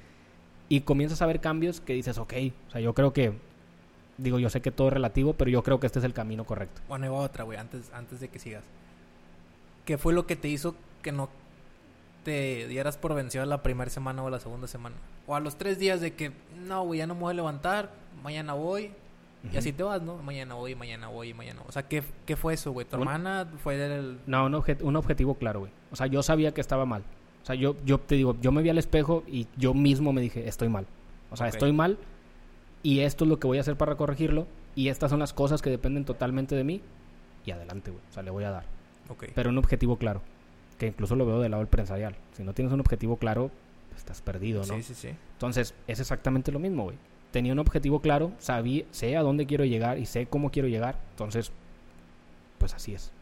Y 0.68 0.82
comienzas 0.82 1.22
a 1.22 1.26
ver 1.26 1.40
cambios 1.40 1.80
que 1.80 1.94
dices, 1.94 2.18
ok, 2.18 2.32
o 2.68 2.70
sea, 2.70 2.80
yo 2.80 2.94
creo 2.94 3.12
que, 3.12 3.34
digo, 4.18 4.38
yo 4.38 4.50
sé 4.50 4.60
que 4.60 4.70
todo 4.70 4.88
es 4.88 4.94
relativo, 4.94 5.34
pero 5.34 5.50
yo 5.50 5.62
creo 5.62 5.80
que 5.80 5.86
este 5.86 5.98
es 5.98 6.04
el 6.04 6.14
camino 6.14 6.44
correcto. 6.44 6.80
Bueno, 6.88 7.04
ahí 7.04 7.10
va 7.10 7.18
otra, 7.18 7.44
güey, 7.44 7.58
antes, 7.58 7.90
antes 7.92 8.20
de 8.20 8.28
que 8.28 8.38
sigas. 8.38 8.64
¿Qué 9.84 9.98
fue 9.98 10.14
lo 10.14 10.26
que 10.26 10.36
te 10.36 10.48
hizo 10.48 10.74
que 11.02 11.12
no 11.12 11.28
te 12.24 12.66
dieras 12.68 12.96
por 12.98 13.14
vencido 13.14 13.44
la 13.46 13.62
primera 13.62 13.90
semana 13.90 14.22
o 14.22 14.30
la 14.30 14.40
segunda 14.40 14.66
semana? 14.66 14.96
O 15.26 15.34
a 15.36 15.40
los 15.40 15.56
tres 15.56 15.78
días 15.78 16.00
de 16.00 16.14
que, 16.14 16.32
no, 16.66 16.82
güey, 16.84 16.98
ya 16.98 17.06
no 17.06 17.14
me 17.14 17.20
voy 17.20 17.30
a 17.32 17.34
levantar, 17.34 17.90
mañana 18.22 18.54
voy. 18.54 18.90
Y 19.52 19.56
así 19.58 19.72
te 19.74 19.82
vas, 19.82 20.00
¿no? 20.00 20.16
Mañana 20.22 20.54
voy, 20.54 20.74
mañana 20.74 21.08
voy, 21.08 21.34
mañana 21.34 21.60
voy. 21.60 21.68
O 21.68 21.72
sea, 21.72 21.86
¿qué, 21.86 22.02
qué 22.24 22.34
fue 22.34 22.54
eso, 22.54 22.72
güey? 22.72 22.86
¿Tu 22.86 22.96
Un- 22.96 23.02
hermana 23.02 23.46
fue 23.62 23.74
el... 23.76 24.18
No, 24.26 24.46
un, 24.46 24.54
obje- 24.54 24.80
un 24.82 24.96
objetivo 24.96 25.34
claro, 25.34 25.60
güey. 25.60 25.72
O 25.92 25.96
sea, 25.96 26.06
yo 26.06 26.22
sabía 26.22 26.54
que 26.54 26.62
estaba 26.62 26.86
mal. 26.86 27.02
O 27.42 27.46
sea, 27.46 27.54
yo, 27.54 27.76
yo 27.84 27.98
te 28.00 28.14
digo, 28.14 28.36
yo 28.40 28.52
me 28.52 28.62
vi 28.62 28.70
al 28.70 28.78
espejo 28.78 29.22
y 29.26 29.46
yo 29.58 29.74
mismo 29.74 30.14
me 30.14 30.22
dije, 30.22 30.48
estoy 30.48 30.70
mal. 30.70 30.86
O 31.30 31.36
sea, 31.36 31.48
estoy 31.48 31.72
mal 31.72 31.98
y 32.82 33.00
esto 33.00 33.24
es 33.24 33.28
lo 33.28 33.38
que 33.38 33.46
voy 33.46 33.58
a 33.58 33.60
hacer 33.60 33.76
para 33.76 33.96
corregirlo 33.96 34.46
y 34.74 34.88
estas 34.88 35.10
son 35.10 35.20
las 35.20 35.34
cosas 35.34 35.60
que 35.60 35.68
dependen 35.68 36.06
totalmente 36.06 36.54
de 36.56 36.64
mí 36.64 36.80
y 37.44 37.50
adelante, 37.50 37.90
güey. 37.90 38.02
O 38.08 38.12
sea, 38.14 38.22
le 38.22 38.30
voy 38.30 38.44
a 38.44 38.50
dar. 38.50 38.64
Pero 39.34 39.50
un 39.50 39.58
objetivo 39.58 39.98
claro, 39.98 40.22
que 40.78 40.88
incluso 40.88 41.16
lo 41.16 41.26
veo 41.26 41.40
del 41.40 41.50
lado 41.52 41.62
empresarial. 41.62 42.16
Si 42.32 42.42
no 42.42 42.52
tienes 42.54 42.72
un 42.72 42.80
objetivo 42.80 43.16
claro, 43.16 43.50
estás 43.96 44.20
perdido, 44.22 44.60
¿no? 44.66 44.74
Sí, 44.76 44.82
sí, 44.82 44.94
sí. 44.94 45.08
Entonces, 45.32 45.74
es 45.86 46.00
exactamente 46.00 46.50
lo 46.52 46.58
mismo, 46.58 46.84
güey. 46.84 46.96
Tenía 47.30 47.52
un 47.52 47.58
objetivo 47.58 48.00
claro, 48.00 48.32
sabía, 48.38 48.84
sé 48.90 49.16
a 49.16 49.22
dónde 49.22 49.46
quiero 49.46 49.64
llegar 49.64 49.98
y 49.98 50.06
sé 50.06 50.26
cómo 50.26 50.50
quiero 50.50 50.68
llegar. 50.68 50.98
Entonces, 51.10 51.50
pues 52.58 52.74
así 52.74 52.94
es. 52.94 53.12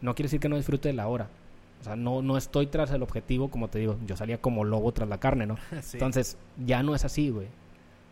No 0.00 0.14
quiere 0.14 0.26
decir 0.26 0.40
que 0.40 0.48
no 0.48 0.56
disfrute 0.56 0.88
de 0.88 0.94
la 0.94 1.06
hora. 1.08 1.28
O 1.80 1.84
sea, 1.84 1.94
no, 1.96 2.22
no 2.22 2.36
estoy 2.38 2.66
tras 2.66 2.90
el 2.90 3.02
objetivo, 3.02 3.50
como 3.50 3.68
te 3.68 3.78
digo, 3.78 3.98
yo 4.06 4.16
salía 4.16 4.40
como 4.40 4.64
lobo 4.64 4.90
tras 4.92 5.08
la 5.08 5.18
carne, 5.20 5.46
¿no? 5.46 5.56
Sí. 5.82 5.96
Entonces, 5.98 6.36
ya 6.64 6.82
no 6.82 6.94
es 6.94 7.04
así, 7.04 7.28
güey. 7.30 7.46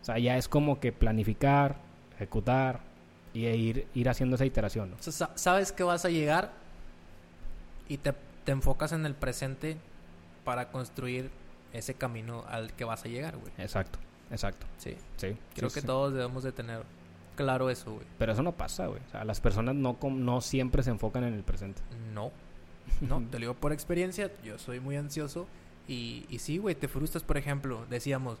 O 0.01 0.05
sea, 0.05 0.19
ya 0.19 0.37
es 0.37 0.47
como 0.47 0.79
que 0.79 0.91
planificar, 0.91 1.77
ejecutar 2.15 2.81
y 3.33 3.47
ir, 3.47 3.87
ir 3.95 4.07
haciendo 4.07 4.35
esa 4.35 4.45
iteración, 4.45 4.91
¿no? 4.91 4.95
O 4.97 5.01
sea, 5.01 5.11
sa- 5.11 5.31
sabes 5.35 5.71
que 5.71 5.83
vas 5.83 6.05
a 6.05 6.09
llegar 6.09 6.51
y 7.89 7.97
te, 7.97 8.13
te 8.45 8.51
enfocas 8.51 8.91
en 8.93 9.05
el 9.05 9.15
presente 9.15 9.77
para 10.43 10.69
construir 10.71 11.29
ese 11.73 11.95
camino 11.95 12.45
al 12.47 12.71
que 12.73 12.85
vas 12.85 13.03
a 13.03 13.07
llegar, 13.09 13.35
güey. 13.37 13.51
Exacto, 13.57 13.99
exacto. 14.31 14.65
Sí. 14.77 14.95
Sí. 15.17 15.35
Creo 15.55 15.69
sí, 15.69 15.73
que 15.75 15.81
sí. 15.81 15.87
todos 15.87 16.13
debemos 16.13 16.43
de 16.43 16.51
tener 16.51 16.83
claro 17.35 17.69
eso, 17.69 17.93
güey. 17.95 18.05
Pero 18.17 18.31
eso 18.31 18.43
no 18.43 18.53
pasa, 18.53 18.87
güey. 18.87 19.01
O 19.07 19.11
sea, 19.11 19.25
las 19.25 19.41
personas 19.41 19.75
no, 19.75 19.95
com- 19.99 20.23
no 20.23 20.39
siempre 20.41 20.83
se 20.83 20.91
enfocan 20.91 21.23
en 21.25 21.33
el 21.33 21.43
presente. 21.43 21.81
No. 22.13 22.31
No, 23.01 23.17
te 23.19 23.33
lo 23.39 23.39
digo 23.39 23.53
por 23.55 23.73
experiencia. 23.73 24.31
Yo 24.43 24.57
soy 24.59 24.79
muy 24.79 24.95
ansioso. 24.95 25.47
Y, 25.87 26.25
y 26.29 26.39
sí, 26.39 26.59
güey, 26.59 26.75
te 26.75 26.87
frustras, 26.87 27.23
por 27.23 27.35
ejemplo. 27.35 27.83
Decíamos, 27.89 28.37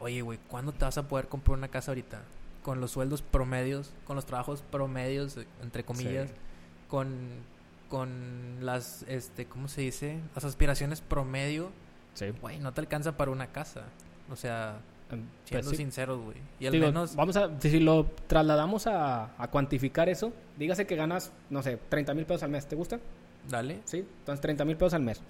oye, 0.00 0.20
güey, 0.20 0.38
¿cuándo 0.48 0.72
te 0.72 0.84
vas 0.84 0.98
a 0.98 1.08
poder 1.08 1.28
comprar 1.28 1.56
una 1.56 1.68
casa 1.68 1.92
ahorita? 1.92 2.20
Con 2.64 2.80
los 2.80 2.90
sueldos 2.90 3.22
promedios, 3.22 3.92
con 4.04 4.16
los 4.16 4.26
trabajos 4.26 4.62
promedios, 4.70 5.38
entre 5.62 5.84
comillas, 5.84 6.28
Sí. 6.28 6.34
con, 6.88 7.14
con 7.88 8.58
las, 8.60 9.04
este, 9.08 9.46
¿cómo 9.46 9.68
se 9.68 9.82
dice? 9.82 10.18
Las 10.34 10.44
aspiraciones 10.44 11.00
promedio. 11.00 11.70
Sí. 12.14 12.26
Güey, 12.40 12.58
no 12.58 12.72
te 12.72 12.80
alcanza 12.80 13.16
para 13.16 13.30
una 13.30 13.48
casa. 13.48 13.84
O 14.30 14.36
sea, 14.36 14.76
Em, 15.10 15.22
siendo 15.44 15.66
pues 15.66 15.76
sí. 15.76 15.82
sinceros, 15.82 16.18
güey. 16.18 16.38
Y 16.58 16.64
al 16.66 16.72
Digo, 16.72 16.86
menos... 16.86 17.14
Vamos 17.14 17.36
a, 17.36 17.50
si 17.60 17.78
lo 17.78 18.06
trasladamos 18.26 18.86
a, 18.86 19.34
a 19.40 19.48
cuantificar 19.50 20.08
eso, 20.08 20.32
dígase 20.56 20.86
que 20.86 20.96
ganas, 20.96 21.30
no 21.50 21.62
sé, 21.62 21.78
30 21.90 22.14
mil 22.14 22.24
pesos 22.24 22.42
al 22.42 22.50
mes, 22.50 22.66
¿te 22.66 22.74
gusta? 22.74 22.98
Dale. 23.50 23.80
Sí, 23.84 23.98
entonces 23.98 24.40
30 24.40 24.64
mil 24.64 24.76
pesos 24.78 24.94
al 24.94 25.02
mes. 25.02 25.20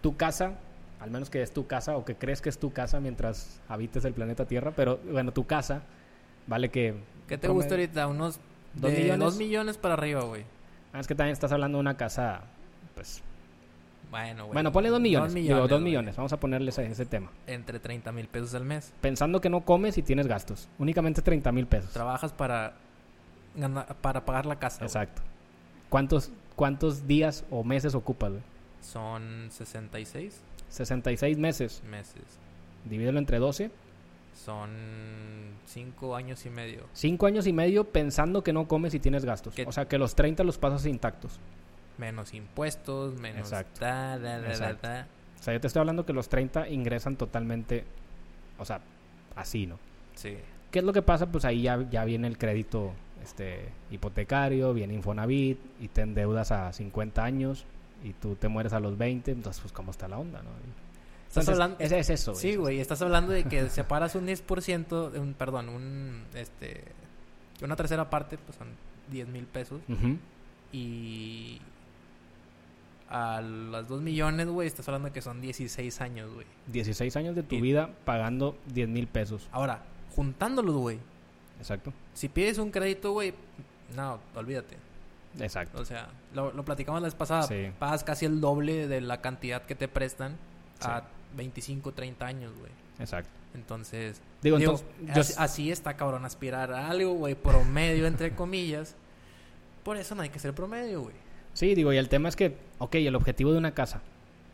Tu 0.00 0.16
casa, 0.16 0.54
al 0.98 1.10
menos 1.10 1.28
que 1.28 1.42
es 1.42 1.52
tu 1.52 1.66
casa 1.66 1.94
o 1.98 2.06
que 2.06 2.16
crees 2.16 2.40
que 2.40 2.48
es 2.48 2.58
tu 2.58 2.72
casa 2.72 2.98
mientras 2.98 3.60
habites 3.68 4.02
el 4.06 4.14
planeta 4.14 4.46
Tierra, 4.46 4.72
pero 4.74 4.96
bueno, 5.10 5.30
tu 5.32 5.46
casa 5.46 5.82
vale 6.46 6.70
que... 6.70 6.94
¿Qué 7.28 7.36
te 7.36 7.48
promedio- 7.48 7.54
gusta 7.54 7.74
ahorita? 7.74 8.06
Unos... 8.06 8.40
¿Dos 8.72 8.92
millones? 8.92 9.18
Dos 9.18 9.36
millones 9.36 9.76
para 9.76 9.92
arriba, 9.94 10.22
güey. 10.22 10.44
Ah, 10.96 11.00
es 11.00 11.06
que 11.06 11.14
también 11.14 11.32
estás 11.34 11.52
hablando 11.52 11.76
de 11.78 11.80
una 11.80 11.96
casa, 11.96 12.40
pues... 12.94 13.22
Bueno, 14.10 14.44
güey. 14.44 14.54
Bueno, 14.54 14.72
ponle 14.72 14.88
2 14.88 15.00
millones. 15.00 15.34
Dos 15.34 15.42
Digo, 15.42 15.58
dos 15.60 15.68
güey. 15.68 15.82
millones. 15.82 16.16
Vamos 16.16 16.32
a 16.32 16.38
ponerle 16.40 16.70
ese, 16.70 16.86
ese 16.86 17.04
tema. 17.04 17.30
Entre 17.46 17.80
30 17.80 18.12
mil 18.12 18.28
pesos 18.28 18.54
al 18.54 18.64
mes. 18.64 18.92
Pensando 19.00 19.40
que 19.40 19.50
no 19.50 19.62
comes 19.62 19.98
y 19.98 20.02
tienes 20.02 20.26
gastos. 20.26 20.68
Únicamente 20.78 21.22
30 21.22 21.52
mil 21.52 21.66
pesos. 21.66 21.90
Trabajas 21.92 22.32
para 22.32 22.74
para 24.00 24.24
pagar 24.24 24.46
la 24.46 24.58
casa. 24.58 24.78
güey. 24.78 24.86
Exacto. 24.86 25.22
¿Cuántos, 25.88 26.30
¿Cuántos 26.54 27.06
días 27.06 27.44
o 27.50 27.64
meses 27.64 27.94
ocupas, 27.94 28.30
güey? 28.30 28.42
Son 28.80 29.48
66 29.50 30.40
66 30.68 31.36
meses. 31.38 31.82
meses. 31.90 32.22
Divídelo 32.84 33.18
entre 33.18 33.38
12. 33.38 33.70
Son 34.44 34.70
5 35.66 36.14
años 36.14 36.44
y 36.46 36.50
medio. 36.50 36.84
5 36.92 37.26
años 37.26 37.46
y 37.46 37.52
medio 37.52 37.84
pensando 37.84 38.42
que 38.44 38.52
no 38.52 38.68
comes 38.68 38.94
y 38.94 39.00
tienes 39.00 39.24
gastos. 39.24 39.54
Que- 39.54 39.64
O 39.64 39.72
sea 39.72 39.86
que 39.88 39.98
los 39.98 40.14
30 40.14 40.44
los 40.44 40.58
pasas 40.58 40.86
intactos. 40.86 41.40
Menos 41.98 42.34
impuestos, 42.34 43.14
menos... 43.18 43.40
Exacto. 43.40 43.80
da, 43.80 44.18
da, 44.18 44.40
da, 44.40 44.48
Exacto. 44.48 44.86
da. 44.86 45.06
O 45.40 45.42
sea, 45.42 45.54
yo 45.54 45.60
te 45.60 45.66
estoy 45.66 45.80
hablando 45.80 46.04
que 46.04 46.12
los 46.12 46.28
30 46.28 46.68
ingresan 46.68 47.16
totalmente, 47.16 47.84
o 48.58 48.64
sea, 48.64 48.80
así, 49.34 49.66
¿no? 49.66 49.78
Sí. 50.14 50.36
¿Qué 50.70 50.80
es 50.80 50.84
lo 50.84 50.92
que 50.92 51.02
pasa? 51.02 51.26
Pues 51.26 51.44
ahí 51.44 51.62
ya, 51.62 51.88
ya 51.90 52.04
viene 52.04 52.26
el 52.28 52.36
crédito 52.36 52.92
este, 53.22 53.68
hipotecario, 53.90 54.74
viene 54.74 54.94
Infonavit 54.94 55.58
y 55.80 55.88
te 55.88 56.02
endeudas 56.02 56.52
a 56.52 56.72
50 56.72 57.24
años 57.24 57.64
y 58.04 58.12
tú 58.12 58.34
te 58.36 58.48
mueres 58.48 58.72
a 58.74 58.80
los 58.80 58.98
20, 58.98 59.30
entonces 59.30 59.60
pues 59.62 59.72
cómo 59.72 59.90
está 59.90 60.06
la 60.08 60.18
onda, 60.18 60.42
¿no? 60.42 60.50
Estás 61.38 61.48
Entonces, 61.48 61.62
hablando... 61.62 61.76
ese 61.84 61.98
es 61.98 62.10
eso. 62.10 62.34
Sí, 62.34 62.48
eso 62.48 62.54
es- 62.54 62.60
güey. 62.60 62.80
Estás 62.80 63.02
hablando 63.02 63.32
de 63.32 63.44
que 63.44 63.68
separas 63.68 64.14
un 64.14 64.26
10%, 64.26 65.10
de 65.10 65.18
un, 65.20 65.34
perdón, 65.34 65.68
un... 65.68 66.24
Este... 66.34 66.84
Una 67.62 67.76
tercera 67.76 68.08
parte, 68.10 68.38
pues 68.38 68.56
son 68.58 68.68
10 69.10 69.28
mil 69.28 69.46
pesos. 69.46 69.80
Y... 70.72 71.60
A 73.08 73.40
las 73.40 73.86
2 73.88 74.02
millones, 74.02 74.48
güey, 74.48 74.66
estás 74.66 74.88
hablando 74.88 75.06
de 75.08 75.12
que 75.12 75.22
son 75.22 75.40
16 75.40 76.00
años, 76.00 76.32
güey. 76.34 76.46
16 76.66 77.14
años 77.16 77.36
de 77.36 77.44
tu 77.44 77.54
Y- 77.54 77.60
vida 77.60 77.90
pagando 78.04 78.56
10 78.74 78.88
mil 78.88 79.06
pesos. 79.06 79.48
Ahora, 79.52 79.82
juntándolos, 80.16 80.74
güey. 80.76 80.98
Exacto. 81.58 81.92
Si 82.14 82.28
pides 82.28 82.58
un 82.58 82.70
crédito, 82.72 83.12
güey, 83.12 83.32
no, 83.94 84.18
olvídate. 84.34 84.76
Exacto. 85.38 85.80
O 85.80 85.84
sea, 85.84 86.08
lo, 86.34 86.52
lo 86.52 86.64
platicamos 86.64 87.00
la 87.00 87.06
vez 87.06 87.14
pasada. 87.14 87.42
Sí. 87.44 87.70
Pagas 87.78 88.02
casi 88.02 88.26
el 88.26 88.40
doble 88.40 88.88
de 88.88 89.00
la 89.00 89.20
cantidad 89.20 89.62
que 89.62 89.74
te 89.76 89.86
prestan 89.86 90.36
Sí. 90.80 90.88
a 90.90 91.04
25, 91.36 91.92
30 91.92 92.26
años, 92.26 92.52
güey. 92.58 92.72
Exacto. 92.98 93.30
Entonces, 93.54 94.20
Digo, 94.42 94.58
digo, 94.58 94.80
entonces, 95.00 95.36
yo 95.36 95.42
así, 95.42 95.70
está 95.70 95.96
cabrón 95.96 96.24
aspirar 96.24 96.72
a 96.72 96.88
algo, 96.90 97.14
güey, 97.14 97.34
promedio, 97.34 98.06
entre 98.06 98.34
comillas. 98.34 98.94
Por 99.82 99.96
eso 99.96 100.14
no 100.14 100.22
hay 100.22 100.28
que 100.30 100.38
ser 100.38 100.52
promedio, 100.54 101.02
güey. 101.02 101.14
Sí, 101.54 101.74
digo, 101.74 101.92
y 101.92 101.96
el 101.96 102.08
tema 102.08 102.28
es 102.28 102.36
que, 102.36 102.56
ok, 102.78 102.94
el 102.96 103.14
objetivo 103.16 103.52
de 103.52 103.58
una 103.58 103.72
casa, 103.72 104.02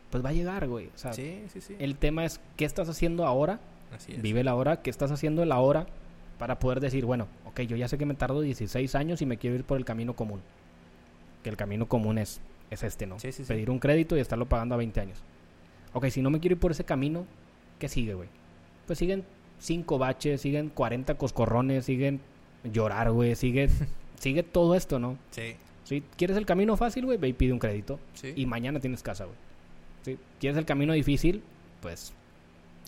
pues 0.09 0.23
va 0.23 0.29
a 0.29 0.33
llegar, 0.33 0.67
güey. 0.67 0.87
O 0.95 0.97
sea, 0.97 1.11
Sí, 1.13 1.43
sí, 1.51 1.59
sí. 1.61 1.75
el 1.79 1.97
tema 1.97 2.23
es 2.25 2.39
qué 2.55 2.65
estás 2.65 2.87
haciendo 2.87 3.25
ahora, 3.25 3.59
Así 3.93 4.13
es. 4.13 4.21
vive 4.21 4.43
la 4.43 4.55
hora, 4.55 4.81
qué 4.81 4.89
estás 4.89 5.11
haciendo 5.11 5.43
la 5.45 5.59
hora 5.59 5.85
para 6.39 6.59
poder 6.59 6.79
decir, 6.79 7.05
bueno, 7.05 7.27
ok, 7.45 7.61
yo 7.61 7.75
ya 7.75 7.87
sé 7.87 7.97
que 7.97 8.05
me 8.05 8.13
tardo 8.13 8.41
16 8.41 8.95
años 8.95 9.21
y 9.21 9.25
me 9.25 9.37
quiero 9.37 9.55
ir 9.57 9.63
por 9.65 9.77
el 9.77 9.85
camino 9.85 10.15
común. 10.15 10.41
Que 11.43 11.49
el 11.49 11.57
camino 11.57 11.87
común 11.87 12.17
es 12.17 12.39
es 12.69 12.81
este, 12.83 13.05
¿no? 13.05 13.19
Sí, 13.19 13.31
sí, 13.31 13.43
sí. 13.43 13.47
Pedir 13.47 13.69
un 13.69 13.77
crédito 13.79 14.17
y 14.17 14.19
estarlo 14.19 14.47
pagando 14.47 14.73
a 14.73 14.77
20 14.79 14.99
años. 14.99 15.19
Ok, 15.93 16.07
si 16.07 16.21
no 16.21 16.29
me 16.29 16.39
quiero 16.39 16.55
ir 16.55 16.59
por 16.59 16.71
ese 16.71 16.83
camino, 16.83 17.25
¿qué 17.79 17.87
sigue, 17.87 18.13
güey? 18.13 18.29
Pues 18.87 18.99
siguen 18.99 19.23
cinco 19.59 19.97
baches, 19.97 20.41
siguen 20.41 20.69
40 20.69 21.15
coscorrones, 21.15 21.85
siguen 21.85 22.19
llorar, 22.63 23.11
güey, 23.11 23.35
sigue, 23.35 23.69
sigue 24.19 24.43
todo 24.43 24.75
esto, 24.75 24.99
¿no? 24.99 25.17
Sí. 25.31 25.55
Si 25.83 26.01
quieres 26.17 26.37
el 26.37 26.45
camino 26.45 26.77
fácil, 26.77 27.05
güey, 27.05 27.17
ve 27.17 27.29
y 27.29 27.33
pide 27.33 27.53
un 27.53 27.59
crédito. 27.59 27.99
Sí. 28.13 28.33
Y 28.35 28.45
mañana 28.45 28.79
tienes 28.79 29.03
casa, 29.03 29.25
güey. 29.25 29.37
Si 30.03 30.17
quieres 30.39 30.57
el 30.57 30.65
camino 30.65 30.93
difícil, 30.93 31.43
pues, 31.81 32.13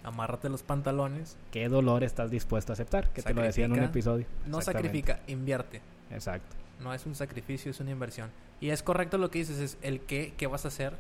Amárrate 0.06 0.50
los 0.50 0.62
pantalones. 0.62 1.36
¿qué 1.52 1.68
dolor 1.68 2.04
estás 2.04 2.30
dispuesto 2.30 2.72
a 2.72 2.74
aceptar? 2.74 3.10
Que 3.10 3.24
te 3.24 3.34
lo 3.34 3.42
decía 3.42 3.66
en 3.66 3.72
un 3.72 3.84
episodio. 3.84 4.28
No 4.46 4.62
sacrifica, 4.62 5.20
invierte. 5.26 5.82
Exacto. 6.12 6.56
No 6.80 6.94
es 6.94 7.08
un 7.08 7.16
sacrificio, 7.16 7.72
es 7.72 7.80
una 7.80 7.90
inversión. 7.90 8.30
Y 8.62 8.70
es 8.70 8.84
correcto 8.84 9.18
lo 9.18 9.32
que 9.32 9.40
dices, 9.40 9.58
es 9.58 9.78
el 9.82 10.02
qué, 10.02 10.34
qué 10.38 10.46
vas 10.46 10.66
a 10.66 10.68
hacer, 10.68 10.94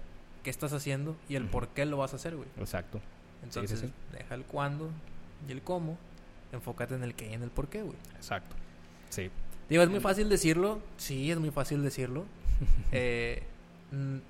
qué 0.46 0.52
estás 0.52 0.72
haciendo 0.72 1.18
y 1.28 1.36
el 1.36 1.44
Ujú. 1.44 1.52
por 1.52 1.68
qué 1.70 1.86
lo 1.86 1.98
vas 1.98 2.14
a 2.14 2.18
hacer, 2.18 2.36
güey. 2.36 2.48
Exacto. 2.60 3.02
Entonces, 3.44 3.80
sí. 3.80 3.92
deja 4.18 4.36
el 4.36 4.44
cuándo 4.44 4.90
y 5.50 5.52
el 5.52 5.62
cómo. 5.64 5.98
Enfócate 6.52 6.94
en 6.96 7.04
el 7.04 7.16
qué 7.16 7.32
y 7.32 7.34
en 7.34 7.42
el 7.44 7.50
por 7.50 7.68
qué, 7.68 7.82
güey. 7.82 7.98
Exacto. 8.16 8.56
Sí. 9.10 9.30
Digo, 9.70 9.82
es 9.82 9.90
muy 9.90 10.00
fácil 10.00 10.30
decirlo. 10.30 10.80
Sí, 10.98 11.32
es 11.32 11.40
muy 11.40 11.50
fácil 11.52 11.82
decirlo. 11.84 12.24
Eh, 12.94 13.44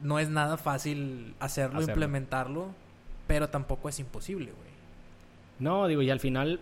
no 0.02 0.20
es 0.20 0.30
nada 0.30 0.58
fácil 0.58 1.36
hacerlo, 1.40 1.80
Hacerlo. 1.80 1.94
implementarlo. 1.94 2.68
Pero 3.28 3.50
tampoco 3.50 3.90
es 3.90 4.00
imposible, 4.00 4.46
güey. 4.52 4.70
No, 5.60 5.88
digo, 5.88 6.02
y 6.02 6.10
al 6.10 6.20
final 6.20 6.60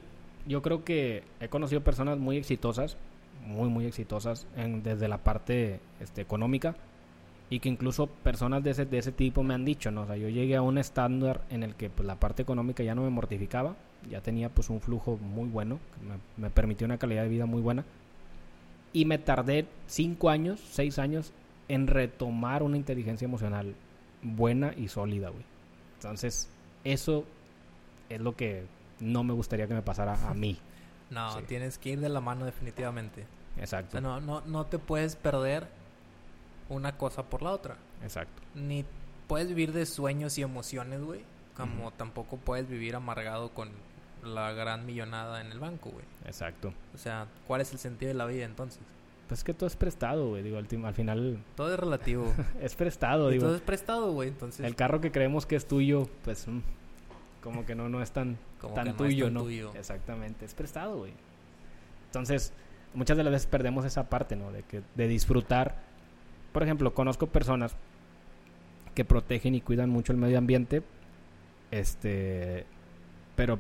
yo 0.48 0.62
creo 0.62 0.84
que 0.84 1.24
he 1.40 1.48
conocido 1.50 1.82
personas 1.84 2.18
muy 2.18 2.38
exitosas, 2.38 2.98
muy, 3.46 3.70
muy 3.70 3.86
exitosas 3.86 4.48
en- 4.56 4.84
desde 4.84 5.08
la 5.08 5.18
parte 5.18 5.80
este, 6.00 6.22
económica 6.22 6.76
y 7.50 7.60
que 7.60 7.70
incluso 7.70 8.08
personas 8.08 8.64
de 8.64 8.72
ese, 8.72 8.86
de 8.86 8.98
ese 8.98 9.12
tipo 9.12 9.44
me 9.44 9.54
han 9.54 9.66
dicho, 9.66 9.92
¿no? 9.92 10.02
O 10.04 10.06
sea, 10.08 10.16
yo 10.18 10.30
llegué 10.30 10.56
a 10.56 10.62
un 10.62 10.78
estándar 10.78 11.42
en 11.50 11.64
el 11.64 11.76
que 11.76 11.90
pues, 11.90 12.06
la 12.08 12.16
parte 12.20 12.42
económica 12.42 12.84
ya 12.84 12.96
no 12.96 13.04
me 13.04 13.10
mortificaba, 13.10 13.76
ya 14.10 14.22
tenía 14.22 14.50
pues 14.50 14.70
un 14.70 14.82
flujo 14.82 15.18
muy 15.18 15.50
bueno, 15.50 15.80
que 15.96 16.06
me, 16.06 16.16
me 16.38 16.50
permitió 16.50 16.86
una 16.86 16.98
calidad 16.98 17.24
de 17.24 17.30
vida 17.30 17.46
muy 17.46 17.62
buena 17.62 17.86
y 18.92 19.06
me 19.06 19.18
tardé 19.18 19.68
cinco 19.88 20.30
años, 20.30 20.60
seis 20.72 21.00
años 21.00 21.34
en 21.68 21.88
retomar 21.88 22.64
una 22.64 22.78
inteligencia 22.78 23.26
emocional 23.26 23.76
buena 24.22 24.74
y 24.78 24.88
sólida, 24.88 25.30
güey. 25.30 25.44
Entonces, 25.96 26.50
eso 26.84 27.24
es 28.10 28.20
lo 28.22 28.36
que 28.36 28.66
no 29.00 29.24
me 29.24 29.34
gustaría 29.34 29.68
que 29.68 29.74
me 29.74 29.82
pasara 29.82 30.18
a 30.30 30.34
mí. 30.34 30.58
No, 31.10 31.32
Sí. 31.38 31.44
tienes 31.48 31.78
que 31.78 31.92
ir 31.92 32.00
de 32.00 32.10
la 32.10 32.22
mano 32.22 32.44
definitivamente. 32.44 33.26
O 33.56 33.60
Exacto. 33.60 33.92
sea, 33.92 34.02
no, 34.02 34.20
no, 34.20 34.42
no 34.48 34.66
te 34.66 34.80
puedes 34.80 35.16
perder 35.16 35.68
una 36.74 36.98
cosa 36.98 37.24
por 37.24 37.42
la 37.42 37.52
otra. 37.52 37.78
Exacto. 38.02 38.42
Ni 38.56 38.86
puedes 39.28 39.48
vivir 39.48 39.72
de 39.74 39.86
sueños 39.86 40.38
y 40.38 40.42
emociones, 40.42 41.02
güey. 41.02 41.22
Como 41.56 41.92
tampoco 41.92 42.38
puedes 42.38 42.68
vivir 42.68 42.96
amargado 42.96 43.50
con 43.50 43.70
la 44.24 44.54
gran 44.54 44.86
millonada 44.86 45.42
en 45.42 45.52
el 45.52 45.60
banco, 45.60 45.92
güey. 45.92 46.06
Exacto. 46.26 46.74
O 46.96 46.98
sea, 46.98 47.28
¿cuál 47.48 47.62
es 47.62 47.72
el 47.74 47.80
sentido 47.80 48.10
de 48.10 48.16
la 48.16 48.26
vida 48.26 48.46
entonces? 48.46 48.80
Pues 49.28 49.40
es 49.40 49.44
que 49.44 49.54
todo 49.54 49.68
es 49.68 49.76
prestado, 49.76 50.30
güey. 50.30 50.44
Digo, 50.44 50.58
al, 50.58 50.68
final 50.68 51.40
Todo 51.56 51.74
es 51.74 51.80
relativo. 51.80 52.34
es 52.62 52.76
prestado, 52.76 53.30
y 53.30 53.34
digo. 53.34 53.46
todo 53.46 53.56
es 53.56 53.62
prestado, 53.62 54.12
güey. 54.12 54.30
Entonces, 54.30 54.66
El 54.66 54.76
carro 54.76 55.00
que 55.00 55.12
creemos 55.12 55.46
que 55.46 55.56
es 55.56 55.68
tuyo, 55.68 56.10
pues 56.24 56.48
mm, 56.48 56.60
como 57.42 57.66
que 57.66 57.76
no, 57.76 57.90
no 57.90 58.02
es 58.02 58.12
tan, 58.12 58.38
Como 58.60 58.74
tan 58.74 58.86
que 58.86 59.04
no 59.04 59.06
es 59.06 59.20
tan 59.20 59.34
¿no? 59.34 59.44
tuyo. 59.44 59.74
Exactamente, 59.76 60.46
es 60.46 60.54
prestado, 60.54 60.98
güey. 60.98 61.14
Entonces, 62.08 62.54
muchas 62.94 63.18
de 63.18 63.24
las 63.24 63.32
veces 63.32 63.48
perdemos 63.48 63.86
esa 63.86 64.10
parte, 64.10 64.36
¿no? 64.36 64.52
De, 64.52 64.64
que, 64.64 64.82
de 64.96 65.08
disfrutar. 65.08 65.93
Por 66.54 66.64
ejemplo, 66.64 66.94
conozco 66.94 67.28
personas 67.28 67.76
que 68.96 69.04
protegen 69.04 69.56
y 69.56 69.62
cuidan 69.62 69.90
mucho 69.90 70.14
el 70.14 70.18
medio 70.18 70.38
ambiente, 70.38 70.84
este, 71.72 72.66
pero, 73.36 73.60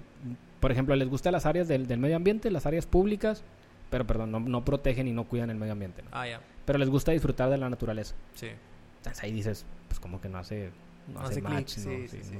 por 0.59 0.71
ejemplo, 0.71 0.95
les 0.95 1.09
gustan 1.09 1.33
las 1.33 1.45
áreas 1.45 1.67
del, 1.67 1.87
del 1.87 1.99
medio 1.99 2.15
ambiente, 2.15 2.51
las 2.51 2.65
áreas 2.65 2.85
públicas, 2.85 3.43
pero, 3.89 4.05
perdón, 4.05 4.31
no, 4.31 4.39
no 4.39 4.63
protegen 4.63 5.07
y 5.07 5.11
no 5.11 5.25
cuidan 5.25 5.49
el 5.49 5.57
medio 5.57 5.73
ambiente, 5.73 6.03
¿no? 6.03 6.09
Ah, 6.11 6.27
ya. 6.27 6.39
Pero 6.65 6.79
les 6.79 6.89
gusta 6.89 7.11
disfrutar 7.11 7.49
de 7.49 7.57
la 7.57 7.69
naturaleza. 7.69 8.15
Sí. 8.35 8.49
Entonces 8.97 9.23
ahí 9.23 9.33
dices, 9.33 9.65
pues 9.87 9.99
como 9.99 10.21
que 10.21 10.29
no 10.29 10.37
hace, 10.37 10.71
no 11.07 11.19
No 11.19 11.25
hace 11.25 11.41
hace 11.45 11.67
sí, 11.67 12.07
sí, 12.07 12.23
sí. 12.23 12.37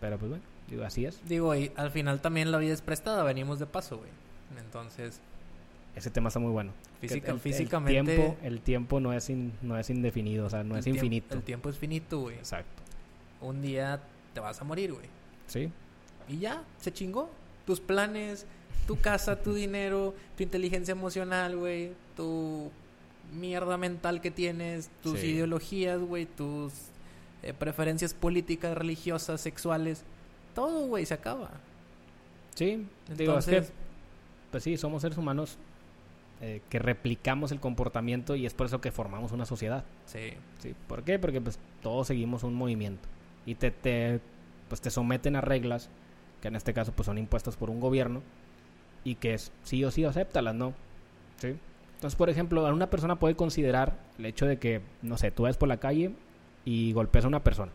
Pero 0.00 0.18
pues 0.18 0.30
bueno, 0.30 0.44
digo, 0.68 0.84
así 0.84 1.04
es. 1.04 1.20
Digo, 1.28 1.54
y 1.54 1.72
al 1.76 1.90
final 1.90 2.20
también 2.20 2.50
la 2.50 2.58
vida 2.58 2.72
es 2.72 2.80
prestada. 2.80 3.22
Venimos 3.22 3.58
de 3.58 3.66
paso, 3.66 3.98
güey. 3.98 4.10
Entonces, 4.58 5.20
Ese 5.96 6.10
tema 6.10 6.28
está 6.28 6.40
muy 6.40 6.50
bueno. 6.50 6.72
física, 7.00 7.30
el- 7.32 7.40
físicamente... 7.40 7.98
El 8.00 8.06
tiempo, 8.16 8.36
el 8.42 8.60
tiempo 8.60 9.00
no, 9.00 9.12
es 9.12 9.30
in- 9.30 9.52
no 9.62 9.78
es 9.78 9.90
indefinido, 9.90 10.46
o 10.46 10.50
sea, 10.50 10.64
no 10.64 10.76
es 10.76 10.86
infinito. 10.86 11.34
El 11.36 11.42
tiempo 11.42 11.68
es 11.68 11.78
finito, 11.78 12.20
güey. 12.20 12.36
Exacto. 12.36 12.82
Un 13.40 13.62
día 13.62 14.00
te 14.32 14.40
vas 14.40 14.60
a 14.60 14.64
morir, 14.64 14.92
güey. 14.92 15.06
¿Sí? 15.46 15.70
Y 16.28 16.38
ya, 16.38 16.64
se 16.80 16.92
chingó. 16.92 17.30
Tus 17.66 17.80
planes, 17.80 18.46
tu 18.86 18.98
casa, 19.00 19.40
tu 19.42 19.54
dinero, 19.54 20.14
tu 20.36 20.42
inteligencia 20.42 20.92
emocional, 20.92 21.56
güey. 21.56 21.92
Tu 22.16 22.70
mierda 23.32 23.76
mental 23.76 24.20
que 24.20 24.30
tienes, 24.30 24.90
tus 25.02 25.20
Sí. 25.20 25.26
ideologías, 25.28 26.00
güey. 26.00 26.26
Tus 26.26 26.72
eh, 27.42 27.52
preferencias 27.52 28.14
políticas, 28.14 28.76
religiosas, 28.76 29.40
sexuales. 29.40 30.02
Todo, 30.54 30.86
güey, 30.86 31.04
se 31.06 31.14
acaba. 31.14 31.50
Sí, 32.54 32.86
digo, 33.16 33.38
es 33.38 33.44
que, 33.46 33.56
Entonces, 33.56 33.72
pues 34.50 34.62
sí, 34.64 34.76
somos 34.76 35.02
seres 35.02 35.18
humanos 35.18 35.58
eh, 36.46 36.60
que 36.68 36.78
replicamos 36.78 37.52
el 37.52 37.60
comportamiento 37.60 38.36
y 38.36 38.44
es 38.44 38.52
por 38.52 38.66
eso 38.66 38.78
que 38.82 38.92
formamos 38.92 39.32
una 39.32 39.46
sociedad. 39.46 39.82
sí. 40.04 40.34
¿sí? 40.58 40.74
¿Por 40.86 41.02
qué? 41.02 41.18
Porque 41.18 41.40
pues 41.40 41.58
todos 41.82 42.06
seguimos 42.06 42.42
un 42.42 42.52
movimiento 42.52 43.08
y 43.46 43.54
te, 43.54 43.70
te, 43.70 44.20
pues, 44.68 44.82
te 44.82 44.90
someten 44.90 45.36
a 45.36 45.40
reglas 45.40 45.88
que 46.42 46.48
en 46.48 46.56
este 46.56 46.74
caso 46.74 46.92
pues 46.92 47.06
son 47.06 47.16
impuestas 47.16 47.56
por 47.56 47.70
un 47.70 47.80
gobierno 47.80 48.20
y 49.04 49.14
que 49.14 49.32
es 49.32 49.52
sí 49.62 49.82
o 49.86 49.90
sí 49.90 50.04
acéptalas, 50.04 50.54
¿no? 50.54 50.74
¿Sí? 51.38 51.56
Entonces, 51.94 52.14
por 52.14 52.28
ejemplo, 52.28 52.62
una 52.70 52.90
persona 52.90 53.18
puede 53.18 53.36
considerar 53.36 53.96
el 54.18 54.26
hecho 54.26 54.44
de 54.44 54.58
que, 54.58 54.82
no 55.00 55.16
sé, 55.16 55.30
tú 55.30 55.44
vas 55.44 55.56
por 55.56 55.70
la 55.70 55.78
calle 55.78 56.12
y 56.66 56.92
golpeas 56.92 57.24
a 57.24 57.28
una 57.28 57.42
persona. 57.42 57.72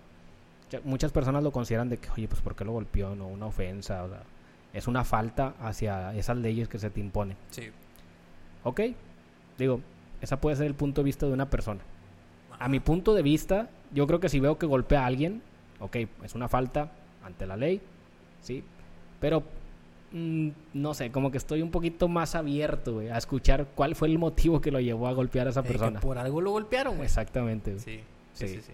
Muchas 0.84 1.11
personas 1.11 1.41
lo 1.41 1.51
consideran 1.51 1.89
de 1.89 1.97
que, 1.97 2.11
oye, 2.11 2.28
pues 2.28 2.39
¿por 2.41 2.55
qué 2.55 2.65
lo 2.65 2.74
golpeó? 2.74 3.15
No, 3.15 3.26
una 3.26 3.47
ofensa, 3.47 4.03
o 4.03 4.09
sea, 4.09 4.22
es 4.74 4.88
una 4.88 5.03
falta 5.03 5.55
hacia 5.59 6.13
esas 6.13 6.38
leyes 6.38 6.67
que 6.67 6.78
se 6.78 6.91
te 6.91 6.99
imponen. 6.99 7.36
Sí. 7.49 7.72
¿Ok? 8.64 8.82
Digo, 9.57 9.82
esa 10.22 10.39
puede 10.39 10.55
ser 10.55 10.68
el 10.68 10.76
punto 10.76 11.01
de 11.01 11.05
vista 11.05 11.26
de 11.26 11.34
una 11.34 11.49
persona. 11.49 11.82
A 12.60 12.68
mi 12.68 12.80
punto 12.80 13.14
de 13.14 13.22
vista, 13.22 13.70
yo 13.93 14.05
creo 14.07 14.20
que 14.20 14.30
si 14.30 14.39
veo 14.39 14.57
que 14.57 14.66
golpea 14.66 15.03
a 15.03 15.05
alguien, 15.05 15.41
ok, 15.80 15.95
es 16.24 16.36
una 16.36 16.47
falta 16.49 16.91
ante 17.24 17.45
la 17.45 17.55
ley, 17.57 17.82
¿sí? 18.41 18.64
Pero, 19.22 19.43
mm, 20.12 20.49
no 20.74 20.93
sé, 20.93 21.12
como 21.12 21.32
que 21.32 21.38
estoy 21.38 21.62
un 21.62 21.72
poquito 21.72 22.07
más 22.07 22.36
abierto, 22.36 22.95
güey, 22.95 23.10
a 23.10 23.18
escuchar 23.18 23.68
cuál 23.76 23.95
fue 23.95 24.10
el 24.10 24.18
motivo 24.20 24.60
que 24.62 24.72
lo 24.72 24.80
llevó 24.80 25.07
a 25.07 25.14
golpear 25.14 25.47
a 25.47 25.51
esa 25.51 25.64
que 25.64 25.70
persona. 25.70 25.99
por 25.99 26.18
algo 26.18 26.41
lo 26.41 26.51
golpearon, 26.51 26.95
güey. 26.95 27.05
Exactamente. 27.05 27.72
güey. 27.72 27.84
Sí, 27.84 27.99
sí, 28.34 28.47
Sí. 28.47 28.55
sí, 28.55 28.62
sí. 28.62 28.74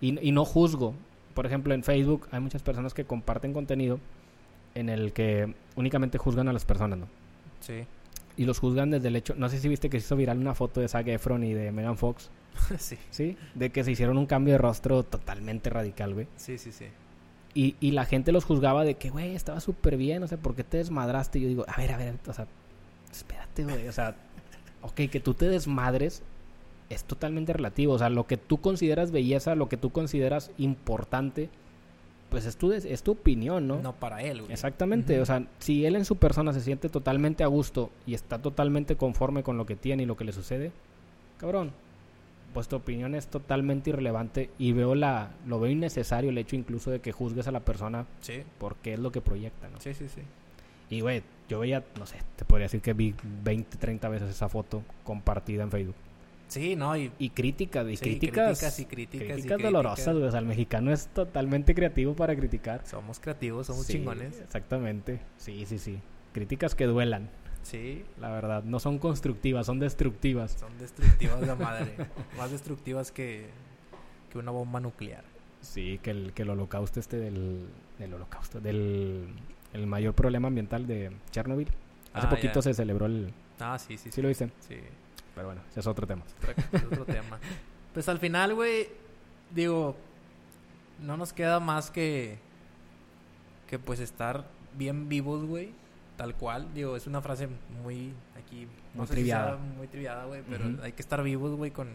Y, 0.00 0.28
y 0.28 0.32
no 0.32 0.44
juzgo. 0.44 0.94
Por 1.34 1.46
ejemplo, 1.46 1.72
en 1.74 1.82
Facebook 1.82 2.28
hay 2.30 2.40
muchas 2.40 2.62
personas 2.62 2.94
que 2.94 3.04
comparten 3.04 3.52
contenido 3.52 4.00
en 4.74 4.88
el 4.88 5.12
que 5.12 5.54
únicamente 5.76 6.18
juzgan 6.18 6.48
a 6.48 6.52
las 6.52 6.64
personas, 6.64 6.98
¿no? 6.98 7.06
Sí. 7.60 7.84
Y 8.38 8.44
los 8.44 8.60
juzgan 8.60 8.90
desde 8.90 9.08
el 9.08 9.16
hecho... 9.16 9.34
No 9.36 9.48
sé 9.48 9.58
si 9.58 9.68
viste 9.68 9.90
que 9.90 9.98
se 10.00 10.06
hizo 10.06 10.16
viral 10.16 10.38
una 10.38 10.54
foto 10.54 10.80
de 10.80 10.88
Zac 10.88 11.08
Efron 11.08 11.44
y 11.44 11.52
de 11.52 11.72
Megan 11.72 11.98
Fox. 11.98 12.30
sí. 12.78 12.96
¿Sí? 13.10 13.36
De 13.54 13.70
que 13.70 13.84
se 13.84 13.90
hicieron 13.90 14.16
un 14.16 14.26
cambio 14.26 14.54
de 14.54 14.58
rostro 14.58 15.02
totalmente 15.02 15.68
radical, 15.68 16.14
güey. 16.14 16.28
Sí, 16.36 16.56
sí, 16.56 16.72
sí. 16.72 16.86
Y, 17.52 17.74
y 17.80 17.90
la 17.90 18.04
gente 18.04 18.30
los 18.30 18.44
juzgaba 18.44 18.84
de 18.84 18.94
que, 18.94 19.10
güey, 19.10 19.34
estaba 19.34 19.60
súper 19.60 19.96
bien, 19.96 20.22
o 20.22 20.28
sea, 20.28 20.38
¿por 20.38 20.54
qué 20.54 20.62
te 20.62 20.76
desmadraste? 20.76 21.40
Y 21.40 21.42
yo 21.42 21.48
digo, 21.48 21.64
a 21.66 21.76
ver, 21.76 21.92
a 21.92 21.96
ver, 21.96 22.14
o 22.26 22.32
sea, 22.32 22.46
espérate, 23.10 23.64
güey, 23.64 23.88
o 23.88 23.92
sea, 23.92 24.14
ok, 24.82 24.94
que 25.10 25.18
tú 25.18 25.34
te 25.34 25.48
desmadres 25.48 26.22
es 26.88 27.04
totalmente 27.04 27.52
relativo, 27.52 27.94
o 27.94 27.98
sea, 27.98 28.10
lo 28.10 28.26
que 28.26 28.36
tú 28.36 28.60
consideras 28.60 29.10
belleza, 29.10 29.54
lo 29.54 29.68
que 29.68 29.76
tú 29.76 29.90
consideras 29.90 30.52
importante, 30.58 31.50
pues 32.30 32.44
es 32.44 32.56
tu, 32.56 32.72
es 32.72 33.02
tu 33.02 33.12
opinión, 33.12 33.66
¿no? 33.66 33.80
No 33.80 33.94
para 33.94 34.22
él, 34.22 34.40
güey. 34.40 34.52
Exactamente, 34.52 35.20
o 35.20 35.26
sea, 35.26 35.46
si 35.58 35.86
él 35.86 35.96
en 35.96 36.04
su 36.04 36.16
persona 36.16 36.52
se 36.52 36.60
siente 36.60 36.88
totalmente 36.88 37.42
a 37.42 37.46
gusto 37.46 37.90
y 38.06 38.14
está 38.14 38.38
totalmente 38.40 38.96
conforme 38.96 39.42
con 39.42 39.56
lo 39.56 39.66
que 39.66 39.76
tiene 39.76 40.02
y 40.02 40.06
lo 40.06 40.16
que 40.16 40.24
le 40.24 40.32
sucede, 40.32 40.72
cabrón, 41.38 41.72
pues 42.52 42.68
tu 42.68 42.76
opinión 42.76 43.14
es 43.14 43.28
totalmente 43.28 43.90
irrelevante 43.90 44.50
y 44.58 44.72
veo 44.72 44.94
la, 44.94 45.30
lo 45.46 45.60
veo 45.60 45.70
innecesario 45.70 46.30
el 46.30 46.38
hecho 46.38 46.56
incluso 46.56 46.90
de 46.90 47.00
que 47.00 47.12
juzgues 47.12 47.46
a 47.48 47.52
la 47.52 47.60
persona 47.60 48.06
Sí, 48.20 48.42
porque 48.58 48.94
es 48.94 48.98
lo 48.98 49.12
que 49.12 49.20
proyecta, 49.20 49.68
¿no? 49.68 49.80
sí, 49.80 49.94
sí, 49.94 50.08
sí. 50.08 50.22
Y 50.90 51.00
güey, 51.00 51.22
yo 51.48 51.60
veía, 51.60 51.84
no 51.98 52.06
sé, 52.06 52.16
te 52.36 52.44
podría 52.44 52.64
decir 52.64 52.80
que 52.80 52.94
vi 52.94 53.14
20, 53.44 53.76
30 53.76 54.08
veces 54.08 54.30
esa 54.30 54.48
foto 54.48 54.82
compartida 55.04 55.62
en 55.62 55.70
Facebook. 55.70 55.94
Sí, 56.48 56.76
no, 56.76 56.96
y 56.96 57.12
Y 57.18 57.30
críticas, 57.30 57.86
y 57.88 57.96
Sí, 57.96 58.02
críticas, 58.04 58.58
críticas 58.58 58.80
y 58.80 58.84
críticas 58.86 59.28
y 59.28 59.32
críticas 59.32 59.62
dolorosas, 59.62 60.14
güey. 60.14 60.26
O 60.26 60.30
sea, 60.30 60.40
el 60.40 60.46
mexicano 60.46 60.92
es 60.92 61.08
totalmente 61.08 61.74
creativo 61.74 62.14
para 62.14 62.34
criticar. 62.34 62.86
somos 62.86 63.20
creativos, 63.20 63.66
somos 63.66 63.86
Sí, 63.86 63.94
chingones. 63.94 64.40
Exactamente. 64.40 65.20
Sí, 65.36 65.64
sí, 65.66 65.78
sí. 65.78 66.00
Críticas 66.32 66.74
que 66.74 66.86
duelan, 66.86 67.28
Sí, 67.62 68.04
la 68.18 68.30
verdad. 68.30 68.62
No 68.64 68.80
son 68.80 68.98
constructivas, 68.98 69.66
son 69.66 69.78
destructivas. 69.78 70.52
son 70.52 70.78
destructivas 70.78 71.40
de 71.40 71.54
madre. 71.54 71.94
Más 72.38 72.50
destructivas 72.50 73.12
que, 73.12 73.48
que 74.32 74.38
una 74.38 74.50
bomba 74.50 74.80
nuclear. 74.80 75.24
Sí, 75.60 75.98
que 76.02 76.10
el, 76.12 76.32
que 76.32 76.42
el 76.42 76.50
holocausto 76.50 76.98
este 77.00 77.18
del, 77.18 77.66
del 77.98 78.14
holocausto, 78.14 78.60
del 78.60 79.26
el 79.74 79.86
mayor 79.86 80.14
problema 80.14 80.48
ambiental 80.48 80.86
de 80.86 81.10
Chernobyl. 81.30 81.68
Hace 82.14 82.26
Ah, 82.26 82.30
poquito 82.30 82.62
se 82.62 82.72
celebró 82.72 83.04
el... 83.06 83.34
Ah, 83.60 83.78
sí, 83.78 83.98
sí, 83.98 84.04
¿Sí 84.04 84.12
sí. 84.12 84.22
lo 84.22 84.28
viste? 84.28 84.50
Sí. 84.60 84.76
Pero 85.38 85.46
bueno, 85.48 85.62
ese 85.70 85.78
es 85.80 85.86
otro 85.86 86.04
tema. 86.06 86.22
Otra- 86.42 86.86
otro 86.86 87.04
tema. 87.04 87.38
Pues 87.94 88.08
al 88.08 88.18
final, 88.18 88.54
güey, 88.54 88.86
digo, 89.52 89.96
no 91.00 91.16
nos 91.16 91.32
queda 91.32 91.58
más 91.58 91.90
que 91.90 92.38
que 93.66 93.78
pues 93.78 93.98
estar 94.00 94.44
bien 94.76 95.08
vivos, 95.08 95.44
güey, 95.44 95.70
tal 96.16 96.34
cual. 96.34 96.72
Digo, 96.74 96.96
es 96.96 97.06
una 97.06 97.20
frase 97.22 97.48
muy 97.82 98.12
aquí 98.36 98.66
Muy 98.94 99.06
sé 99.06 99.12
si 99.12 99.16
triviada. 99.16 99.56
sea 99.56 99.56
muy 99.56 99.86
triviada, 99.88 100.24
güey, 100.26 100.42
pero 100.48 100.68
Ujú. 100.68 100.82
hay 100.82 100.92
que 100.92 101.02
estar 101.02 101.22
vivos, 101.22 101.56
güey, 101.56 101.70
con 101.70 101.88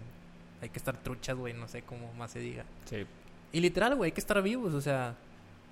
hay 0.62 0.70
que 0.70 0.78
estar 0.80 0.98
truchas, 0.98 1.36
güey, 1.38 1.54
no 1.54 1.68
sé 1.68 1.84
cómo 1.84 2.12
más 2.14 2.32
se 2.32 2.40
diga. 2.40 2.64
Sí. 2.86 3.06
Y 3.52 3.60
literal, 3.60 3.96
güey, 3.96 4.10
hay 4.10 4.12
que 4.14 4.22
estar 4.22 4.42
vivos, 4.42 4.74
o 4.74 4.82
sea, 4.82 5.16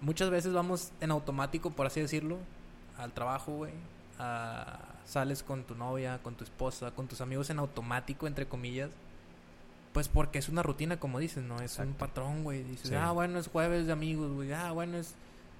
muchas 0.01 0.29
veces 0.29 0.53
vamos 0.53 0.91
en 1.01 1.11
automático, 1.11 1.71
por 1.71 1.87
así 1.87 1.99
decirlo, 2.01 2.37
al 2.97 3.11
trabajo, 3.11 3.53
güey. 3.53 3.71
Sales 5.05 5.43
con 5.43 5.63
tu 5.63 5.75
novia, 5.75 6.19
con 6.23 6.35
tu 6.35 6.43
esposa, 6.43 6.91
con 6.91 7.07
tus 7.07 7.21
amigos 7.21 7.49
en 7.49 7.59
automático, 7.59 8.27
entre 8.27 8.45
comillas. 8.45 8.89
Pues 9.93 10.07
porque 10.07 10.39
es 10.39 10.47
una 10.47 10.63
rutina, 10.63 10.99
como 10.99 11.19
dices, 11.19 11.43
¿no? 11.43 11.59
Es 11.61 11.77
un 11.79 11.93
patrón, 11.93 12.43
güey. 12.43 12.63
Dices, 12.63 12.89
Sí. 12.89 12.95
ah, 12.95 13.11
bueno, 13.11 13.39
es 13.39 13.47
jueves 13.47 13.87
de 13.87 13.91
amigos, 13.91 14.31
güey. 14.31 14.53
Ah, 14.53 14.71
bueno, 14.71 14.97
es 14.97 15.15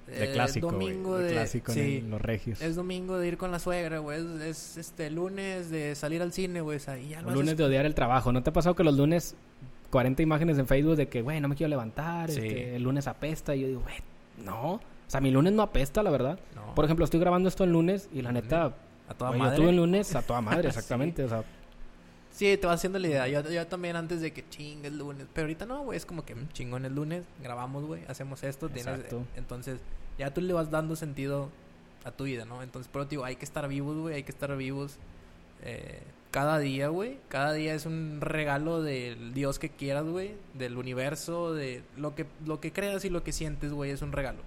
De 0.07 0.29
eh, 0.29 0.31
clásico, 0.33 0.71
domingo 0.71 1.17
de 1.17 1.25
de... 1.25 1.31
clásico 1.33 1.71
sí, 1.73 2.01
los 2.01 2.21
regios. 2.21 2.61
es 2.61 2.75
domingo 2.75 3.17
de 3.17 3.27
ir 3.27 3.37
con 3.37 3.51
la 3.51 3.59
suegra, 3.59 3.99
güey. 3.99 4.19
Es, 4.19 4.41
es, 4.41 4.77
este 4.77 5.09
lunes 5.11 5.69
de 5.69 5.95
salir 5.95 6.21
al 6.21 6.31
cine, 6.31 6.61
güey. 6.61 6.77
Haces 6.77 7.23
lunes 7.25 7.57
de 7.57 7.63
odiar 7.65 7.85
el 7.85 7.93
trabajo. 7.93 8.31
¿No 8.31 8.41
te 8.41 8.51
ha 8.51 8.53
pasado 8.53 8.73
que 8.75 8.83
los 8.85 8.95
lunes 8.95 9.35
40 9.89 10.21
imágenes 10.23 10.57
en 10.57 10.65
Facebook 10.65 10.95
de 10.95 11.09
que, 11.09 11.21
güey, 11.21 11.41
no 11.41 11.49
me 11.49 11.55
quiero 11.55 11.69
levantar, 11.69 12.31
Sí. 12.31 12.39
este, 12.39 12.75
el 12.77 12.83
lunes 12.83 13.07
apesta? 13.07 13.53
Y 13.53 13.61
yo 13.61 13.67
digo, 13.67 13.81
güey, 13.81 13.95
no. 14.45 14.79
O 15.11 15.13
sea, 15.13 15.19
mi 15.19 15.29
lunes 15.29 15.51
no 15.51 15.61
apesta, 15.61 16.01
la 16.03 16.09
verdad. 16.09 16.39
No, 16.55 16.73
Por 16.73 16.85
ejemplo, 16.85 17.03
estoy 17.03 17.19
grabando 17.19 17.49
esto 17.49 17.65
el 17.65 17.73
lunes 17.73 18.07
y 18.13 18.21
la 18.21 18.31
neta, 18.31 18.73
a 19.09 19.13
toda 19.13 19.33
yo 19.33 19.39
madre. 19.39 19.57
tuve 19.57 19.69
el 19.71 19.75
lunes 19.75 20.15
a 20.15 20.21
toda 20.21 20.39
madre, 20.49 20.69
exactamente. 20.69 21.25
O 21.25 21.27
sea, 21.27 21.43
Sí, 22.31 22.55
te 22.55 22.65
vas 22.65 22.75
haciendo 22.75 22.97
la 22.97 23.07
idea. 23.09 23.27
Yo, 23.27 23.41
yo 23.49 23.67
también 23.67 23.97
antes 23.97 24.21
de 24.21 24.31
que 24.31 24.47
chingue 24.47 24.87
el 24.87 24.97
lunes. 24.97 25.27
Pero 25.33 25.47
ahorita 25.47 25.65
no, 25.65 25.83
güey. 25.83 25.97
Es 25.97 26.05
como 26.05 26.23
que 26.23 26.33
mm, 26.33 26.47
chingón 26.53 26.85
el 26.85 26.95
lunes. 26.95 27.25
Grabamos, 27.43 27.83
güey. 27.83 28.03
Hacemos 28.07 28.41
esto. 28.43 28.69
Tienes, 28.69 28.87
Exacto. 28.95 29.25
entonces, 29.35 29.81
ya 30.17 30.33
tú 30.33 30.39
le 30.39 30.53
vas 30.53 30.71
dando 30.71 30.95
sentido 30.95 31.49
a 32.05 32.11
tu 32.11 32.23
vida, 32.23 32.45
¿no? 32.45 32.63
Entonces, 32.63 32.89
pero 32.89 33.03
digo, 33.03 33.25
hay 33.25 33.35
que 33.35 33.43
estar 33.43 33.67
vivos, 33.67 33.97
güey. 33.97 34.15
Hay 34.15 34.23
que 34.23 34.31
estar 34.31 34.55
vivos 34.55 34.95
eh, 35.61 36.01
cada 36.31 36.57
día, 36.57 36.87
güey. 36.87 37.17
Cada 37.27 37.51
día 37.51 37.73
es 37.73 37.85
un 37.85 38.19
regalo 38.21 38.81
del 38.81 39.33
Dios 39.33 39.59
que 39.59 39.69
quieras, 39.69 40.05
güey. 40.05 40.35
Del 40.53 40.77
universo, 40.77 41.53
de 41.53 41.83
lo 41.97 42.15
que, 42.15 42.27
lo 42.45 42.61
que 42.61 42.71
creas 42.71 43.03
y 43.03 43.09
lo 43.09 43.25
que 43.25 43.33
sientes, 43.33 43.73
güey. 43.73 43.91
Es 43.91 44.01
un 44.01 44.13
regalo. 44.13 44.39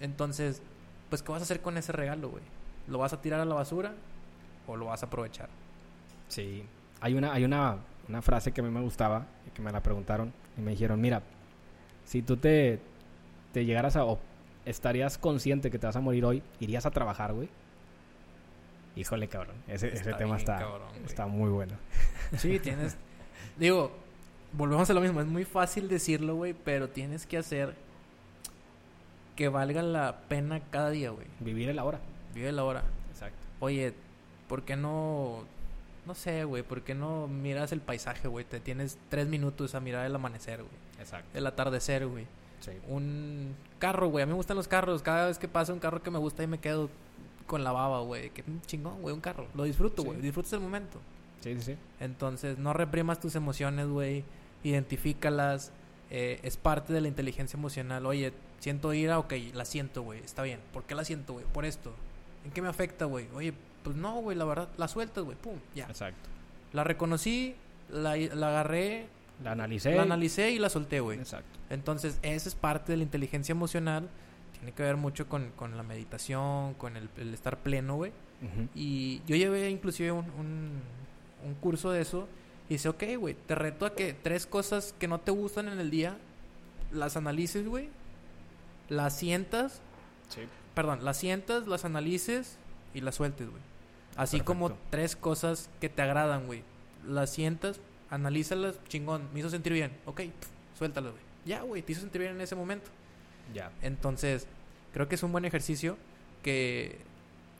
Entonces, 0.00 0.62
pues, 1.08 1.22
¿qué 1.22 1.32
vas 1.32 1.42
a 1.42 1.44
hacer 1.44 1.60
con 1.60 1.76
ese 1.76 1.92
regalo, 1.92 2.30
güey? 2.30 2.42
¿Lo 2.88 2.98
vas 2.98 3.12
a 3.12 3.20
tirar 3.20 3.40
a 3.40 3.44
la 3.44 3.54
basura 3.54 3.94
o 4.66 4.76
lo 4.76 4.86
vas 4.86 5.02
a 5.02 5.06
aprovechar? 5.06 5.48
sí. 6.28 6.64
Hay 7.02 7.14
una, 7.14 7.32
hay 7.32 7.44
una, 7.44 7.78
una 8.10 8.20
frase 8.20 8.52
que 8.52 8.60
a 8.60 8.64
mí 8.64 8.68
me 8.68 8.82
gustaba, 8.82 9.26
y 9.46 9.50
que 9.52 9.62
me 9.62 9.72
la 9.72 9.82
preguntaron 9.82 10.34
y 10.58 10.60
me 10.60 10.72
dijeron, 10.72 11.00
mira, 11.00 11.22
si 12.04 12.20
tú 12.20 12.36
te, 12.36 12.78
te 13.52 13.64
llegaras 13.64 13.96
a... 13.96 14.04
o 14.04 14.18
estarías 14.66 15.16
consciente 15.16 15.70
que 15.70 15.78
te 15.78 15.86
vas 15.86 15.96
a 15.96 16.00
morir 16.00 16.24
hoy, 16.26 16.42
¿irías 16.60 16.84
a 16.84 16.90
trabajar, 16.90 17.32
güey? 17.32 17.48
Híjole, 18.96 19.28
cabrón. 19.28 19.56
Ese, 19.66 19.88
tema 20.18 20.36
está, 20.36 20.58
cabrón, 20.58 20.88
está 21.06 21.26
muy 21.26 21.48
bueno. 21.48 21.74
Sí, 22.36 22.58
tienes. 22.60 22.96
Digo, 23.56 23.92
volvemos 24.52 24.90
a 24.90 24.92
lo 24.92 25.00
mismo. 25.00 25.20
Es 25.20 25.26
muy 25.26 25.44
fácil 25.44 25.88
decirlo, 25.88 26.34
güey, 26.34 26.52
pero 26.52 26.88
tienes 26.88 27.26
que 27.26 27.38
hacer 27.38 27.74
que 29.40 29.48
valga 29.48 29.80
la 29.80 30.18
pena 30.28 30.60
cada 30.70 30.90
día, 30.90 31.08
güey. 31.12 31.26
Vivir 31.40 31.70
el 31.70 31.78
ahora. 31.78 31.98
Vive 32.34 32.52
la 32.52 32.62
hora. 32.62 32.82
Exacto. 33.10 33.38
Oye, 33.60 33.94
¿por 34.48 34.64
qué 34.64 34.76
no.? 34.76 35.44
No 36.04 36.14
sé, 36.14 36.44
güey, 36.44 36.62
¿por 36.62 36.82
qué 36.82 36.94
no 36.94 37.26
miras 37.26 37.72
el 37.72 37.80
paisaje, 37.80 38.28
güey? 38.28 38.44
Te 38.44 38.60
tienes 38.60 38.98
tres 39.08 39.28
minutos 39.28 39.74
a 39.74 39.80
mirar 39.80 40.04
el 40.04 40.14
amanecer, 40.14 40.58
güey. 40.58 40.74
Exacto. 40.98 41.38
El 41.38 41.46
atardecer, 41.46 42.06
güey. 42.06 42.26
Sí. 42.60 42.72
Un 42.86 43.54
carro, 43.78 44.08
güey. 44.10 44.24
A 44.24 44.26
mí 44.26 44.30
me 44.32 44.36
gustan 44.36 44.58
los 44.58 44.68
carros. 44.68 45.00
Cada 45.00 45.28
vez 45.28 45.38
que 45.38 45.48
pasa 45.48 45.72
un 45.72 45.78
carro 45.78 46.02
que 46.02 46.10
me 46.10 46.18
gusta 46.18 46.42
y 46.42 46.46
me 46.46 46.58
quedo 46.58 46.90
con 47.46 47.64
la 47.64 47.72
baba, 47.72 48.00
güey. 48.02 48.28
Que 48.28 48.44
chingón, 48.66 49.00
güey, 49.00 49.14
un 49.14 49.22
carro. 49.22 49.46
Lo 49.54 49.64
disfruto, 49.64 50.02
Sí. 50.02 50.08
güey. 50.08 50.20
Disfrutas 50.20 50.52
el 50.52 50.60
momento. 50.60 51.00
Sí, 51.40 51.54
sí, 51.54 51.62
sí. 51.62 51.76
Entonces, 51.98 52.58
no 52.58 52.74
reprimas 52.74 53.20
tus 53.20 53.34
emociones, 53.36 53.86
güey. 53.88 54.22
Identifícalas. 54.64 55.72
Eh, 56.10 56.40
es 56.42 56.56
parte 56.56 56.92
de 56.92 57.00
la 57.00 57.08
inteligencia 57.08 57.56
emocional. 57.56 58.04
Oye, 58.06 58.32
siento 58.58 58.92
ira, 58.92 59.18
ok, 59.18 59.32
la 59.54 59.64
siento, 59.64 60.02
güey. 60.02 60.20
Está 60.20 60.42
bien. 60.42 60.58
¿Por 60.72 60.84
qué 60.84 60.94
la 60.94 61.04
siento, 61.04 61.34
güey? 61.34 61.44
Por 61.52 61.64
esto. 61.64 61.94
¿En 62.44 62.50
qué 62.50 62.62
me 62.62 62.68
afecta, 62.68 63.04
güey? 63.04 63.26
Oye, 63.34 63.52
pues 63.84 63.96
no, 63.96 64.16
güey, 64.20 64.36
la 64.36 64.44
verdad, 64.44 64.68
la 64.76 64.88
sueltas, 64.88 65.24
güey. 65.24 65.36
Pum, 65.36 65.54
ya. 65.74 65.84
Exacto. 65.86 66.28
La 66.72 66.84
reconocí, 66.84 67.54
la, 67.90 68.16
la 68.16 68.48
agarré, 68.48 69.06
La 69.42 69.52
analicé. 69.52 69.94
la 69.94 70.02
analicé 70.02 70.50
y 70.50 70.58
la 70.58 70.68
solté, 70.68 71.00
güey. 71.00 71.18
Exacto. 71.18 71.58
Entonces, 71.70 72.18
esa 72.22 72.48
es 72.48 72.54
parte 72.54 72.92
de 72.92 72.96
la 72.98 73.04
inteligencia 73.04 73.52
emocional. 73.52 74.08
Tiene 74.52 74.72
que 74.72 74.82
ver 74.82 74.96
mucho 74.96 75.28
con, 75.28 75.50
con 75.56 75.76
la 75.76 75.82
meditación, 75.82 76.74
con 76.74 76.96
el, 76.96 77.08
el 77.16 77.32
estar 77.34 77.56
pleno, 77.58 77.96
güey. 77.96 78.12
Y 78.74 79.20
yo 79.26 79.36
llevé 79.36 79.68
inclusive 79.70 80.12
un, 80.12 80.24
un, 80.38 80.80
un 81.46 81.54
curso 81.60 81.90
de 81.90 82.00
eso. 82.02 82.26
Y 82.70 82.74
dice, 82.74 82.88
ok, 82.88 83.02
güey, 83.18 83.34
te 83.34 83.54
reto 83.54 83.84
a 83.84 83.94
que 83.94 84.14
tres 84.14 84.46
cosas 84.46 84.94
que 84.98 85.08
no 85.08 85.20
te 85.20 85.32
gustan 85.32 85.68
en 85.68 85.78
el 85.80 85.90
día, 85.90 86.16
las 86.92 87.16
analices, 87.18 87.66
güey. 87.66 87.90
Las 88.88 89.18
sientas, 89.18 89.82
Sí. 90.28 90.40
perdón, 90.74 91.04
las 91.04 91.18
sientas, 91.18 91.66
las 91.66 91.84
analices 91.84 92.56
y 92.94 93.02
las 93.02 93.16
sueltes, 93.16 93.50
güey. 93.50 93.62
Así 94.16 94.40
como 94.40 94.76
tres 94.90 95.16
cosas 95.16 95.68
que 95.80 95.88
te 95.88 96.00
agradan, 96.02 96.46
güey. 96.46 96.62
Las 97.06 97.30
sientas, 97.30 97.80
analízalas, 98.10 98.76
chingón, 98.88 99.28
me 99.34 99.40
hizo 99.40 99.50
sentir 99.50 99.72
bien. 99.72 99.92
Ok, 100.06 100.16
pf, 100.22 100.32
suéltalas, 100.78 101.12
güey. 101.12 101.22
Ya, 101.44 101.62
güey, 101.62 101.82
te 101.82 101.92
hizo 101.92 102.00
sentir 102.02 102.20
bien 102.22 102.34
en 102.34 102.40
ese 102.40 102.54
momento. 102.54 102.90
Ya. 103.54 103.72
Entonces, 103.82 104.46
creo 104.92 105.08
que 105.08 105.16
es 105.16 105.22
un 105.22 105.32
buen 105.32 105.44
ejercicio 105.44 105.96
que, 106.42 106.98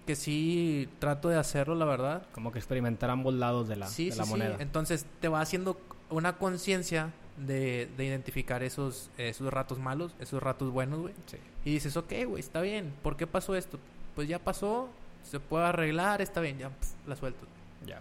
que 0.07 0.17
sí 0.17 0.89
trato 0.99 1.29
de 1.29 1.37
hacerlo, 1.37 1.75
la 1.75 1.85
verdad. 1.85 2.23
Como 2.33 2.53
que 2.53 2.59
experimentar 2.59 3.11
ambos 3.11 3.35
lados 3.35 3.69
de 3.69 3.77
la, 3.77 3.87
sí, 3.87 4.07
de 4.07 4.13
sí, 4.13 4.19
la 4.19 4.25
sí. 4.25 4.31
moneda. 4.31 4.57
Entonces, 4.59 5.07
te 5.21 5.29
va 5.29 5.41
haciendo 5.41 5.79
una 6.11 6.37
conciencia 6.37 7.13
de, 7.37 7.89
de 7.97 8.05
identificar 8.05 8.63
esos, 8.63 9.11
esos 9.19 9.53
ratos 9.53 9.79
malos, 9.79 10.15
esos 10.21 10.43
ratos 10.43 10.71
buenos, 10.71 11.01
güey. 11.01 11.15
Sí. 11.27 11.39
Y 11.65 11.73
dices, 11.73 11.97
ok, 11.97 12.13
güey, 12.27 12.41
está 12.41 12.61
bien. 12.61 12.93
¿Por 13.03 13.17
qué 13.17 13.27
pasó 13.27 13.55
esto? 13.55 13.79
Pues 14.15 14.29
ya 14.29 14.39
pasó, 14.39 14.89
se 15.23 15.41
puede 15.41 15.65
arreglar, 15.67 16.21
está 16.21 16.41
bien, 16.41 16.59
ya 16.59 16.71
la 17.07 17.17
suelto. 17.17 17.47
Ya. 17.87 18.01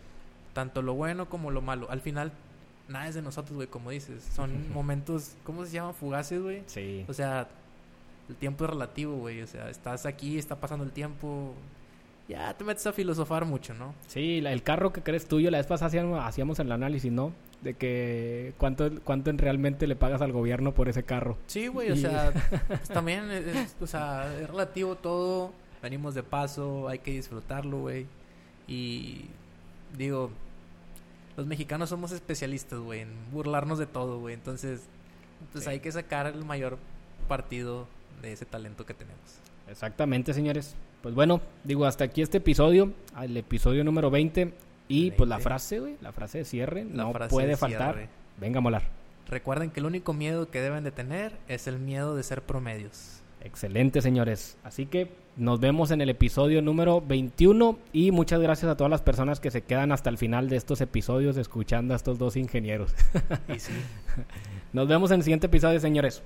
Tanto 0.54 0.82
lo 0.82 0.93
bueno 0.93 1.30
como 1.30 1.52
lo 1.52 1.62
malo. 1.62 1.89
Al 1.89 2.02
final, 2.02 2.32
nada 2.88 3.08
es 3.08 3.16
de 3.16 3.22
nosotros, 3.22 3.56
güey, 3.56 3.68
como 3.68 3.91
dices. 3.91 4.24
Son 4.36 4.72
momentos, 4.74 5.36
¿cómo 5.43 5.66
se 5.66 5.72
llaman? 5.72 5.93
Fugaces, 5.93 6.41
güey. 6.41 6.64
Sí. 6.66 7.06
O 7.08 7.14
sea, 7.14 7.47
el 8.28 8.36
tiempo 8.36 8.64
es 8.66 8.70
relativo, 8.70 9.16
güey. 9.18 9.41
O 9.41 9.47
sea, 9.47 9.70
estás 9.70 10.06
aquí, 10.06 10.38
está 10.38 10.56
pasando 10.56 10.84
el 10.84 10.91
tiempo. 10.91 11.54
Ya 12.30 12.54
te 12.56 12.64
metes 12.64 12.86
a 12.86 12.94
filosofar 12.94 13.44
mucho, 13.46 13.74
¿no? 13.74 13.94
Sí, 14.08 14.40
la- 14.40 14.54
el 14.54 14.62
carro 14.64 14.94
que 14.94 15.02
crees 15.02 15.26
tuyo, 15.28 15.50
la 15.50 15.58
vez 15.58 15.66
pasada 15.68 15.88
hacíamos, 15.88 16.24
hacíamos 16.24 16.60
el 16.60 16.72
análisis, 16.72 17.12
¿no? 17.12 17.34
De 17.62 17.74
que 17.74 18.54
cuánto, 18.60 18.90
cuánto 19.04 19.32
en 19.32 19.40
realmente 19.40 19.88
le 19.88 19.96
pagas 19.96 20.22
al 20.22 20.32
gobierno 20.32 20.74
por 20.74 20.88
ese 20.90 21.04
carro. 21.04 21.38
Sí, 21.48 21.68
güey. 21.68 21.90
O 21.92 21.96
sea, 21.96 22.32
pues 22.68 22.88
también 22.90 23.32
es, 23.32 23.48
es- 23.48 23.76
o 23.82 23.88
sea, 23.88 24.32
es 24.40 24.48
relativo 24.48 24.96
todo. 24.96 25.52
Venimos 25.82 26.14
de 26.14 26.22
paso, 26.24 26.88
hay 26.88 27.00
que 27.00 27.12
disfrutarlo, 27.12 27.80
güey. 27.80 28.06
Y 28.68 29.26
digo, 29.98 30.30
los 31.36 31.48
mexicanos 31.48 31.90
somos 31.90 32.12
especialistas, 32.12 32.78
güey, 32.80 33.02
en 33.02 33.10
burlarnos 33.32 33.80
de 33.80 33.88
todo, 33.88 34.20
güey. 34.20 34.36
Entonces, 34.36 34.82
pues 35.52 35.64
Sí. 35.64 35.70
hay 35.72 35.80
que 35.80 35.92
sacar 35.92 36.28
el 36.28 36.46
mayor 36.46 36.78
partido 37.28 37.88
de 38.22 38.34
ese 38.34 38.46
talento 38.46 38.86
que 38.86 38.94
tenemos. 38.94 39.40
Exactamente, 39.70 40.34
señores. 40.34 40.76
Pues 41.01 41.15
bueno, 41.15 41.41
digo, 41.63 41.86
hasta 41.86 42.03
aquí 42.03 42.22
este 42.22 42.38
episodio, 42.38 42.91
el 43.22 43.38
episodio 43.38 43.84
número 43.84 44.09
20. 44.09 44.53
Y 44.88 45.11
pues 45.11 45.30
la 45.30 45.36
20. 45.36 45.43
frase, 45.43 45.80
güey, 45.80 45.97
la 46.01 46.11
frase 46.11 46.39
de 46.39 46.45
cierre, 46.45 46.84
La 46.84 47.03
no 47.03 47.13
frase 47.13 47.30
puede 47.30 47.47
de 47.49 47.57
faltar. 47.57 47.93
cierre. 47.95 48.09
Venga 48.39 48.57
a 48.57 48.61
molar. 48.61 48.84
Recuerden 49.28 49.70
que 49.70 49.80
el 49.80 49.86
único 49.86 50.13
miedo 50.13 50.49
que 50.49 50.59
deben 50.61 50.84
de 50.84 50.91
tener 50.91 51.34
es 51.47 51.67
el 51.67 51.78
miedo 51.78 52.15
de 52.15 52.24
ser 52.24 52.41
promedios. 52.41 53.22
Excelente, 53.41 54.01
señores. 54.01 54.57
Así 54.63 54.88
que 54.88 55.11
nos 55.38 55.59
vemos 55.59 55.91
en 55.91 56.01
el 56.01 56.09
episodio 56.09 56.61
número 56.63 56.99
21 57.01 57.78
y 57.93 58.11
muchas 58.11 58.41
gracias 58.41 58.70
a 58.72 58.76
todas 58.76 58.89
las 58.89 59.01
personas 59.01 59.39
que 59.39 59.51
se 59.51 59.61
quedan 59.61 59.91
hasta 59.91 60.09
el 60.09 60.17
final 60.17 60.49
de 60.49 60.57
estos 60.57 60.82
episodios 60.82 61.38
escuchando 61.38 61.93
a 61.93 61.97
estos 61.97 62.17
dos 62.17 62.36
ingenieros. 62.36 62.93
Y 63.47 63.59
sí. 63.59 63.72
Nos 64.74 64.88
vemos 64.88 65.11
en 65.11 65.17
el 65.17 65.24
siguiente 65.24 65.45
episodio, 65.45 65.80
señores. 65.80 66.24